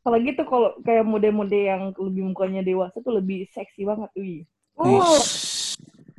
Kalau 0.00 0.16
gitu 0.24 0.42
kalau 0.48 0.72
kayak 0.80 1.04
mode-mode 1.04 1.60
yang 1.60 1.92
lebih 1.92 2.32
mukanya 2.32 2.64
dewasa 2.64 2.96
tuh 3.04 3.20
lebih 3.20 3.44
seksi 3.52 3.84
banget, 3.84 4.08
wih. 4.16 4.48
Uh, 4.80 5.04
Wih, 5.04 5.20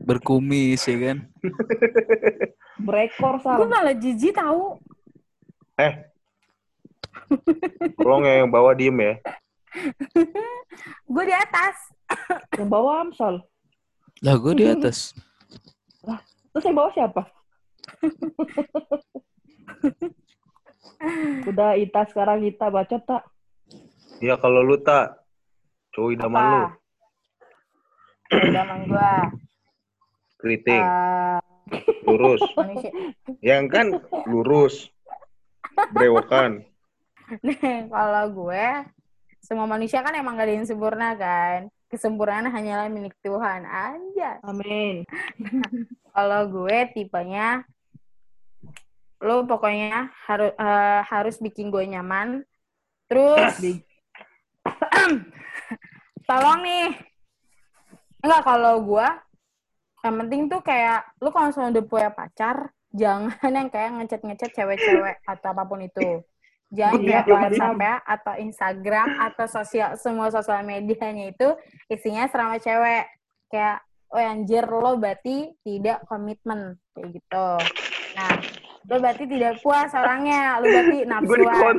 berkumis 0.05 0.85
ya 0.85 0.97
kan. 1.09 1.17
Berekor, 2.77 3.41
gue 3.41 3.65
Sal. 3.65 3.65
malah 3.65 3.97
jijik 3.97 4.37
tahu. 4.37 4.77
Eh. 5.81 6.08
Tolong 7.97 8.23
ya 8.25 8.41
yang 8.43 8.49
bawa 8.49 8.73
diem 8.73 8.97
ya. 8.97 9.13
Gue 11.05 11.23
di 11.25 11.35
atas. 11.35 11.75
Yang 12.57 12.69
bawa 12.69 13.05
Amsal. 13.05 13.35
Lah 14.19 14.35
gue 14.35 14.53
di 14.55 14.65
atas. 14.65 15.13
Terus 16.49 16.65
yang 16.65 16.77
bawa 16.77 16.89
siapa? 16.91 17.23
Udah 21.45 21.77
Ita 21.77 22.03
sekarang 22.09 22.43
Ita 22.43 22.67
bacot 22.67 23.01
tak? 23.05 23.23
Ya 24.19 24.35
kalau 24.35 24.65
lu 24.65 24.75
tak 24.81 25.23
cowok 25.95 26.11
idaman 26.11 26.41
lu, 26.43 26.59
Apa? 26.59 26.69
Idaman 28.43 28.79
gue. 28.85 29.11
keriting, 30.39 30.83
Eh, 30.83 31.39
lurus. 32.07 32.41
Yang 33.39 33.63
kan 33.71 33.87
lurus. 34.27 34.87
Brewokan. 35.91 36.63
Nih, 37.45 37.85
kalau 37.89 38.25
gue, 38.33 38.67
semua 39.41 39.67
manusia 39.69 40.01
kan 40.01 40.13
emang 40.17 40.37
gak 40.37 40.47
ada 40.49 40.53
yang 40.57 40.67
sempurna 40.67 41.13
kan. 41.13 41.69
Kesempurnaan 41.89 42.49
hanyalah 42.53 42.85
milik 42.89 43.17
Tuhan 43.25 43.65
aja. 43.65 44.37
Amin. 44.45 45.05
Kalau 46.15 46.41
gue 46.49 46.77
tipenya, 46.93 47.65
lo 49.21 49.45
pokoknya 49.49 50.13
harus 50.29 50.53
harus 51.09 51.35
bikin 51.41 51.73
gue 51.73 51.85
nyaman. 51.89 52.45
Terus, 53.09 53.57
tolong 56.29 56.61
nih. 56.61 56.93
Enggak, 58.19 58.43
kalau 58.45 58.83
gue, 58.83 59.07
yang 60.05 60.15
penting 60.21 60.41
tuh 60.51 60.61
kayak, 60.61 61.07
lu 61.23 61.33
kalau 61.33 61.49
misalnya 61.49 61.79
udah 61.79 61.85
punya 61.87 62.09
pacar, 62.13 62.69
jangan 62.93 63.33
yang 63.57 63.69
kayak 63.71 63.91
ngechat-ngechat 63.97 64.51
cewek-cewek 64.53 65.17
atau 65.25 65.47
apa 65.55 65.63
pun 65.65 65.81
itu. 65.81 66.21
Jangan 66.69 67.01
kayak 67.01 67.25
iya, 67.25 67.33
WhatsApp 67.33 67.77
ya, 67.81 67.95
atau 68.05 68.33
Instagram, 68.37 69.07
atau 69.17 69.45
sosial 69.49 69.89
semua 69.97 70.29
sosial 70.29 70.61
medianya 70.61 71.33
itu 71.33 71.57
isinya 71.89 72.29
serama 72.29 72.61
cewek. 72.61 73.09
Kayak, 73.49 73.81
oh 74.13 74.21
anjir, 74.21 74.69
lo 74.69 74.93
berarti 75.01 75.49
tidak 75.65 76.05
komitmen. 76.05 76.77
Kayak 76.93 77.17
gitu. 77.17 77.47
Nah, 78.13 78.33
lo 78.85 78.95
berarti 79.01 79.23
tidak 79.25 79.57
puas 79.65 79.89
orangnya. 79.97 80.61
Lo 80.61 80.65
berarti 80.69 80.97
nafsuan. 81.09 81.77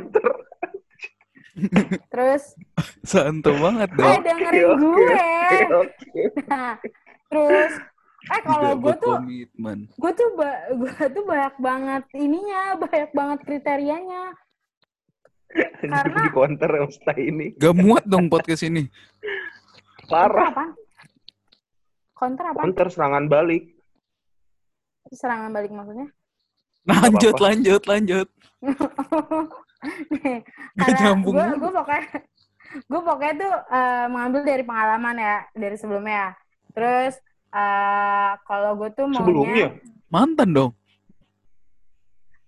Terus, 2.13 2.43
Santo 3.07 3.53
banget 3.59 3.91
eh 3.95 3.97
dong. 3.99 4.23
dengerin 4.23 4.65
Oke, 4.65 4.81
gue. 4.81 5.07
Oke, 5.07 5.59
oke. 5.71 6.23
Nah, 6.51 6.75
terus 7.31 7.73
eh 8.31 8.43
kalau 8.45 8.77
gue 8.77 8.95
tuh 9.01 9.17
gue 9.75 10.13
tuh 10.13 10.29
gue 10.77 11.07
tuh 11.11 11.25
banyak 11.25 11.55
banget 11.59 12.03
ininya, 12.17 12.79
banyak 12.79 13.11
banget 13.13 13.39
kriterianya. 13.47 14.35
Karena- 15.81 16.23
di 16.23 16.31
counter 16.31 16.71
yang 16.71 16.89
stay 16.93 17.21
ini. 17.33 17.47
Gak 17.57 17.75
muat 17.75 18.05
dong 18.07 18.29
podcast 18.29 18.63
ini. 18.63 18.87
Konter 20.07 20.11
Parah. 20.11 20.49
apa? 20.51 20.65
Konter 22.15 22.45
apa? 22.53 22.59
Counter 22.63 22.87
serangan 22.91 23.25
balik. 23.27 23.63
Serangan 25.11 25.51
balik 25.51 25.73
maksudnya? 25.73 26.09
Lanjut, 26.87 27.35
apa-apa. 27.35 27.47
lanjut, 27.51 27.83
lanjut. 27.87 28.29
Nih, 30.13 30.45
Gak 30.77 30.93
karena 30.93 31.01
nyambung 31.17 31.33
gue 31.33 31.47
gue 31.57 31.73
pokoknya 31.73 32.05
gue 32.85 33.01
pokoknya 33.01 33.35
tuh 33.41 33.53
eh, 33.73 34.07
mengambil 34.13 34.41
dari 34.45 34.63
pengalaman 34.63 35.17
ya 35.17 35.37
dari 35.57 35.77
sebelumnya. 35.81 36.37
Terus 36.71 37.17
eh, 37.51 38.31
kalau 38.45 38.77
gue 38.77 38.91
tuh 38.93 39.09
maunya 39.09 39.19
Sebelumnya. 39.25 39.69
Mantan 40.13 40.49
dong. 40.53 40.71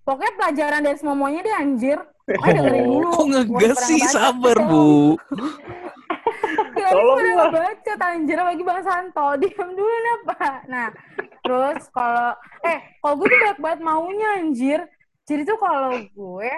Pokoknya 0.03 0.33
pelajaran 0.39 0.81
dari 0.83 0.97
semua 0.99 1.17
maunya 1.17 1.41
deh 1.43 1.55
anjir. 1.55 1.99
Oh, 2.23 2.47
dengerin 2.47 2.87
dulu. 2.87 3.09
Kok 3.11 3.27
ngegas 3.35 3.79
sih? 3.87 3.99
Sabar, 4.07 4.57
Bu. 4.67 5.19
Ya, 6.73 6.89
Tolong 6.95 7.19
udah 7.19 7.35
lah. 7.37 7.51
baca 7.51 7.93
anjir 8.11 8.39
lagi 8.39 8.63
Bang 8.63 8.83
Santo. 8.83 9.27
Diam 9.43 9.71
dulu 9.75 9.93
kenapa? 9.93 10.63
Nah, 10.67 10.89
terus 11.45 11.87
kalau 11.91 12.35
eh 12.67 12.79
kalau 13.03 13.15
gue 13.19 13.27
tuh 13.27 13.39
banyak 13.39 13.59
banget 13.61 13.81
maunya 13.83 14.29
anjir. 14.39 14.81
Jadi 15.27 15.43
tuh 15.47 15.59
kalau 15.59 15.95
gue 15.95 16.53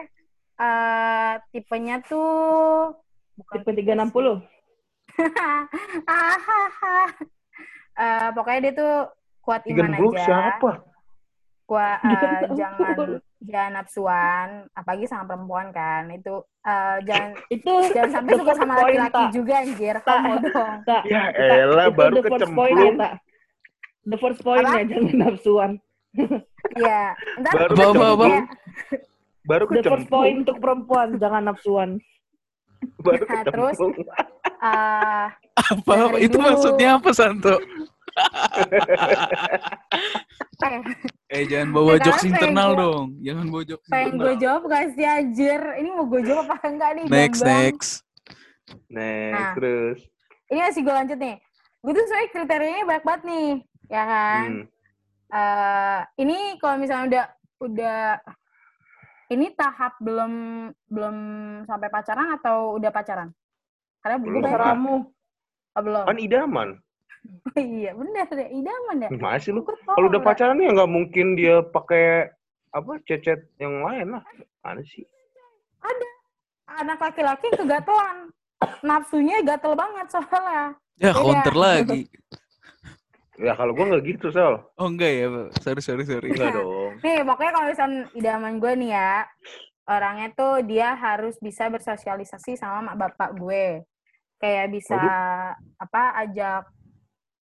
eh 0.54 1.32
tipenya 1.52 2.00
tuh 2.04 2.92
bukan 3.36 3.58
Tipe 3.64 3.70
360. 3.72 4.44
Hahaha. 6.08 6.98
Eh, 7.94 8.28
pokoknya 8.34 8.58
dia 8.58 8.72
tuh 8.74 8.94
kuat 9.38 9.62
iman 9.70 9.94
30 9.94 10.02
aja. 10.18 10.26
siapa? 10.26 10.82
Kuat 11.62 12.02
eh, 12.02 12.50
Jangan 12.58 13.22
jangan 13.44 13.72
nafsuan, 13.76 14.48
apalagi 14.72 15.04
sama 15.04 15.24
perempuan 15.26 15.68
kan. 15.70 16.08
Itu 16.08 16.34
eh, 16.60 16.96
jangan 17.04 17.30
Itu 17.54 17.72
jangan 17.90 18.10
sampai 18.12 18.32
suka 18.34 18.52
sama 18.54 18.74
laki-laki 18.78 19.22
juga 19.30 19.54
anjir. 19.60 19.96
Kamu 20.00 20.32
dong. 20.42 20.74
Ya 21.04 21.22
elah 21.30 21.86
itu 21.86 21.96
baru 21.96 22.14
the 22.14 22.22
first 22.26 22.50
point 22.50 22.74
ya, 22.74 22.84
kecemplung. 22.84 23.14
The 24.04 24.18
first 24.18 24.40
point 24.40 24.64
ya, 24.64 24.82
jangan 24.84 25.14
nafsuan. 25.18 25.70
Iya. 26.74 27.02
Baru 27.42 27.72
apa, 27.72 27.84
apa? 27.84 27.84
kecemplung. 27.84 28.34
Baru 29.44 29.64
The 29.64 29.70
first 29.70 29.80
kecemplung. 29.80 30.08
point 30.10 30.36
untuk 30.42 30.56
perempuan, 30.58 31.08
jangan 31.16 31.42
nafsuan. 31.44 31.90
Baru 32.98 33.24
Nah, 33.24 33.42
terus- 33.42 33.76
kecemplung. 33.76 33.92
Eh, 34.64 35.26
Apa? 35.54 35.94
Itu 36.18 36.36
dulu. 36.36 36.44
maksudnya 36.46 36.96
apa, 36.96 37.10
Santo? 37.12 37.56
Eh, 40.64 40.80
Eh, 41.30 41.44
jangan 41.46 41.68
bawa 41.70 41.98
jokes 41.98 42.22
internal 42.22 42.70
gua- 42.70 42.80
dong. 42.80 43.04
Jangan 43.20 43.46
bawa 43.48 43.62
jokes 43.64 43.86
pengen 43.88 44.06
internal. 44.06 44.22
gue 44.22 44.34
jawab 44.38 44.62
gak 44.64 44.84
sih 44.94 45.02
anjir? 45.04 45.60
Ini 45.74 45.88
mau 45.90 46.06
gue 46.06 46.20
jawab 46.22 46.46
apa 46.46 46.64
enggak 46.64 46.90
nih? 46.94 47.04
Next, 47.08 47.40
next. 47.42 47.90
Next, 48.86 49.34
Nah. 49.34 49.54
eh 55.28 55.98
ini 56.16 56.38
kalau 56.56 56.76
misalnya 56.78 57.04
udah 57.06 57.24
udah 57.60 57.98
ini 59.28 59.50
tahap 59.52 59.98
belum 59.98 60.32
belum 60.86 61.16
sampai 61.64 61.88
pacaran 61.88 62.32
atau 62.32 62.78
udah 62.78 62.88
pacaran? 62.88 63.28
Karena 63.98 64.16
gue 64.16 64.24
Belum. 64.24 64.38
banyak 64.38 64.52
Terserah 64.54 64.68
kamu. 64.70 64.96
oh, 65.74 65.82
belum. 65.82 66.04
Kan 66.06 66.18
idaman. 66.18 66.68
iya, 67.60 67.90
benar 67.96 68.28
deh. 68.28 68.48
Idaman 68.52 69.04
ya. 69.04 69.08
Gimana 69.08 69.36
sih 69.40 69.50
lu? 69.50 69.64
Kalau 69.64 70.06
udah 70.08 70.20
pacaran 70.20 70.60
ya 70.60 70.70
nggak 70.72 70.92
mungkin 70.92 71.36
dia 71.38 71.64
pakai 71.64 72.30
apa 72.74 72.98
cecet 73.06 73.48
yang 73.58 73.84
lain 73.84 74.18
lah. 74.18 74.24
Mana 74.64 74.82
sih? 74.84 75.04
anak 76.74 76.98
laki-laki 76.98 77.48
kegatelan. 77.54 78.30
Nafsunya 78.88 79.40
gatel 79.46 79.74
banget 79.78 80.06
soalnya. 80.10 80.74
Ya 80.98 81.10
Beda. 81.10 81.18
counter 81.22 81.54
lagi. 81.54 82.02
Ya 83.34 83.50
kalau 83.58 83.74
gua 83.74 83.90
nggak 83.90 84.14
gitu, 84.14 84.30
Sal. 84.30 84.62
Oh 84.78 84.86
enggak 84.86 85.10
ya, 85.10 85.26
sorry 85.58 85.82
sorry 85.82 86.06
sorry. 86.06 86.30
Enggak 86.30 86.54
dong. 86.54 87.02
Nih, 87.02 87.18
pokoknya 87.26 87.50
kalau 87.50 87.66
misalnya 87.66 88.02
idaman 88.14 88.62
gue 88.62 88.72
nih 88.78 88.90
ya, 88.94 89.26
orangnya 89.90 90.28
tuh 90.38 90.62
dia 90.62 90.94
harus 90.94 91.34
bisa 91.42 91.66
bersosialisasi 91.66 92.54
sama 92.54 92.94
mak 92.94 92.94
bapak 92.94 93.34
gue. 93.34 93.82
Kayak 94.38 94.70
bisa 94.70 95.02
apa 95.58 96.02
ajak 96.22 96.62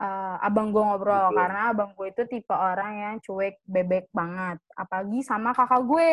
eh, 0.01 0.36
abang 0.41 0.73
gue 0.73 0.82
ngobrol 0.82 1.29
Betul. 1.29 1.38
karena 1.38 1.60
abang 1.69 1.91
gue 1.93 2.08
itu 2.10 2.23
tipe 2.25 2.56
orang 2.56 2.93
yang 2.97 3.15
cuek 3.21 3.62
bebek 3.67 4.10
banget. 4.10 4.58
Apalagi 4.73 5.19
sama 5.21 5.53
kakak 5.53 5.84
gue. 5.86 6.12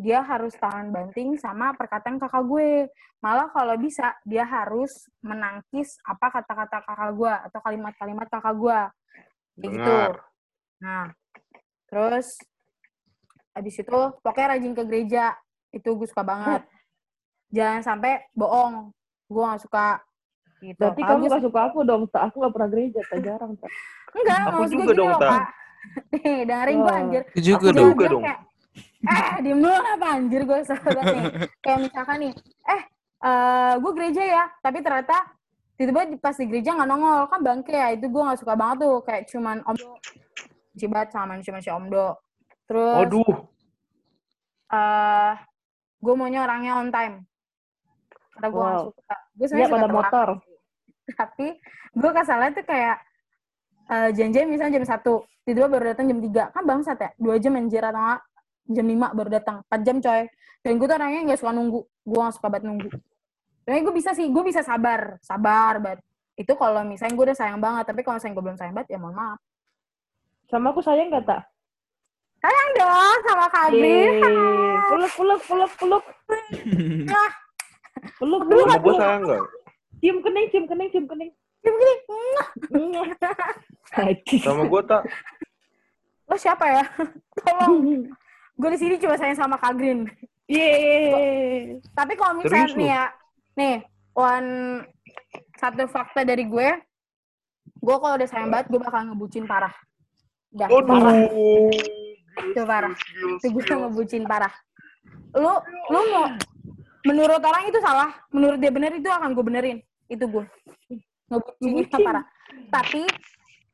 Dia 0.00 0.24
harus 0.24 0.56
tahan 0.56 0.88
banting 0.88 1.36
sama 1.36 1.76
perkataan 1.76 2.16
kakak 2.16 2.44
gue. 2.48 2.88
Malah 3.20 3.52
kalau 3.52 3.76
bisa 3.76 4.16
dia 4.24 4.48
harus 4.48 4.88
menangkis 5.20 6.00
apa 6.08 6.40
kata-kata 6.40 6.80
kakak 6.88 7.12
gue 7.12 7.34
atau 7.48 7.60
kalimat-kalimat 7.60 8.26
kakak 8.32 8.56
gue. 8.56 8.80
Kayak 9.60 9.72
gitu. 9.76 9.98
Nah, 10.80 11.12
terus 11.84 12.40
habis 13.52 13.76
itu 13.76 14.00
pokoknya 14.24 14.56
rajin 14.56 14.72
ke 14.72 14.84
gereja. 14.88 15.36
Itu 15.68 16.00
gue 16.00 16.08
suka 16.08 16.24
banget. 16.24 16.64
Jangan 17.56 17.82
sampai 17.84 18.24
bohong. 18.32 18.94
Gue 19.28 19.42
gak 19.44 19.62
suka. 19.68 20.00
Gitu. 20.60 20.76
Berarti 20.76 21.00
Kalau 21.00 21.16
kamu 21.16 21.24
gue 21.24 21.32
gak 21.32 21.44
suka 21.48 21.60
aku 21.66 21.78
dong, 21.82 22.02
tak. 22.12 22.22
Aku 22.28 22.36
gak 22.44 22.52
pernah 22.52 22.68
gereja, 22.68 23.00
tak 23.08 23.18
jarang, 23.24 23.52
tak. 23.56 23.70
Enggak, 24.12 24.36
Aku 24.36 24.56
maksud 24.60 24.60
gue 24.60 24.70
juga 24.70 24.84
gini 24.84 24.98
dong, 25.00 25.10
loh, 25.10 25.20
Ta. 25.20 25.28
Kak. 25.32 25.44
Nih, 26.12 26.40
dengerin 26.44 26.76
gue 26.76 26.84
Wah. 26.84 27.00
anjir. 27.00 27.22
Aku 27.24 27.40
juga 27.40 27.56
Aku 27.56 27.78
dong. 27.80 27.92
Juga 27.96 28.06
kayak, 28.20 28.38
eh, 29.00 29.38
diem 29.40 29.58
dulu 29.58 29.72
apa 29.80 30.06
anjir 30.12 30.42
gue 30.44 30.58
sahabat 30.62 31.04
nih. 31.08 31.24
Kayak 31.64 31.78
misalkan 31.88 32.16
nih, 32.20 32.32
eh, 32.68 32.82
eh 33.24 33.72
gue 33.80 33.92
gereja 33.96 34.22
ya, 34.22 34.44
tapi 34.60 34.78
ternyata 34.84 35.16
tiba-tiba 35.74 36.20
pas 36.20 36.36
di 36.36 36.44
gereja 36.44 36.76
nggak 36.76 36.88
nongol. 36.88 37.20
Kan 37.32 37.40
bangke 37.40 37.72
ya, 37.72 37.88
itu 37.96 38.06
gue 38.06 38.20
gak 38.20 38.38
suka 38.38 38.52
banget 38.52 38.84
tuh. 38.84 38.96
Kayak 39.00 39.22
cuman 39.32 39.56
omdo. 39.64 39.96
Cibat 40.76 41.08
sama 41.08 41.32
manusia-manusia 41.34 41.72
omdo. 41.72 42.20
Terus, 42.68 42.96
Waduh. 43.00 43.32
eh 44.70 45.32
gue 45.96 46.14
maunya 46.14 46.40
orangnya 46.44 46.72
on 46.76 46.92
time. 46.92 47.24
Karena 48.36 48.46
gue 48.46 48.60
gak 48.60 48.76
Wow. 48.76 48.84
suka. 48.92 49.16
Gue 49.32 49.46
sebenarnya 49.48 49.64
suka 49.66 49.74
pada 49.74 49.88
telat. 49.88 49.96
motor. 49.96 50.28
Tapi 51.14 51.46
gue 51.94 52.10
kesalnya 52.14 52.50
tuh 52.54 52.64
kayak 52.66 52.96
eh 53.90 54.10
janjian 54.14 54.46
misalnya 54.46 54.78
jam 54.78 54.86
satu, 54.86 55.26
tiba-tiba 55.42 55.66
baru 55.66 55.84
datang 55.94 56.06
jam 56.06 56.18
3. 56.22 56.54
Kan 56.54 56.62
bangsat 56.62 56.98
ya, 56.98 57.10
dua 57.18 57.36
jam 57.42 57.58
anjir 57.58 57.82
atau 57.82 57.98
nggak 57.98 58.20
jam 58.70 58.86
5 58.86 59.18
baru 59.18 59.30
datang. 59.34 59.56
4 59.66 59.86
jam 59.86 59.96
coy. 59.98 60.22
Dan 60.60 60.72
gue 60.76 60.86
tuh 60.86 60.96
orangnya 61.00 61.20
nggak 61.26 61.40
suka 61.40 61.52
nunggu. 61.56 61.80
Gue 62.06 62.18
gak 62.20 62.34
suka 62.36 62.48
banget 62.52 62.64
nunggu. 62.68 62.88
Tapi 63.64 63.78
gue 63.80 63.94
bisa 63.94 64.10
sih, 64.12 64.28
gue 64.28 64.42
bisa 64.44 64.60
sabar. 64.60 65.16
Sabar 65.24 65.80
banget. 65.80 66.00
Itu 66.36 66.52
kalau 66.54 66.84
misalnya 66.84 67.16
gue 67.16 67.24
udah 67.32 67.38
sayang 67.38 67.58
banget. 67.58 67.84
Tapi 67.88 68.00
kalau 68.04 68.20
misalnya 68.20 68.34
gue 68.36 68.44
belum 68.44 68.58
sayang 68.60 68.74
banget, 68.76 68.88
ya 68.92 68.98
mohon 69.00 69.16
maaf. 69.16 69.40
Sama 70.52 70.74
aku 70.74 70.84
sayang 70.84 71.08
gak, 71.10 71.24
tak? 71.24 71.42
Sayang 72.40 72.68
dong 72.76 73.18
sama. 73.24 73.46
Yeay. 73.72 74.20
Peluk, 74.88 75.12
peluk, 75.16 75.40
peluk, 75.44 75.72
peluk. 75.76 76.04
Peluk, 76.28 77.32
Peluk, 78.16 78.42
peluk. 78.48 78.66
Gua 78.80 78.94
sayang 78.96 79.22
nggak? 79.28 79.42
Cium 80.00 80.18
kening, 80.24 80.46
cium 80.48 80.64
kening, 80.64 80.88
cium 80.88 81.06
kening. 81.06 81.30
Gini, 81.60 81.92
Haji. 83.92 84.36
Sama 84.48 84.64
gua 84.64 84.82
tak. 84.84 85.02
lo 86.30 86.36
siapa 86.38 86.62
ya? 86.62 86.84
Tolong. 87.44 88.06
Gue 88.54 88.70
di 88.76 88.78
sini 88.78 88.94
cuma 89.02 89.18
sayang 89.18 89.34
sama 89.34 89.58
Kak 89.58 89.74
Green. 89.74 90.06
Yeay. 90.46 91.82
Tapi 91.90 92.14
kalau 92.14 92.38
misalnya 92.38 92.70
Serius 92.70 92.78
nih 92.78 92.88
ya, 92.92 93.04
nih, 93.58 93.76
one 94.14 94.50
satu 95.58 95.90
fakta 95.90 96.22
dari 96.22 96.46
gue, 96.46 96.68
gue 97.82 97.96
kalau 97.98 98.14
udah 98.14 98.28
sayang 98.30 98.46
banget, 98.46 98.70
gue 98.70 98.78
bakal 98.78 99.10
ngebucin 99.10 99.42
parah. 99.50 99.74
Udah, 100.54 100.68
parah. 100.86 101.14
Waduh. 101.18 101.74
Itu 102.46 102.62
parah. 102.62 102.94
Itu 103.42 103.46
gue 103.50 103.64
ngebucin 103.66 104.22
parah. 104.22 104.54
Lu, 105.34 105.50
lu 105.90 106.00
mau, 106.14 106.30
menurut 107.10 107.42
orang 107.42 107.64
itu 107.66 107.78
salah, 107.82 108.14
menurut 108.30 108.58
dia 108.62 108.70
bener 108.70 108.94
itu 108.94 109.10
akan 109.10 109.34
gue 109.34 109.44
benerin. 109.44 109.78
Itu 110.10 110.24
gue. 110.26 110.44
Ngebucinnya 111.28 111.86
Ngebucin. 111.86 112.04
parah. 112.04 112.24
Tapi, 112.74 113.02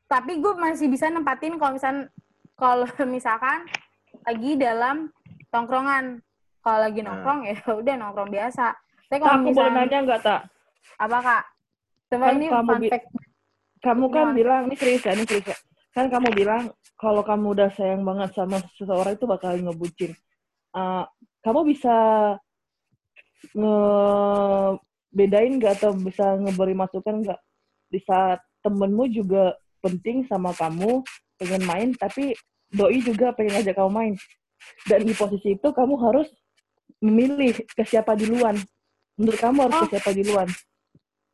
tapi 0.07 0.33
gue 0.37 0.53
masih 0.55 0.87
bisa 0.87 1.09
nempatin 1.09 1.57
kalau 1.57 1.75
misalkan, 1.75 2.07
kalau 2.55 2.87
misalkan 3.09 3.65
lagi 4.23 4.55
dalam 4.55 5.09
tongkrongan. 5.49 6.21
Kalau 6.61 6.79
lagi 6.83 6.99
Nah. 6.99 7.15
nongkrong 7.15 7.41
ya 7.43 7.57
udah 7.73 7.95
nongkrong 7.97 8.29
biasa. 8.29 8.75
Tapi 9.07 9.19
kalau 9.19 9.39
aku 9.41 9.49
boleh 9.51 9.71
nanya 9.73 9.99
nggak, 10.03 10.21
tak? 10.21 10.41
apa 10.97 11.19
kak? 11.19 11.43
Coba 12.07 12.25
Kan 12.27 12.35
ini 12.37 12.47
kamu 12.47 12.67
fun 12.67 12.81
bi- 12.81 12.91
fact. 12.91 13.07
Kamu 13.77 14.05
kan 14.09 14.27
bilang, 14.33 14.63
ini 14.67 14.75
serius 14.75 15.03
ya, 15.03 15.13
ini 15.15 15.23
serius 15.23 15.47
ya. 15.47 15.57
Kan 15.91 16.07
kamu 16.07 16.29
bilang, 16.33 16.63
kalau 16.95 17.23
kamu 17.23 17.55
udah 17.55 17.71
sayang 17.71 18.03
banget 18.03 18.35
sama 18.35 18.59
seseorang 18.75 19.15
itu 19.15 19.25
bakal 19.25 19.55
ngebucin. 19.55 20.11
Eh, 20.73 21.05
kamu 21.41 21.61
bisa 21.65 21.97
ngebedain 25.17 25.57
nggak 25.57 25.81
atau 25.81 25.97
bisa 25.97 26.37
ngeberi 26.37 26.77
masukan 26.77 27.25
nggak 27.25 27.41
di 27.89 28.05
saat 28.05 28.37
temenmu 28.61 29.09
juga 29.09 29.57
penting 29.81 30.29
sama 30.29 30.53
kamu 30.53 31.01
pengen 31.41 31.65
main 31.65 31.89
tapi 31.97 32.37
doi 32.69 33.01
juga 33.01 33.33
pengen 33.33 33.57
ngajak 33.57 33.81
kamu 33.81 33.91
main 33.97 34.15
dan 34.85 35.01
di 35.09 35.17
posisi 35.17 35.57
itu 35.57 35.69
kamu 35.73 35.97
harus 36.05 36.29
memilih 37.01 37.57
ke 37.65 37.81
siapa 37.89 38.13
duluan 38.13 38.61
menurut 39.17 39.41
kamu 39.41 39.59
harus 39.65 39.77
ke 39.81 39.85
Oh. 39.89 39.91
siapa 39.97 40.11
duluan 40.13 40.49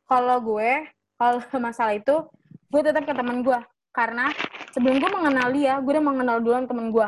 Kalau 0.03 0.37
gue, 0.43 0.71
kalau 1.15 1.39
masalah 1.63 1.95
itu, 1.95 2.15
gue 2.69 2.81
tetap 2.83 3.07
ke 3.07 3.15
teman 3.15 3.39
gue. 3.39 3.55
Karena 3.95 4.29
sebelum 4.75 4.99
gue 4.99 5.09
mengenal 5.09 5.47
dia, 5.55 5.79
gue 5.79 5.91
udah 5.95 6.05
mengenal 6.05 6.37
duluan 6.43 6.67
temen 6.67 6.91
gue. 6.91 7.07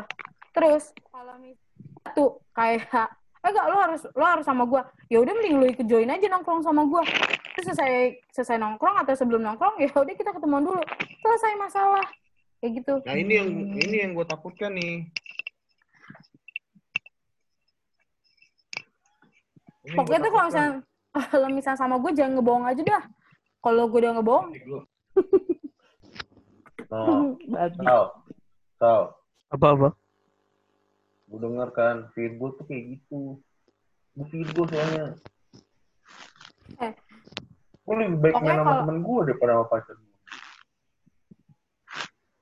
Terus, 0.56 0.90
kalau 1.12 1.36
misalnya 1.38 2.10
tuh 2.16 2.40
kayak, 2.56 3.12
enggak, 3.50 3.66
lo 3.68 3.76
harus 3.78 4.02
lo 4.12 4.24
harus 4.24 4.46
sama 4.46 4.64
gue. 4.66 4.80
Ya 5.10 5.18
udah 5.22 5.32
mending 5.34 5.56
lo 5.60 5.66
ikut 5.66 5.86
join 5.86 6.10
aja 6.10 6.26
nongkrong 6.30 6.62
sama 6.64 6.86
gue. 6.86 7.02
Terus 7.56 7.64
selesai 7.72 7.92
selesai 8.34 8.56
nongkrong 8.58 8.96
atau 9.02 9.14
sebelum 9.16 9.42
nongkrong, 9.42 9.78
ya 9.80 9.90
udah 9.92 10.14
kita 10.14 10.30
ketemuan 10.34 10.64
dulu. 10.64 10.82
Selesai 11.22 11.52
masalah. 11.58 12.06
Kayak 12.60 12.72
gitu. 12.82 12.94
Nah 13.04 13.16
ini 13.16 13.32
yang 13.36 13.50
ini 13.76 13.96
yang 14.06 14.10
gue 14.16 14.26
takutkan 14.26 14.72
nih. 14.74 15.06
Ini 19.86 19.94
Pokoknya 19.94 20.20
tuh 20.26 20.32
kalau 20.34 20.46
misalnya, 20.50 20.72
kalau 21.32 21.48
misalnya 21.50 21.78
sama 21.78 21.96
gue 22.02 22.10
jangan 22.14 22.32
ngebohong 22.38 22.66
aja 22.66 22.82
dah. 22.82 23.04
Kalau 23.62 23.90
gue 23.90 23.98
udah 23.98 24.12
ngebohong, 24.18 24.46
No, 26.86 27.34
Babi. 27.50 27.82
Sal, 27.82 28.04
Sal, 28.78 29.02
Apa-apa? 29.50 29.90
Gue 31.26 31.38
denger 31.38 31.68
kan, 31.70 31.96
feed 32.12 32.38
gue 32.38 32.50
tuh 32.52 32.64
kayak 32.64 32.84
gitu. 32.94 33.20
Gue 34.14 34.26
feed 34.30 34.48
gue 34.48 34.66
soalnya. 34.66 35.04
Eh. 36.78 36.92
Gue 37.82 37.94
lebih 37.96 38.18
baik 38.20 38.34
main 38.36 38.56
sama 38.56 38.62
kalau- 38.64 38.80
temen 38.82 38.98
gue 39.00 39.18
daripada 39.24 39.50
sama 39.52 39.66
pacar 39.66 39.94
gue. 39.94 40.14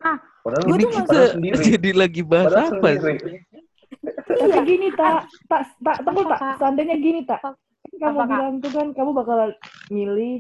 Ah, 0.01 0.19
Padahal 0.45 0.65
ini 0.69 0.73
tuh 0.79 0.91
kita 0.93 1.01
masih- 1.09 1.33
sendiri. 1.33 1.63
Jadi 1.75 1.91
lagi 1.97 2.23
bahas 2.23 2.47
Padahal 2.53 2.73
apa 2.77 2.89
sih? 2.89 3.01
sendiri. 3.01 3.37
Tapi 4.25 4.61
gini 4.67 4.89
tak, 4.93 5.17
tak, 5.49 5.63
tak, 5.81 5.97
tunggu 6.05 6.23
tak. 6.27 6.41
Seandainya 6.59 6.97
gini 6.99 7.21
tak? 7.25 7.41
Kan 7.41 7.55
kamu 7.95 8.05
Apa, 8.11 8.23
Kak? 8.23 8.37
bilang 8.37 8.57
tuh 8.61 8.71
kan 8.71 8.87
kamu 8.93 9.11
bakal 9.15 9.39
milih 9.89 10.35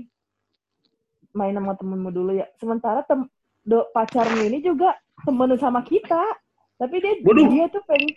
main 1.33 1.55
sama 1.55 1.73
temenmu 1.75 2.11
dulu 2.11 2.31
ya. 2.35 2.45
Sementara 2.57 3.01
tem 3.03 3.25
do, 3.65 3.89
pacarmu 3.91 4.45
ini 4.45 4.61
juga 4.61 4.93
temenan 5.25 5.57
sama 5.57 5.81
kita, 5.81 6.21
tapi 6.77 7.01
dia 7.01 7.17
Waduh. 7.25 7.49
dia 7.49 7.65
tuh 7.73 7.81
pengen 7.89 8.13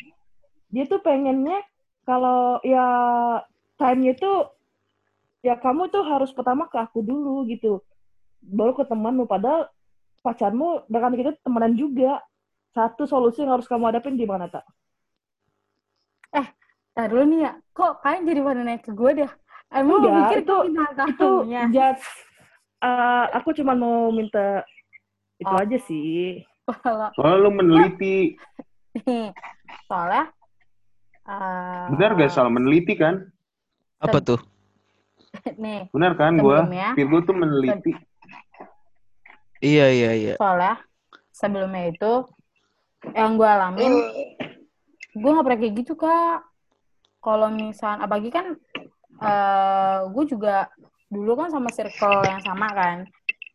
dia 0.68 0.84
tuh 0.86 1.00
pengennya 1.00 1.64
kalau 2.04 2.60
ya 2.64 2.86
time-nya 3.76 4.14
tuh 4.16 4.52
ya 5.42 5.56
kamu 5.56 5.88
tuh 5.88 6.04
harus 6.04 6.32
pertama 6.32 6.68
ke 6.68 6.76
aku 6.76 7.00
dulu 7.02 7.48
gitu, 7.48 7.80
baru 8.42 8.76
ke 8.76 8.84
temanmu. 8.84 9.28
Padahal 9.28 9.68
pacarmu 10.20 10.84
dengan 10.88 11.14
kita 11.14 11.32
temenan 11.42 11.74
juga. 11.74 12.20
Satu 12.76 13.10
solusi 13.10 13.42
yang 13.42 13.58
harus 13.58 13.66
kamu 13.66 13.90
hadapin 13.90 14.14
di 14.14 14.28
mana 14.28 14.46
tak? 14.48 14.62
Ntar 16.94 17.10
dulu 17.10 17.24
nih 17.30 17.40
ya, 17.46 17.52
kok 17.74 18.02
kalian 18.02 18.26
jadi 18.26 18.42
pada 18.42 18.62
naik 18.62 18.82
ke 18.86 18.92
gue 18.94 19.12
dah? 19.22 19.32
Emang 19.70 20.02
Enggak, 20.02 20.10
lu 20.10 20.18
mikir 20.18 20.40
itu- 20.42 20.66
itu 21.10 21.30
just 21.70 22.06
uh, 22.82 23.26
aku 23.34 23.54
cuma 23.54 23.74
mau 23.74 24.10
minta 24.10 24.66
itu 25.38 25.50
Oh. 25.50 25.62
aja 25.62 25.78
sih 25.86 26.42
Kalau 26.86 27.14
Soalnya 27.14 27.38
lu 27.46 27.50
meneliti. 27.54 28.38
soalnya 29.86 30.34
eh, 31.28 31.86
Benar 31.92 32.10
gak 32.16 32.32
salah 32.32 32.52
meneliti 32.52 32.96
kan? 32.96 33.28
Apa 34.00 34.20
tuh? 34.24 34.40
nih, 35.64 35.92
Benar 35.92 36.16
kan 36.16 36.40
gua? 36.40 36.66
Sebelumnya. 36.66 36.90
Virgo 36.96 37.18
tuh 37.28 37.36
meneliti. 37.36 37.92
Iya 39.58 39.90
iya 39.90 40.12
iya. 40.14 40.36
soalnya 40.38 40.78
sebelumnya 41.34 41.90
itu 41.90 42.14
yang 43.18 43.38
gue 43.38 43.50
alamin 43.50 43.94
gue 45.18 45.30
nggak 45.34 45.46
pernah 45.46 45.60
kayak 45.62 45.76
gitu 45.82 45.94
kak 45.98 46.46
kalau 47.22 47.50
misal 47.50 47.98
apalagi 47.98 48.30
kan 48.30 48.58
eh 49.18 50.00
gue 50.14 50.24
juga 50.30 50.70
dulu 51.10 51.34
kan 51.42 51.50
sama 51.50 51.74
circle 51.74 52.22
yang 52.26 52.42
sama 52.46 52.70
kan 52.70 52.98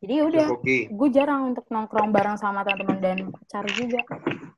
jadi 0.02 0.12
ya 0.18 0.24
udah 0.26 0.46
gue 0.90 1.08
jarang 1.14 1.54
untuk 1.54 1.62
nongkrong 1.70 2.10
bareng 2.10 2.34
sama 2.34 2.66
teman-teman 2.66 2.98
dan 2.98 3.18
pacar 3.30 3.62
juga 3.70 4.02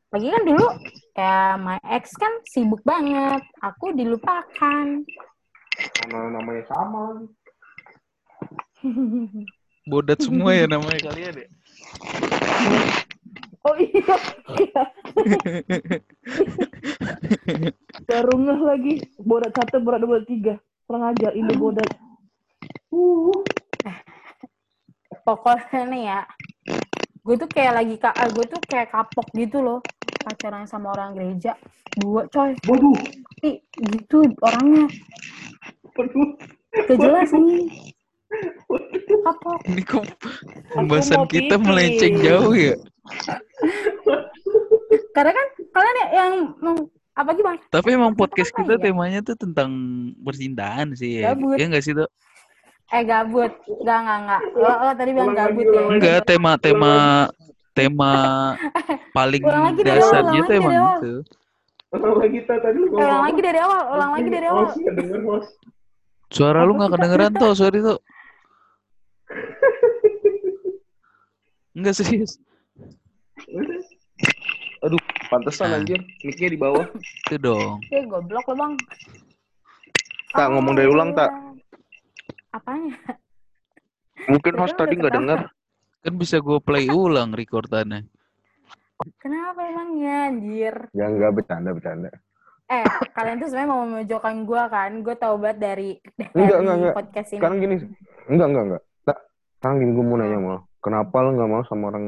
lagi 0.08 0.32
kan 0.32 0.42
dulu 0.48 0.66
ya 1.12 1.60
my 1.60 1.76
ex 1.92 2.16
kan 2.16 2.32
sibuk 2.48 2.80
banget 2.80 3.44
aku 3.60 3.92
dilupakan 3.92 5.04
Sama 5.74 6.30
namanya 6.30 6.62
sama. 6.70 7.26
Bodat 9.90 10.22
semua 10.22 10.54
ya 10.54 10.70
namanya 10.70 11.10
kalian 11.10 11.34
ya. 11.34 11.48
Oh 13.66 13.74
iya. 13.74 14.06
Baru 18.08 18.34
ngeh 18.38 18.60
lagi. 18.62 18.94
Bodat 19.18 19.50
satu, 19.56 19.82
bodat 19.82 20.00
dua, 20.04 20.22
tiga. 20.22 20.62
Kurang 20.86 21.10
ajar, 21.10 21.34
ini 21.34 21.52
bodat. 21.58 21.90
Uh. 22.94 23.34
Pokoknya 25.24 25.80
nih 25.88 26.02
ya 26.06 26.20
gue 27.20 27.34
tuh 27.34 27.48
kayak 27.48 27.72
lagi 27.74 27.96
kak 27.96 28.12
gue 28.30 28.44
tuh 28.46 28.60
kayak 28.62 28.88
kapok 28.88 29.24
gitu 29.32 29.58
loh 29.58 29.80
pacaran 30.20 30.64
sama 30.64 30.92
orang 30.92 31.12
gereja 31.12 31.56
dua 31.96 32.28
coy 32.28 32.52
Waduh. 32.64 32.96
Ih, 33.40 33.60
gitu 33.90 34.24
orangnya 34.40 34.84
Waduh. 35.94 36.28
gak 36.84 36.96
jelas 36.96 37.30
nih 37.32 37.64
kapok 39.22 39.58
Ini 39.64 39.82
kok 39.82 40.04
pembahasan 40.70 41.24
kita 41.26 41.54
pipis. 41.54 41.64
melenceng 41.64 42.14
jauh 42.20 42.52
ya. 42.52 42.74
karena 45.14 45.32
kan 45.32 45.46
kalian 45.70 45.96
ya 45.96 46.06
yang 46.12 46.32
apa 47.14 47.30
gimana 47.32 47.58
Tapi 47.70 47.88
emang 47.94 48.12
podcast 48.12 48.50
kita 48.50 48.74
ya? 48.74 48.80
temanya 48.82 49.20
tuh 49.22 49.36
tentang 49.38 49.70
percintaan 50.18 50.92
sih 50.92 51.22
ya. 51.22 51.30
Iya 51.54 51.64
nggak 51.70 51.84
sih 51.84 51.94
tuh? 51.94 52.10
Eh 52.86 53.02
gabut 53.02 53.52
gak 53.80 53.98
gak 54.00 54.18
gak 54.24 54.42
lo, 54.54 54.68
lo 54.68 54.92
tadi 54.92 55.10
bilang 55.10 55.28
Ulang 55.28 55.36
lagi, 55.36 55.48
gabut 55.48 55.64
ya 55.64 55.70
ulang 55.72 55.90
Enggak, 55.94 56.18
tema 56.24 56.52
tema 56.56 56.94
tema 57.72 58.12
paling 59.16 59.42
Ulang 59.42 59.64
lagi 59.64 59.80
dasarnya 59.82 60.40
lagi 60.42 60.52
emang 60.52 60.74
itu. 60.98 61.12
Ulang 61.90 62.16
lagi 62.18 62.38
Ta, 62.42 62.54
tadi 62.58 62.76
lu 62.76 62.86
ulang 62.90 63.22
lagi 63.24 63.40
dari 63.40 63.58
awal 63.58 63.80
ulang 63.90 64.10
lagi 64.12 64.28
dari 64.28 64.46
awal 64.46 64.64
Host, 64.64 64.76
nggak 64.76 64.94
denger 64.94 65.20
host. 65.24 65.52
Suara 66.28 66.60
lu 66.62 66.72
nggak 66.74 66.92
kedengeran 66.92 67.32
tuh, 67.32 67.52
sorry 67.60 67.78
tuh. 67.78 67.98
Enggak 71.72 71.94
serius. 71.94 72.38
Aduh, 74.80 75.00
pantesan 75.26 75.70
Ah. 75.70 75.78
anjir. 75.78 75.98
Mic-nya 76.22 76.48
di 76.48 76.58
bawah. 76.58 76.86
Itu 77.26 77.36
dong. 77.38 77.78
eh 77.88 78.04
goblok 78.04 78.44
lo 78.46 78.54
bang 78.54 78.72
Tak, 80.30 80.50
ngomong 80.50 80.74
dari 80.74 80.86
ulang, 80.86 81.14
Tak. 81.14 81.30
Apanya 82.54 82.94
Mungkin 84.24 84.54
host 84.54 84.74
tadi 84.74 84.94
nggak 84.94 85.10
denger. 85.12 85.40
Kan 86.00 86.14
bisa 86.14 86.38
gue 86.38 86.58
play 86.58 86.86
ulang 86.86 87.32
recordannya. 87.32 88.06
kenapa 89.18 89.60
emangnya 89.60 90.30
anjir 90.30 90.74
Ya 90.90 91.10
enggak 91.10 91.34
bercanda 91.34 91.74
bercanda. 91.74 92.08
eh 92.66 92.86
kalian 93.10 93.36
tuh 93.36 93.50
sebenarnya 93.50 93.68
mau 93.68 93.82
memojokkan 93.84 94.36
gue 94.42 94.62
kan 94.70 94.90
gue 95.02 95.14
tau 95.14 95.36
banget 95.36 95.58
dari 95.60 95.90
dari 96.14 96.30
Enggak, 96.32 96.58
enggak, 96.58 96.76
enggak. 96.78 96.94
podcast 96.94 97.28
ini 97.28 97.36
Sekarang 97.36 97.58
gini, 97.58 97.74
enggak 98.24 98.46
enggak 98.48 98.64
enggak. 98.64 98.82
Tak, 99.04 99.18
sekarang 99.54 99.76
gini 99.76 99.90
gue 99.92 100.04
mau 100.04 100.16
nanya 100.16 100.38
sama 100.38 100.48
lo. 100.48 100.60
Kenapa 100.78 101.16
lo 101.18 101.30
nggak 101.30 101.50
mau 101.50 101.62
sama 101.64 101.84
orang? 101.90 102.04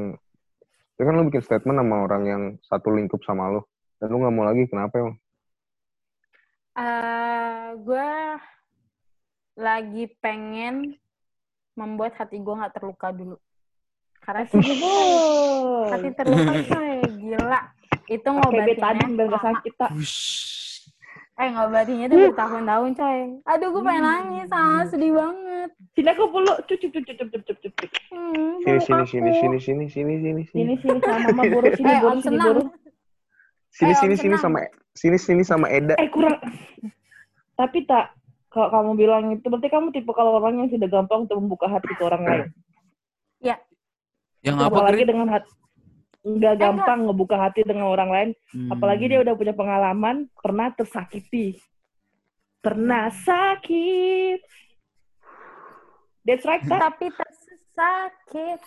Ya 0.95 1.03
kan 1.03 1.13
lo 1.13 1.23
bikin 1.25 1.43
statement 1.43 1.77
sama 1.77 1.95
orang 2.01 2.23
yang 2.23 2.41
satu 2.63 2.89
lingkup 2.89 3.21
sama 3.21 3.51
lo. 3.51 3.61
Dan 3.97 4.09
lo 4.09 4.17
nggak 4.17 4.33
mau 4.33 4.45
lagi, 4.45 4.63
kenapa 4.65 4.93
emang? 4.97 5.15
eh 6.75 7.65
gue 7.75 8.09
lagi 9.57 10.05
pengen 10.21 10.95
membuat 11.73 12.13
hati 12.21 12.37
gue 12.37 12.53
nggak 12.53 12.77
terluka 12.77 13.09
dulu 13.09 13.37
karena 14.21 14.45
sih 14.45 14.61
hati 15.89 16.09
terluka 16.13 16.53
coy 16.71 17.01
gila 17.17 17.61
itu 18.07 18.23
ngobatinnya 18.23 18.71
betadine 18.71 19.13
biar 19.19 19.35
sakit, 19.35 19.73
tak. 19.75 19.91
eh 21.37 21.47
ngobatinnya 21.51 22.07
tuh 22.07 22.17
bertahun-tahun 22.31 22.89
coy 22.95 23.19
aduh 23.43 23.67
gue 23.73 23.81
pengen 23.83 24.03
nangis 24.05 24.49
ah 24.53 24.85
sedih 24.85 25.11
banget 25.17 25.69
Sini 25.97 26.09
aku 26.13 26.29
cup, 26.29 26.63
cup, 26.69 26.77
cup, 26.79 27.29
cup, 27.33 27.43
cup, 27.43 27.57
cup. 27.81 27.91
hmm, 28.13 28.61
Sini 28.63 28.79
sini 28.79 29.03
sini 29.09 29.31
sini 29.33 29.57
sini 29.59 29.85
sini 29.89 30.13
sini 30.21 30.41
Sini, 30.47 30.73
sini 30.73 30.73
sini, 30.79 30.99
sama 31.01 31.29
mama 31.33 31.43
boros. 31.49 31.73
Sini, 31.75 31.89
eh 31.89 31.99
boros, 31.99 32.21
sini, 32.23 32.37
boros. 32.39 32.67
sini 33.73 33.91
Eh, 33.93 33.97
sini 33.97 34.15
sini 34.17 34.35
Senang. 34.37 34.41
sama 34.41 34.57
sini 34.93 35.17
sini 35.17 35.43
sama 35.45 35.65
Eda. 35.69 35.93
Eh, 35.97 36.09
kurang. 36.09 36.37
Tapi 37.57 37.85
tak, 37.85 38.16
kalau 38.47 38.67
kamu 38.71 38.91
bilang 38.95 39.23
itu, 39.35 39.45
berarti 39.47 39.69
kamu 39.69 39.87
tipe 39.91 40.11
kalau 40.15 40.39
orang 40.39 40.63
yang 40.63 40.69
sudah 40.71 40.87
gampang 40.87 41.27
untuk 41.27 41.37
membuka 41.37 41.67
hati 41.67 41.91
ke 41.91 42.03
orang 42.03 42.23
lain. 42.23 42.45
Yang 44.45 44.55
apa, 44.63 44.67
apalagi 44.71 45.03
dengan 45.03 45.27
hati 45.27 45.49
nggak 46.27 46.55
gampang 46.59 46.99
ngebuka 47.07 47.35
hati 47.39 47.61
dengan 47.63 47.87
orang 47.87 48.09
lain. 48.11 48.29
Hmm. 48.51 48.69
apalagi 48.75 49.07
dia 49.07 49.23
udah 49.23 49.33
punya 49.39 49.55
pengalaman 49.55 50.27
pernah 50.35 50.67
tersakiti. 50.75 51.55
Pernah 52.59 53.07
sakit. 53.07 54.39
That's 56.27 56.43
right 56.43 56.59
tak 56.67 56.83
tapi 56.83 57.07
tersakit. 57.15 58.59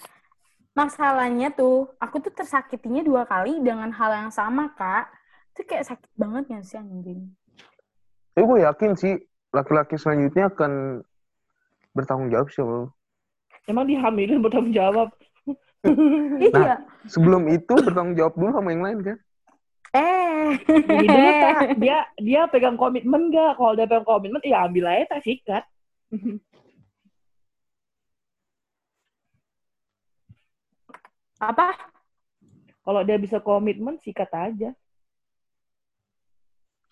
Masalahnya 0.73 1.53
tuh 1.53 1.93
aku 2.01 2.25
tuh 2.25 2.33
tersakitinya 2.33 3.05
dua 3.05 3.29
kali 3.29 3.61
dengan 3.61 3.93
hal 3.93 4.25
yang 4.25 4.33
sama 4.33 4.73
kak. 4.73 5.13
Itu 5.53 5.69
kayak 5.69 5.85
sakit 5.85 6.11
banget 6.17 6.45
ya 6.49 6.61
sih 6.65 6.79
anjing? 6.81 7.29
Tapi 8.33 8.45
gue 8.47 8.59
yakin 8.65 8.93
sih 8.97 9.15
laki-laki 9.51 9.99
selanjutnya 9.99 10.47
akan 10.51 11.03
bertanggung 11.91 12.31
jawab 12.31 12.49
sih 12.55 12.63
lo. 12.63 12.95
emang 13.67 13.87
dihamilin 13.87 14.43
bertanggung 14.43 14.75
jawab? 14.75 15.11
Iya. 16.37 16.77
Sebelum 17.09 17.49
itu 17.49 17.73
bertanggung 17.73 18.13
jawab 18.13 18.37
dulu 18.37 18.53
sama 18.53 18.69
yang 18.69 18.85
lain 18.85 19.01
kan? 19.01 19.17
eh. 19.97 20.61
Dulu 20.69 21.09
tak 21.43 21.81
dia 21.81 22.05
dia 22.21 22.45
pegang 22.53 22.77
komitmen 22.77 23.33
nggak? 23.33 23.57
Kalau 23.57 23.73
dia 23.73 23.89
pegang 23.89 24.05
komitmen 24.05 24.45
ya 24.45 24.69
ambil 24.69 24.93
aja 24.93 25.17
tak 25.17 25.25
sikat. 25.25 25.65
Apa? 31.41 31.73
Kalau 32.85 33.01
dia 33.01 33.17
bisa 33.17 33.41
komitmen 33.41 33.97
sikat 33.97 34.29
aja. 34.37 34.77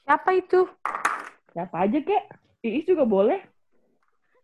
Siapa 0.09 0.33
itu? 0.33 0.65
Siapa 1.53 1.85
aja 1.85 2.01
kek 2.01 2.25
Iis 2.67 2.85
juga 2.91 3.07
boleh 3.07 3.39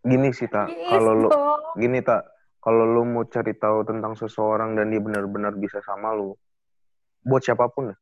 Gini 0.04 0.36
sih 0.36 0.44
tak, 0.52 0.68
kalau 0.68 1.16
lu 1.16 1.28
gini 1.80 2.04
tak, 2.04 2.28
kalau 2.60 2.84
lu 2.84 3.08
mau 3.08 3.24
cari 3.24 3.56
tahu 3.56 3.88
tentang 3.88 4.12
seseorang 4.12 4.76
dan 4.76 4.92
dia 4.92 5.00
benar-benar 5.00 5.56
bisa 5.56 5.80
sama 5.80 6.12
lu, 6.12 6.36
buat 7.24 7.40
siapa 7.40 7.72
pun 7.72 7.88
ya, 7.88 7.96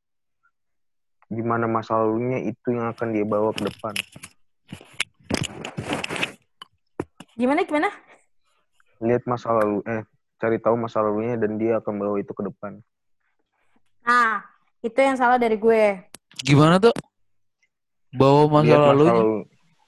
gimana 1.31 1.71
masa 1.71 2.03
lalunya 2.03 2.43
itu 2.43 2.75
yang 2.75 2.91
akan 2.91 3.15
dia 3.15 3.23
bawa 3.23 3.55
ke 3.55 3.71
depan. 3.71 3.95
gimana 7.39 7.63
gimana 7.63 7.89
Lihat 8.99 9.23
masa 9.31 9.55
lalu, 9.55 9.87
eh 9.87 10.03
cari 10.43 10.59
tahu 10.59 10.75
masa 10.75 11.07
lalunya 11.07 11.39
dan 11.39 11.55
dia 11.55 11.79
akan 11.79 12.03
bawa 12.03 12.19
itu 12.19 12.35
ke 12.35 12.43
depan. 12.43 12.83
nah 14.03 14.43
itu 14.83 14.99
yang 14.99 15.15
salah 15.15 15.39
dari 15.39 15.55
gue 15.55 16.03
Gimana 16.43 16.83
tuh? 16.83 16.91
Bawa 18.11 18.51
masa 18.51 18.67
lihat 18.67 18.83
lalunya? 18.91 19.13
lalu, 19.15 19.39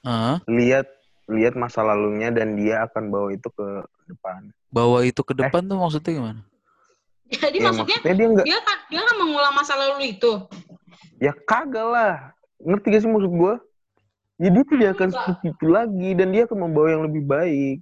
Hah? 0.04 0.36
lihat 0.46 0.86
lihat 1.32 1.56
masa 1.56 1.80
lalunya 1.80 2.28
dan 2.28 2.60
dia 2.60 2.84
akan 2.84 3.08
bawa 3.08 3.28
itu 3.32 3.48
ke 3.48 3.66
depan. 4.12 4.52
Bawa 4.68 5.00
itu 5.08 5.20
ke 5.24 5.32
depan 5.32 5.64
tuh 5.64 5.80
maksudnya 5.80 6.12
gimana? 6.12 6.42
Jadi 7.32 7.56
ya 7.56 7.72
maksudnya 7.72 7.98
maksudnya 8.04 8.14
dia 8.14 8.28
nggak, 8.28 8.46
dia 8.46 8.58
kan 8.60 8.78
dia 8.92 9.00
kan 9.00 9.16
mengulang 9.16 9.54
masa 9.56 9.72
lalu 9.74 10.12
itu. 10.12 10.32
ya 11.16 11.32
kagak 11.48 11.86
lah. 11.88 12.14
Ngerti 12.60 12.86
gak 12.92 13.00
sih 13.00 13.10
maksud 13.10 13.32
gua? 13.32 13.54
Ya 14.36 14.48
dia 14.52 14.64
tidak 14.66 14.88
akan 14.98 15.08
Enggak. 15.08 15.24
seperti 15.24 15.46
itu 15.56 15.66
lagi 15.72 16.10
dan 16.12 16.26
dia 16.34 16.42
akan 16.44 16.58
membawa 16.68 16.88
yang 16.92 17.02
lebih 17.08 17.22
baik. 17.24 17.78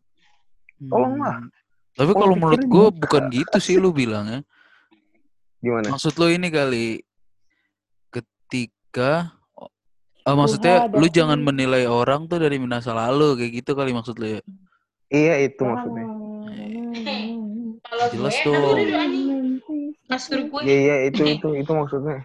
Tolonglah. 0.78 1.36
Hmm. 1.42 1.50
Tapi 1.92 2.12
kalau 2.16 2.34
menurut 2.38 2.64
gue 2.64 2.86
buka. 2.88 3.00
bukan 3.04 3.22
gitu 3.32 3.58
sih 3.60 3.76
lu 3.76 3.92
bilangnya. 3.92 4.40
Gimana? 5.60 5.92
Maksud 5.92 6.16
lu 6.16 6.26
ini 6.32 6.48
kali 6.48 6.86
ketika 8.08 9.32
ah, 10.22 10.34
maksudnya 10.34 10.86
Tuhan, 10.86 10.98
lu 10.98 11.06
ada 11.06 11.14
jangan 11.14 11.38
menilai 11.42 11.84
orang 11.84 12.26
tuh 12.26 12.38
dari 12.38 12.56
masa 12.58 12.92
lalu 12.92 13.38
kayak 13.38 13.52
gitu 13.62 13.70
kali 13.74 13.90
maksud 13.90 14.18
lu 14.18 14.38
ya. 14.38 14.40
Iya 15.12 15.34
itu 15.44 15.62
maksudnya. 15.62 16.06
Kalau 17.82 18.04
gue, 18.08 18.14
Jelas 18.16 18.36
gue. 18.40 18.56
Iya 20.62 20.76
iya 20.78 20.96
itu 21.08 21.22
itu 21.26 21.48
itu 21.56 21.72
maksudnya. 21.72 22.24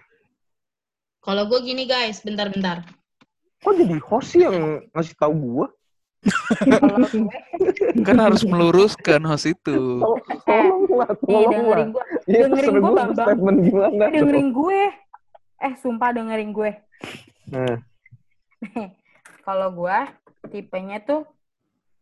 Kalau 1.20 1.44
gue 1.46 1.60
gini 1.60 1.84
guys, 1.84 2.24
bentar-bentar. 2.24 2.88
Kok 3.60 3.74
jadi 3.76 3.98
host 4.00 4.32
yang 4.38 4.86
ngasih 4.94 5.16
tahu 5.18 5.34
gue, 5.36 5.68
Kan 8.08 8.18
harus 8.18 8.44
meluruskan 8.44 9.22
host 9.24 9.48
itu. 9.50 10.00
Tol- 10.00 10.22
Tolonglah, 10.44 11.10
tolonglah. 11.20 11.52
dengerin 11.52 11.88
gue. 11.92 12.04
Iya, 12.28 12.44
dengerin 12.48 12.76
gua 12.80 12.92
Bambang. 12.92 13.28
statement 13.28 13.58
gimana. 13.64 14.04
Eh, 14.08 14.12
dengerin 14.14 14.50
gue. 14.52 14.82
Eh, 15.58 15.74
sumpah 15.82 16.10
dengerin 16.14 16.52
gue. 16.54 16.72
Nah, 17.48 17.80
Kalau 19.48 19.72
gue, 19.72 19.98
tipenya 20.52 21.00
tuh, 21.00 21.24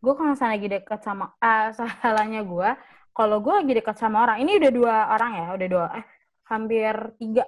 gue 0.02 0.14
kalau 0.18 0.34
misalnya 0.34 0.58
lagi 0.58 0.70
deket 0.70 1.00
sama, 1.06 1.38
ah 1.38 1.70
salahnya 2.02 2.42
gue, 2.42 2.70
kalau 3.14 3.38
gue 3.38 3.54
lagi 3.54 3.74
deket 3.78 3.98
sama 4.02 4.26
orang, 4.26 4.42
ini 4.42 4.58
udah 4.58 4.72
dua 4.74 4.96
orang 5.14 5.32
ya, 5.38 5.48
udah 5.54 5.68
dua, 5.70 5.86
eh, 5.94 6.06
hampir 6.50 6.94
tiga 7.22 7.46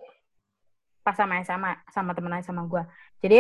pas 1.02 1.16
sama 1.16 1.40
sama 1.42 1.70
sama 1.90 2.12
temennya 2.14 2.46
sama 2.46 2.70
gue. 2.70 2.84
Jadi 3.26 3.40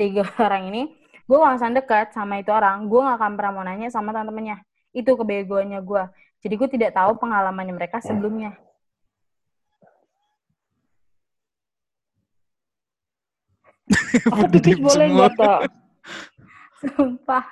tiga 0.00 0.24
orang 0.46 0.72
ini, 0.72 0.88
gue 1.28 1.36
kalau 1.36 1.52
misalnya 1.52 1.84
deket 1.84 2.16
sama 2.16 2.40
itu 2.40 2.48
orang, 2.48 2.88
gue 2.88 3.00
gak 3.00 3.18
akan 3.20 3.32
pernah 3.36 3.52
mau 3.52 3.64
nanya 3.66 3.88
sama 3.92 4.16
teman-temannya. 4.16 4.56
Itu 4.96 5.20
kebegoannya 5.20 5.84
gue. 5.84 6.02
Jadi 6.40 6.54
gue 6.56 6.68
tidak 6.80 6.96
tahu 6.96 7.20
pengalamannya 7.20 7.76
mereka 7.76 8.00
sebelumnya. 8.00 8.56
Aku 14.34 14.44
pipis 14.62 14.78
boleh 14.78 15.06
semua. 15.08 15.26
nggak, 15.28 15.32
Tak? 15.40 15.60
Sumpah. 16.80 17.46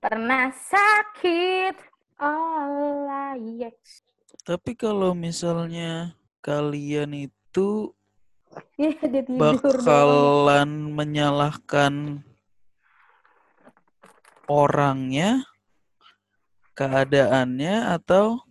Pernah 0.00 0.52
sakit. 0.52 1.74
Oh, 2.20 3.34
yes. 3.36 4.04
Tapi 4.44 4.76
kalau 4.76 5.16
misalnya 5.16 6.12
kalian 6.40 7.28
itu 7.28 7.90
Iya, 8.78 8.94
bakalan 9.34 10.94
menyalahkan 10.94 12.22
orangnya, 14.46 15.42
keadaannya, 16.78 17.98
atau 17.98 18.44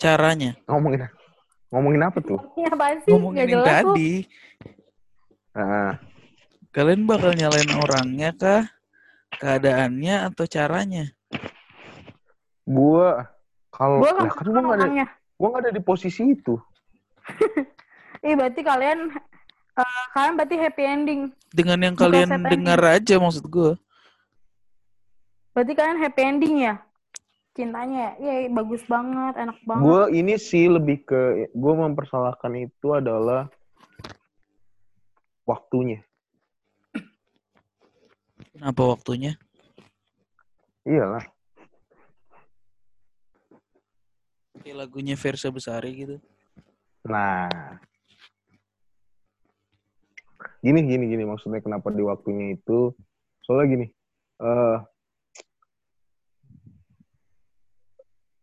caranya? 0.00 0.56
ngomongin 0.66 1.06
ngomongin 1.70 2.02
apa 2.02 2.18
tuh? 2.20 2.38
Apaan 2.66 2.98
sih? 3.06 3.10
Ngomongin 3.14 3.46
yang 3.46 3.62
jelas 3.62 3.70
tadi, 3.82 4.12
Nah, 5.50 5.98
kalian 6.70 7.10
bakal 7.10 7.34
nyalain 7.34 7.70
orangnya 7.74 8.30
kah, 8.34 8.62
keadaannya, 9.42 10.30
atau 10.30 10.44
caranya? 10.46 11.10
gua 12.70 13.26
kalau 13.74 13.98
Gue 13.98 14.12
lah, 14.14 14.30
kan 14.30 14.46
gua 14.46 14.62
nggak 14.62 14.78
ada 14.78 15.06
gua 15.34 15.48
nggak 15.50 15.62
ada 15.66 15.72
di 15.74 15.82
posisi 15.82 16.22
itu. 16.22 16.54
Ih, 18.26 18.34
berarti 18.38 18.62
kalian 18.62 19.10
eh, 19.74 20.04
kalian 20.14 20.34
berarti 20.38 20.56
happy 20.60 20.84
ending. 20.86 21.20
Dengan 21.50 21.78
yang 21.82 21.94
Bukan 21.98 22.06
kalian 22.14 22.30
dengar 22.46 22.80
aja 22.86 23.18
maksud 23.18 23.42
gue. 23.50 23.74
Berarti 25.50 25.72
kalian 25.74 25.98
happy 25.98 26.22
ending 26.22 26.54
ya? 26.62 26.78
Cintanya 27.60 27.98
ya? 28.00 28.12
Iya, 28.16 28.56
bagus 28.56 28.80
banget, 28.88 29.36
enak 29.36 29.58
banget. 29.68 29.84
Gua 29.84 30.08
ini 30.08 30.40
sih 30.40 30.64
lebih 30.64 31.04
ke 31.04 31.52
gua 31.52 31.84
mempersalahkan 31.84 32.56
itu 32.56 32.88
adalah 32.96 33.52
waktunya. 35.44 36.00
Kenapa 38.56 38.82
waktunya? 38.96 39.36
Iyalah. 40.88 41.28
Kayak 44.64 44.76
lagunya 44.80 45.20
Versa 45.20 45.52
Besari 45.52 45.92
gitu. 46.00 46.16
Nah. 47.04 47.76
Gini 50.64 50.80
gini 50.88 51.04
gini 51.12 51.24
maksudnya 51.28 51.60
kenapa 51.60 51.92
di 51.92 52.00
waktunya 52.00 52.56
itu 52.56 52.96
soalnya 53.44 53.68
gini. 53.68 53.86
eh 54.40 54.76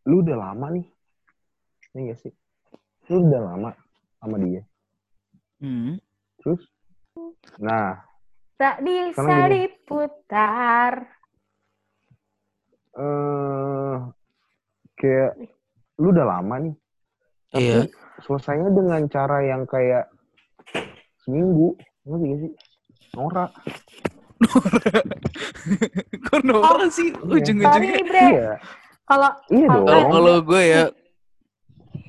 lu 0.08 0.24
udah 0.24 0.38
lama 0.39 0.68
nih. 0.72 0.88
Ini 1.91 2.10
gak 2.10 2.20
sih? 2.20 2.32
Lu 3.10 3.24
udah 3.24 3.41
lama 3.43 3.70
sama 4.18 4.36
dia. 4.39 4.64
Hmm. 5.60 5.99
Terus 6.39 6.62
nah, 7.58 8.01
Tak 8.55 8.82
bisa 8.82 9.51
diputar. 9.51 10.93
eh 12.97 13.95
kayak 14.97 15.32
lu 15.97 16.10
udah 16.10 16.26
lama 16.26 16.55
nih. 16.58 16.76
Tapi 17.47 17.64
Iya. 17.64 17.82
selesainya 18.20 18.70
dengan 18.72 19.05
cara 19.08 19.43
yang 19.43 19.64
kayak 19.64 20.10
seminggu. 21.22 21.78
Ngerti 22.03 22.26
gak 22.26 22.39
sih? 22.39 22.51
Norak. 23.14 23.51
Kok 26.24 26.41
Nora 26.43 26.86
sih 26.88 27.10
Oh, 27.12 27.26
Sorry 27.26 27.41
ujung-ujungnya? 27.41 27.97
bre, 28.05 28.22
Iya. 28.24 28.51
Kalau 29.08 29.32
Iya 29.47 29.68
Kalau- 29.72 30.43
gue 30.43 30.62
ya 30.64 30.84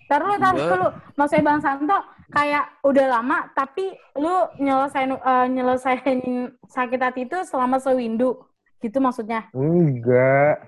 Ntar 0.09 0.21
lu, 0.25 0.33
ntar 0.41 0.55
lu. 0.57 0.89
Maksudnya 1.15 1.45
Bang 1.45 1.61
Santo, 1.61 1.93
kayak 2.33 2.81
udah 2.81 3.07
lama, 3.13 3.45
tapi 3.53 3.93
lu 4.17 4.33
nyelesain, 4.57 5.13
eh, 5.13 5.47
nyelesain 5.53 6.21
sakit 6.65 6.97
hati 6.97 7.29
itu 7.29 7.37
selama 7.45 7.77
sewindu. 7.77 8.41
Gitu 8.81 8.97
maksudnya. 8.99 9.53
Enggak. 9.53 10.65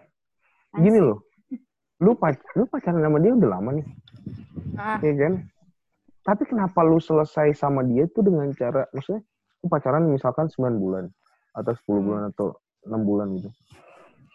Gini 0.76 1.00
loh. 1.00 1.24
Lu 2.00 2.12
pac 2.14 2.36
lu 2.52 2.68
pacaran 2.68 3.00
sama 3.00 3.16
dia 3.16 3.32
udah 3.32 3.50
lama 3.50 3.70
nih, 3.76 3.86
Nah, 4.72 5.00
ya 5.00 5.12
kan? 5.16 5.32
Tapi 6.20 6.42
kenapa 6.44 6.80
lu 6.84 6.96
selesai 6.96 7.52
sama 7.52 7.80
dia 7.80 8.04
itu 8.04 8.20
dengan 8.20 8.48
cara 8.52 8.84
maksudnya 8.92 9.24
lu 9.60 9.66
pacaran 9.68 10.04
misalkan 10.04 10.48
9 10.48 10.76
bulan 10.76 11.04
atau 11.52 11.72
10 11.76 11.96
Hmm. 11.96 12.04
bulan 12.04 12.22
atau 12.28 12.46
6 12.84 13.00
bulan 13.04 13.26
gitu. 13.36 13.48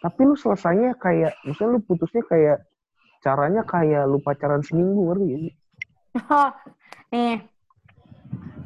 Tapi 0.06 0.20
lu 0.22 0.38
selesainya 0.38 0.94
kayak 1.02 1.34
maksudnya 1.42 1.74
lu 1.74 1.80
putusnya 1.82 2.22
kayak 2.30 2.62
caranya 3.26 3.66
kayak 3.66 4.06
lu 4.06 4.22
pacaran 4.22 4.62
seminggu 4.62 5.02
ngerti 5.10 5.26
sih? 5.50 5.54
oh, 6.30 6.50
nih. 7.10 7.42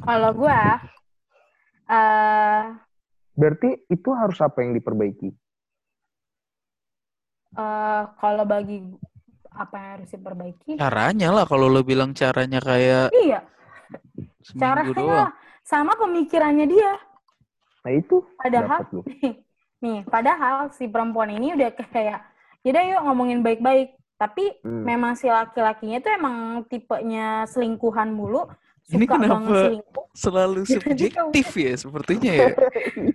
Kalau 0.04 0.30
gua, 0.36 0.60
eh 1.88 2.64
Berarti 3.40 3.88
itu 3.88 4.10
harus 4.12 4.36
apa 4.44 4.60
yang 4.60 4.76
diperbaiki? 4.76 5.32
eh, 7.56 8.02
kalau 8.20 8.44
bagi 8.44 8.84
apa 9.50 9.74
yang 9.80 9.90
harus 9.96 10.10
diperbaiki? 10.12 10.72
caranya 10.76 11.28
lah 11.32 11.44
kalau 11.48 11.72
lo 11.72 11.80
bilang 11.80 12.12
caranya 12.12 12.60
kayak 12.60 13.08
Iya, 13.16 13.40
seminggu 14.44 14.92
doang. 14.92 15.08
caranya 15.08 15.24
sama 15.64 15.92
pemikirannya 15.96 16.66
dia. 16.68 16.92
Nah 17.84 17.92
itu 17.96 18.16
Padahal. 18.36 18.80
nih, 19.80 20.04
padahal 20.04 20.68
si 20.70 20.86
perempuan 20.86 21.32
ini 21.32 21.56
udah 21.56 21.70
kayak, 21.88 22.20
yaudah 22.62 22.82
yuk 22.86 23.00
ngomongin 23.04 23.40
baik-baik. 23.40 23.96
Tapi 24.14 24.60
Hmm. 24.60 24.84
memang 24.84 25.16
si 25.16 25.26
laki-lakinya 25.26 25.96
tuh 25.98 26.12
emang 26.12 26.36
tipenya 26.68 27.48
selingkuhan 27.48 28.12
mulu, 28.12 28.44
Ini 28.92 29.08
suka 29.08 29.14
kenapa? 29.16 29.32
banget 29.40 29.54
selingkuh. 29.64 30.04
Selalu 30.12 30.60
subjektif 30.76 31.48
ya 31.56 31.72
sepertinya 31.74 32.32
ya. 32.36 32.48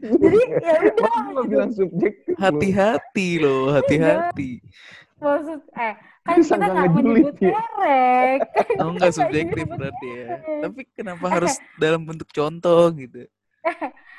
Jadi 0.02 0.42
ya 0.60 0.76
udah, 0.82 1.46
bilang 1.46 1.72
subjektif? 1.72 2.34
Hati-hati 2.36 3.30
loh, 3.38 3.70
hati-hati. 3.70 4.52
maksud 5.16 5.62
eh 5.74 5.94
kan 6.26 6.38
Bisa 6.42 6.58
kita 6.58 6.66
nggak 6.74 6.90
menyebut 6.92 7.36
ya? 7.38 7.52
merek. 7.54 8.40
Kan 8.50 8.68
Oh 8.82 8.90
nggak 8.92 9.14
subjektif 9.14 9.66
berarti 9.70 10.08
ya. 10.10 10.28
Tapi 10.66 10.82
kenapa 10.92 11.26
harus 11.30 11.54
dalam 11.78 12.02
bentuk 12.02 12.30
contoh 12.34 12.90
gitu? 12.98 13.30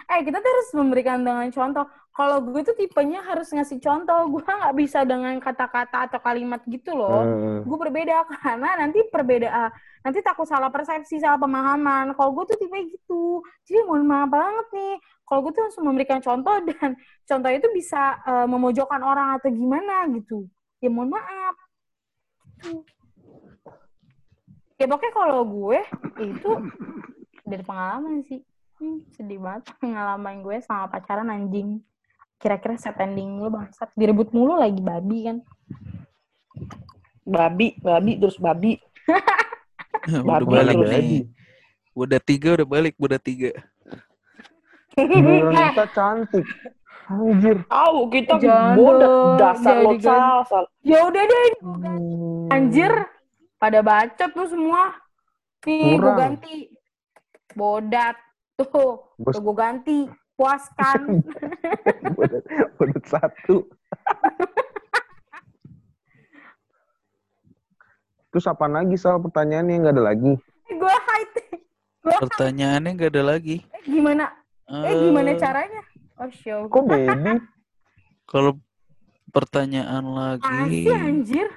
Eh 0.06 0.20
kita 0.22 0.38
tuh 0.38 0.50
harus 0.50 0.68
memberikan 0.78 1.18
dengan 1.22 1.50
contoh. 1.50 1.86
Kalau 2.16 2.40
gue 2.40 2.64
tuh 2.64 2.72
tipenya 2.78 3.20
harus 3.26 3.50
ngasih 3.52 3.82
contoh. 3.82 4.20
Gue 4.32 4.42
nggak 4.46 4.76
bisa 4.78 5.02
dengan 5.02 5.36
kata-kata 5.42 6.08
atau 6.08 6.18
kalimat 6.22 6.62
gitu 6.64 6.94
loh. 6.94 7.22
Hmm. 7.22 7.46
gue 7.66 7.76
berbeda 7.76 8.24
karena 8.46 8.78
nanti 8.78 9.02
perbedaan 9.10 9.70
nanti 10.06 10.22
takut 10.22 10.46
salah 10.46 10.70
persepsi 10.70 11.18
salah 11.18 11.34
pemahaman 11.34 12.14
kalau 12.14 12.30
gue 12.38 12.54
tuh 12.54 12.56
tipe 12.62 12.78
gitu 12.94 13.42
jadi 13.66 13.82
mohon 13.82 14.06
maaf 14.06 14.30
banget 14.30 14.66
nih 14.70 14.94
kalau 15.26 15.40
gue 15.42 15.52
tuh 15.58 15.62
langsung 15.66 15.84
memberikan 15.90 16.22
contoh 16.22 16.62
dan 16.62 16.94
contoh 17.28 17.50
itu 17.50 17.66
bisa 17.74 18.22
eh, 18.22 18.46
memojokkan 18.46 19.02
orang 19.02 19.34
atau 19.42 19.50
gimana 19.50 20.06
gitu 20.14 20.46
ya 20.78 20.88
mohon 20.88 21.10
maaf 21.10 21.54
ya 24.78 24.86
pokoknya 24.86 25.12
kalau 25.12 25.42
gue 25.42 25.78
itu 26.22 26.50
dari 27.42 27.62
pengalaman 27.66 28.22
sih 28.30 28.40
hmm, 28.78 28.98
sedih 29.12 29.40
banget 29.40 29.68
pengalaman 29.80 30.40
gue 30.40 30.56
sama 30.64 30.88
pacaran 30.88 31.28
anjing 31.28 31.80
kira-kira 32.36 32.76
set 32.76 33.00
ending 33.00 33.40
lu 33.40 33.48
bangsat 33.48 33.88
direbut 33.96 34.28
mulu 34.30 34.60
lagi 34.60 34.80
babi 34.80 35.18
kan 35.28 35.38
Babi, 37.26 37.74
babi, 37.82 38.22
terus 38.22 38.38
babi. 38.38 38.78
udah 40.06 40.22
Babi 40.22 40.46
balik 40.46 40.76
terus. 40.78 40.90
nih. 40.94 41.22
Udah 41.90 42.20
tiga 42.22 42.48
udah 42.54 42.68
balik, 42.70 42.94
udah 43.02 43.18
tiga. 43.18 43.50
Kita 44.94 45.84
cantik. 45.96 46.46
Anjir. 47.10 47.66
Tahu 47.66 47.98
kita 48.14 48.34
bodoh 48.78 49.34
dasar 49.38 49.82
lo 49.82 49.94
sal, 49.98 50.70
ya 50.86 51.02
udah 51.06 51.22
deh 51.22 51.46
Hmm. 51.62 52.46
Anjir, 52.50 52.94
pada 53.58 53.82
bacot 53.82 54.30
tuh 54.30 54.46
semua. 54.46 54.94
Nih, 55.66 55.98
gue 55.98 56.12
ganti. 56.14 56.56
Bodat. 57.58 58.14
Tuh, 58.56 58.68
Bos. 59.20 59.36
tuh 59.36 59.42
gue 59.44 59.54
ganti. 59.54 59.98
Puaskan. 60.36 61.24
Bodat 62.76 63.04
satu. 63.04 63.64
Terus 68.28 68.44
apa 68.44 68.68
lagi 68.68 68.96
soal 68.96 69.16
pertanyaannya 69.20 69.80
nggak 69.80 69.94
ada 69.96 70.04
lagi? 70.04 70.32
gue 70.66 70.92
hide. 70.92 71.42
Pertanyaannya 72.04 72.90
nggak 72.92 73.12
ada 73.12 73.22
lagi. 73.24 73.64
Eh, 73.72 73.82
gimana? 73.88 74.28
Eh, 74.68 74.92
gimana 75.08 75.30
Eh, 75.32 75.38
caranya? 75.40 75.82
Oh, 76.16 76.28
show. 76.32 76.60
Kok 76.68 76.84
baby? 76.84 77.32
Kalau 78.24 78.60
pertanyaan 79.32 80.04
lagi 80.04 80.48
Asih, 80.48 80.96
anjir. 80.96 81.48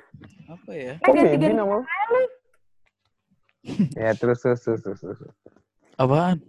apa 0.47 0.71
ya? 0.71 0.93
Eh, 0.95 1.03
Kok 1.03 1.11
baby 1.11 1.19
ganti-ganti 1.19 1.55
nama? 1.55 1.79
Ya 3.95 4.11
terus 4.15 4.39
terus 4.39 4.63
terus 4.63 4.79
terus. 4.83 4.99
terus. 5.03 5.19
Apaan? 5.95 6.39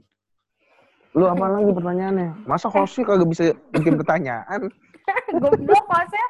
Lu 1.11 1.27
apa 1.27 1.45
lagi 1.49 1.71
pertanyaannya? 1.71 2.29
Masa 2.47 2.67
hostnya 2.67 3.03
kagak 3.03 3.29
bisa 3.29 3.43
bikin 3.71 3.99
pertanyaan? 3.99 4.71
Goblok, 5.43 5.85
masnya. 5.87 6.27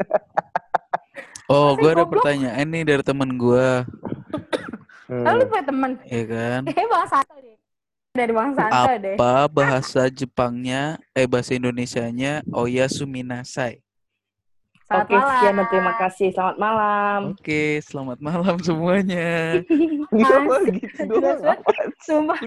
Oh, 1.50 1.74
gue 1.74 1.90
ada 1.90 2.06
pertanyaan 2.06 2.62
nih 2.62 2.86
dari 2.86 3.02
temen 3.02 3.34
gue, 3.34 3.82
Hmm. 5.10 5.24
Lalu 5.26 5.50
punya 5.50 5.64
temen. 5.66 5.90
ya 6.06 6.22
kan? 6.22 6.62
Eh, 6.70 6.86
Bang 6.86 7.06
Santo 7.10 7.34
deh. 7.34 7.58
Dari 8.14 8.30
Bang 8.30 8.54
Santo 8.54 8.92
deh. 8.94 9.14
Apa 9.18 9.50
bahasa 9.50 10.06
Jepangnya, 10.06 11.02
eh 11.10 11.26
bahasa 11.26 11.50
Indonesianya 11.50 12.46
Oyasuminasai? 12.46 13.82
Selamat 14.86 15.06
Oke, 15.06 15.18
sekian 15.18 15.42
dan 15.42 15.54
malam. 15.56 15.66
terima 15.66 15.92
kasih. 15.98 16.28
Selamat 16.30 16.56
malam. 16.62 17.20
Oke, 17.34 17.62
selamat 17.82 18.18
malam 18.22 18.56
semuanya. 18.62 19.30
Asik. 20.14 20.74
gitu 20.78 21.02
doang? 21.10 21.58
Sumpah. 22.06 22.38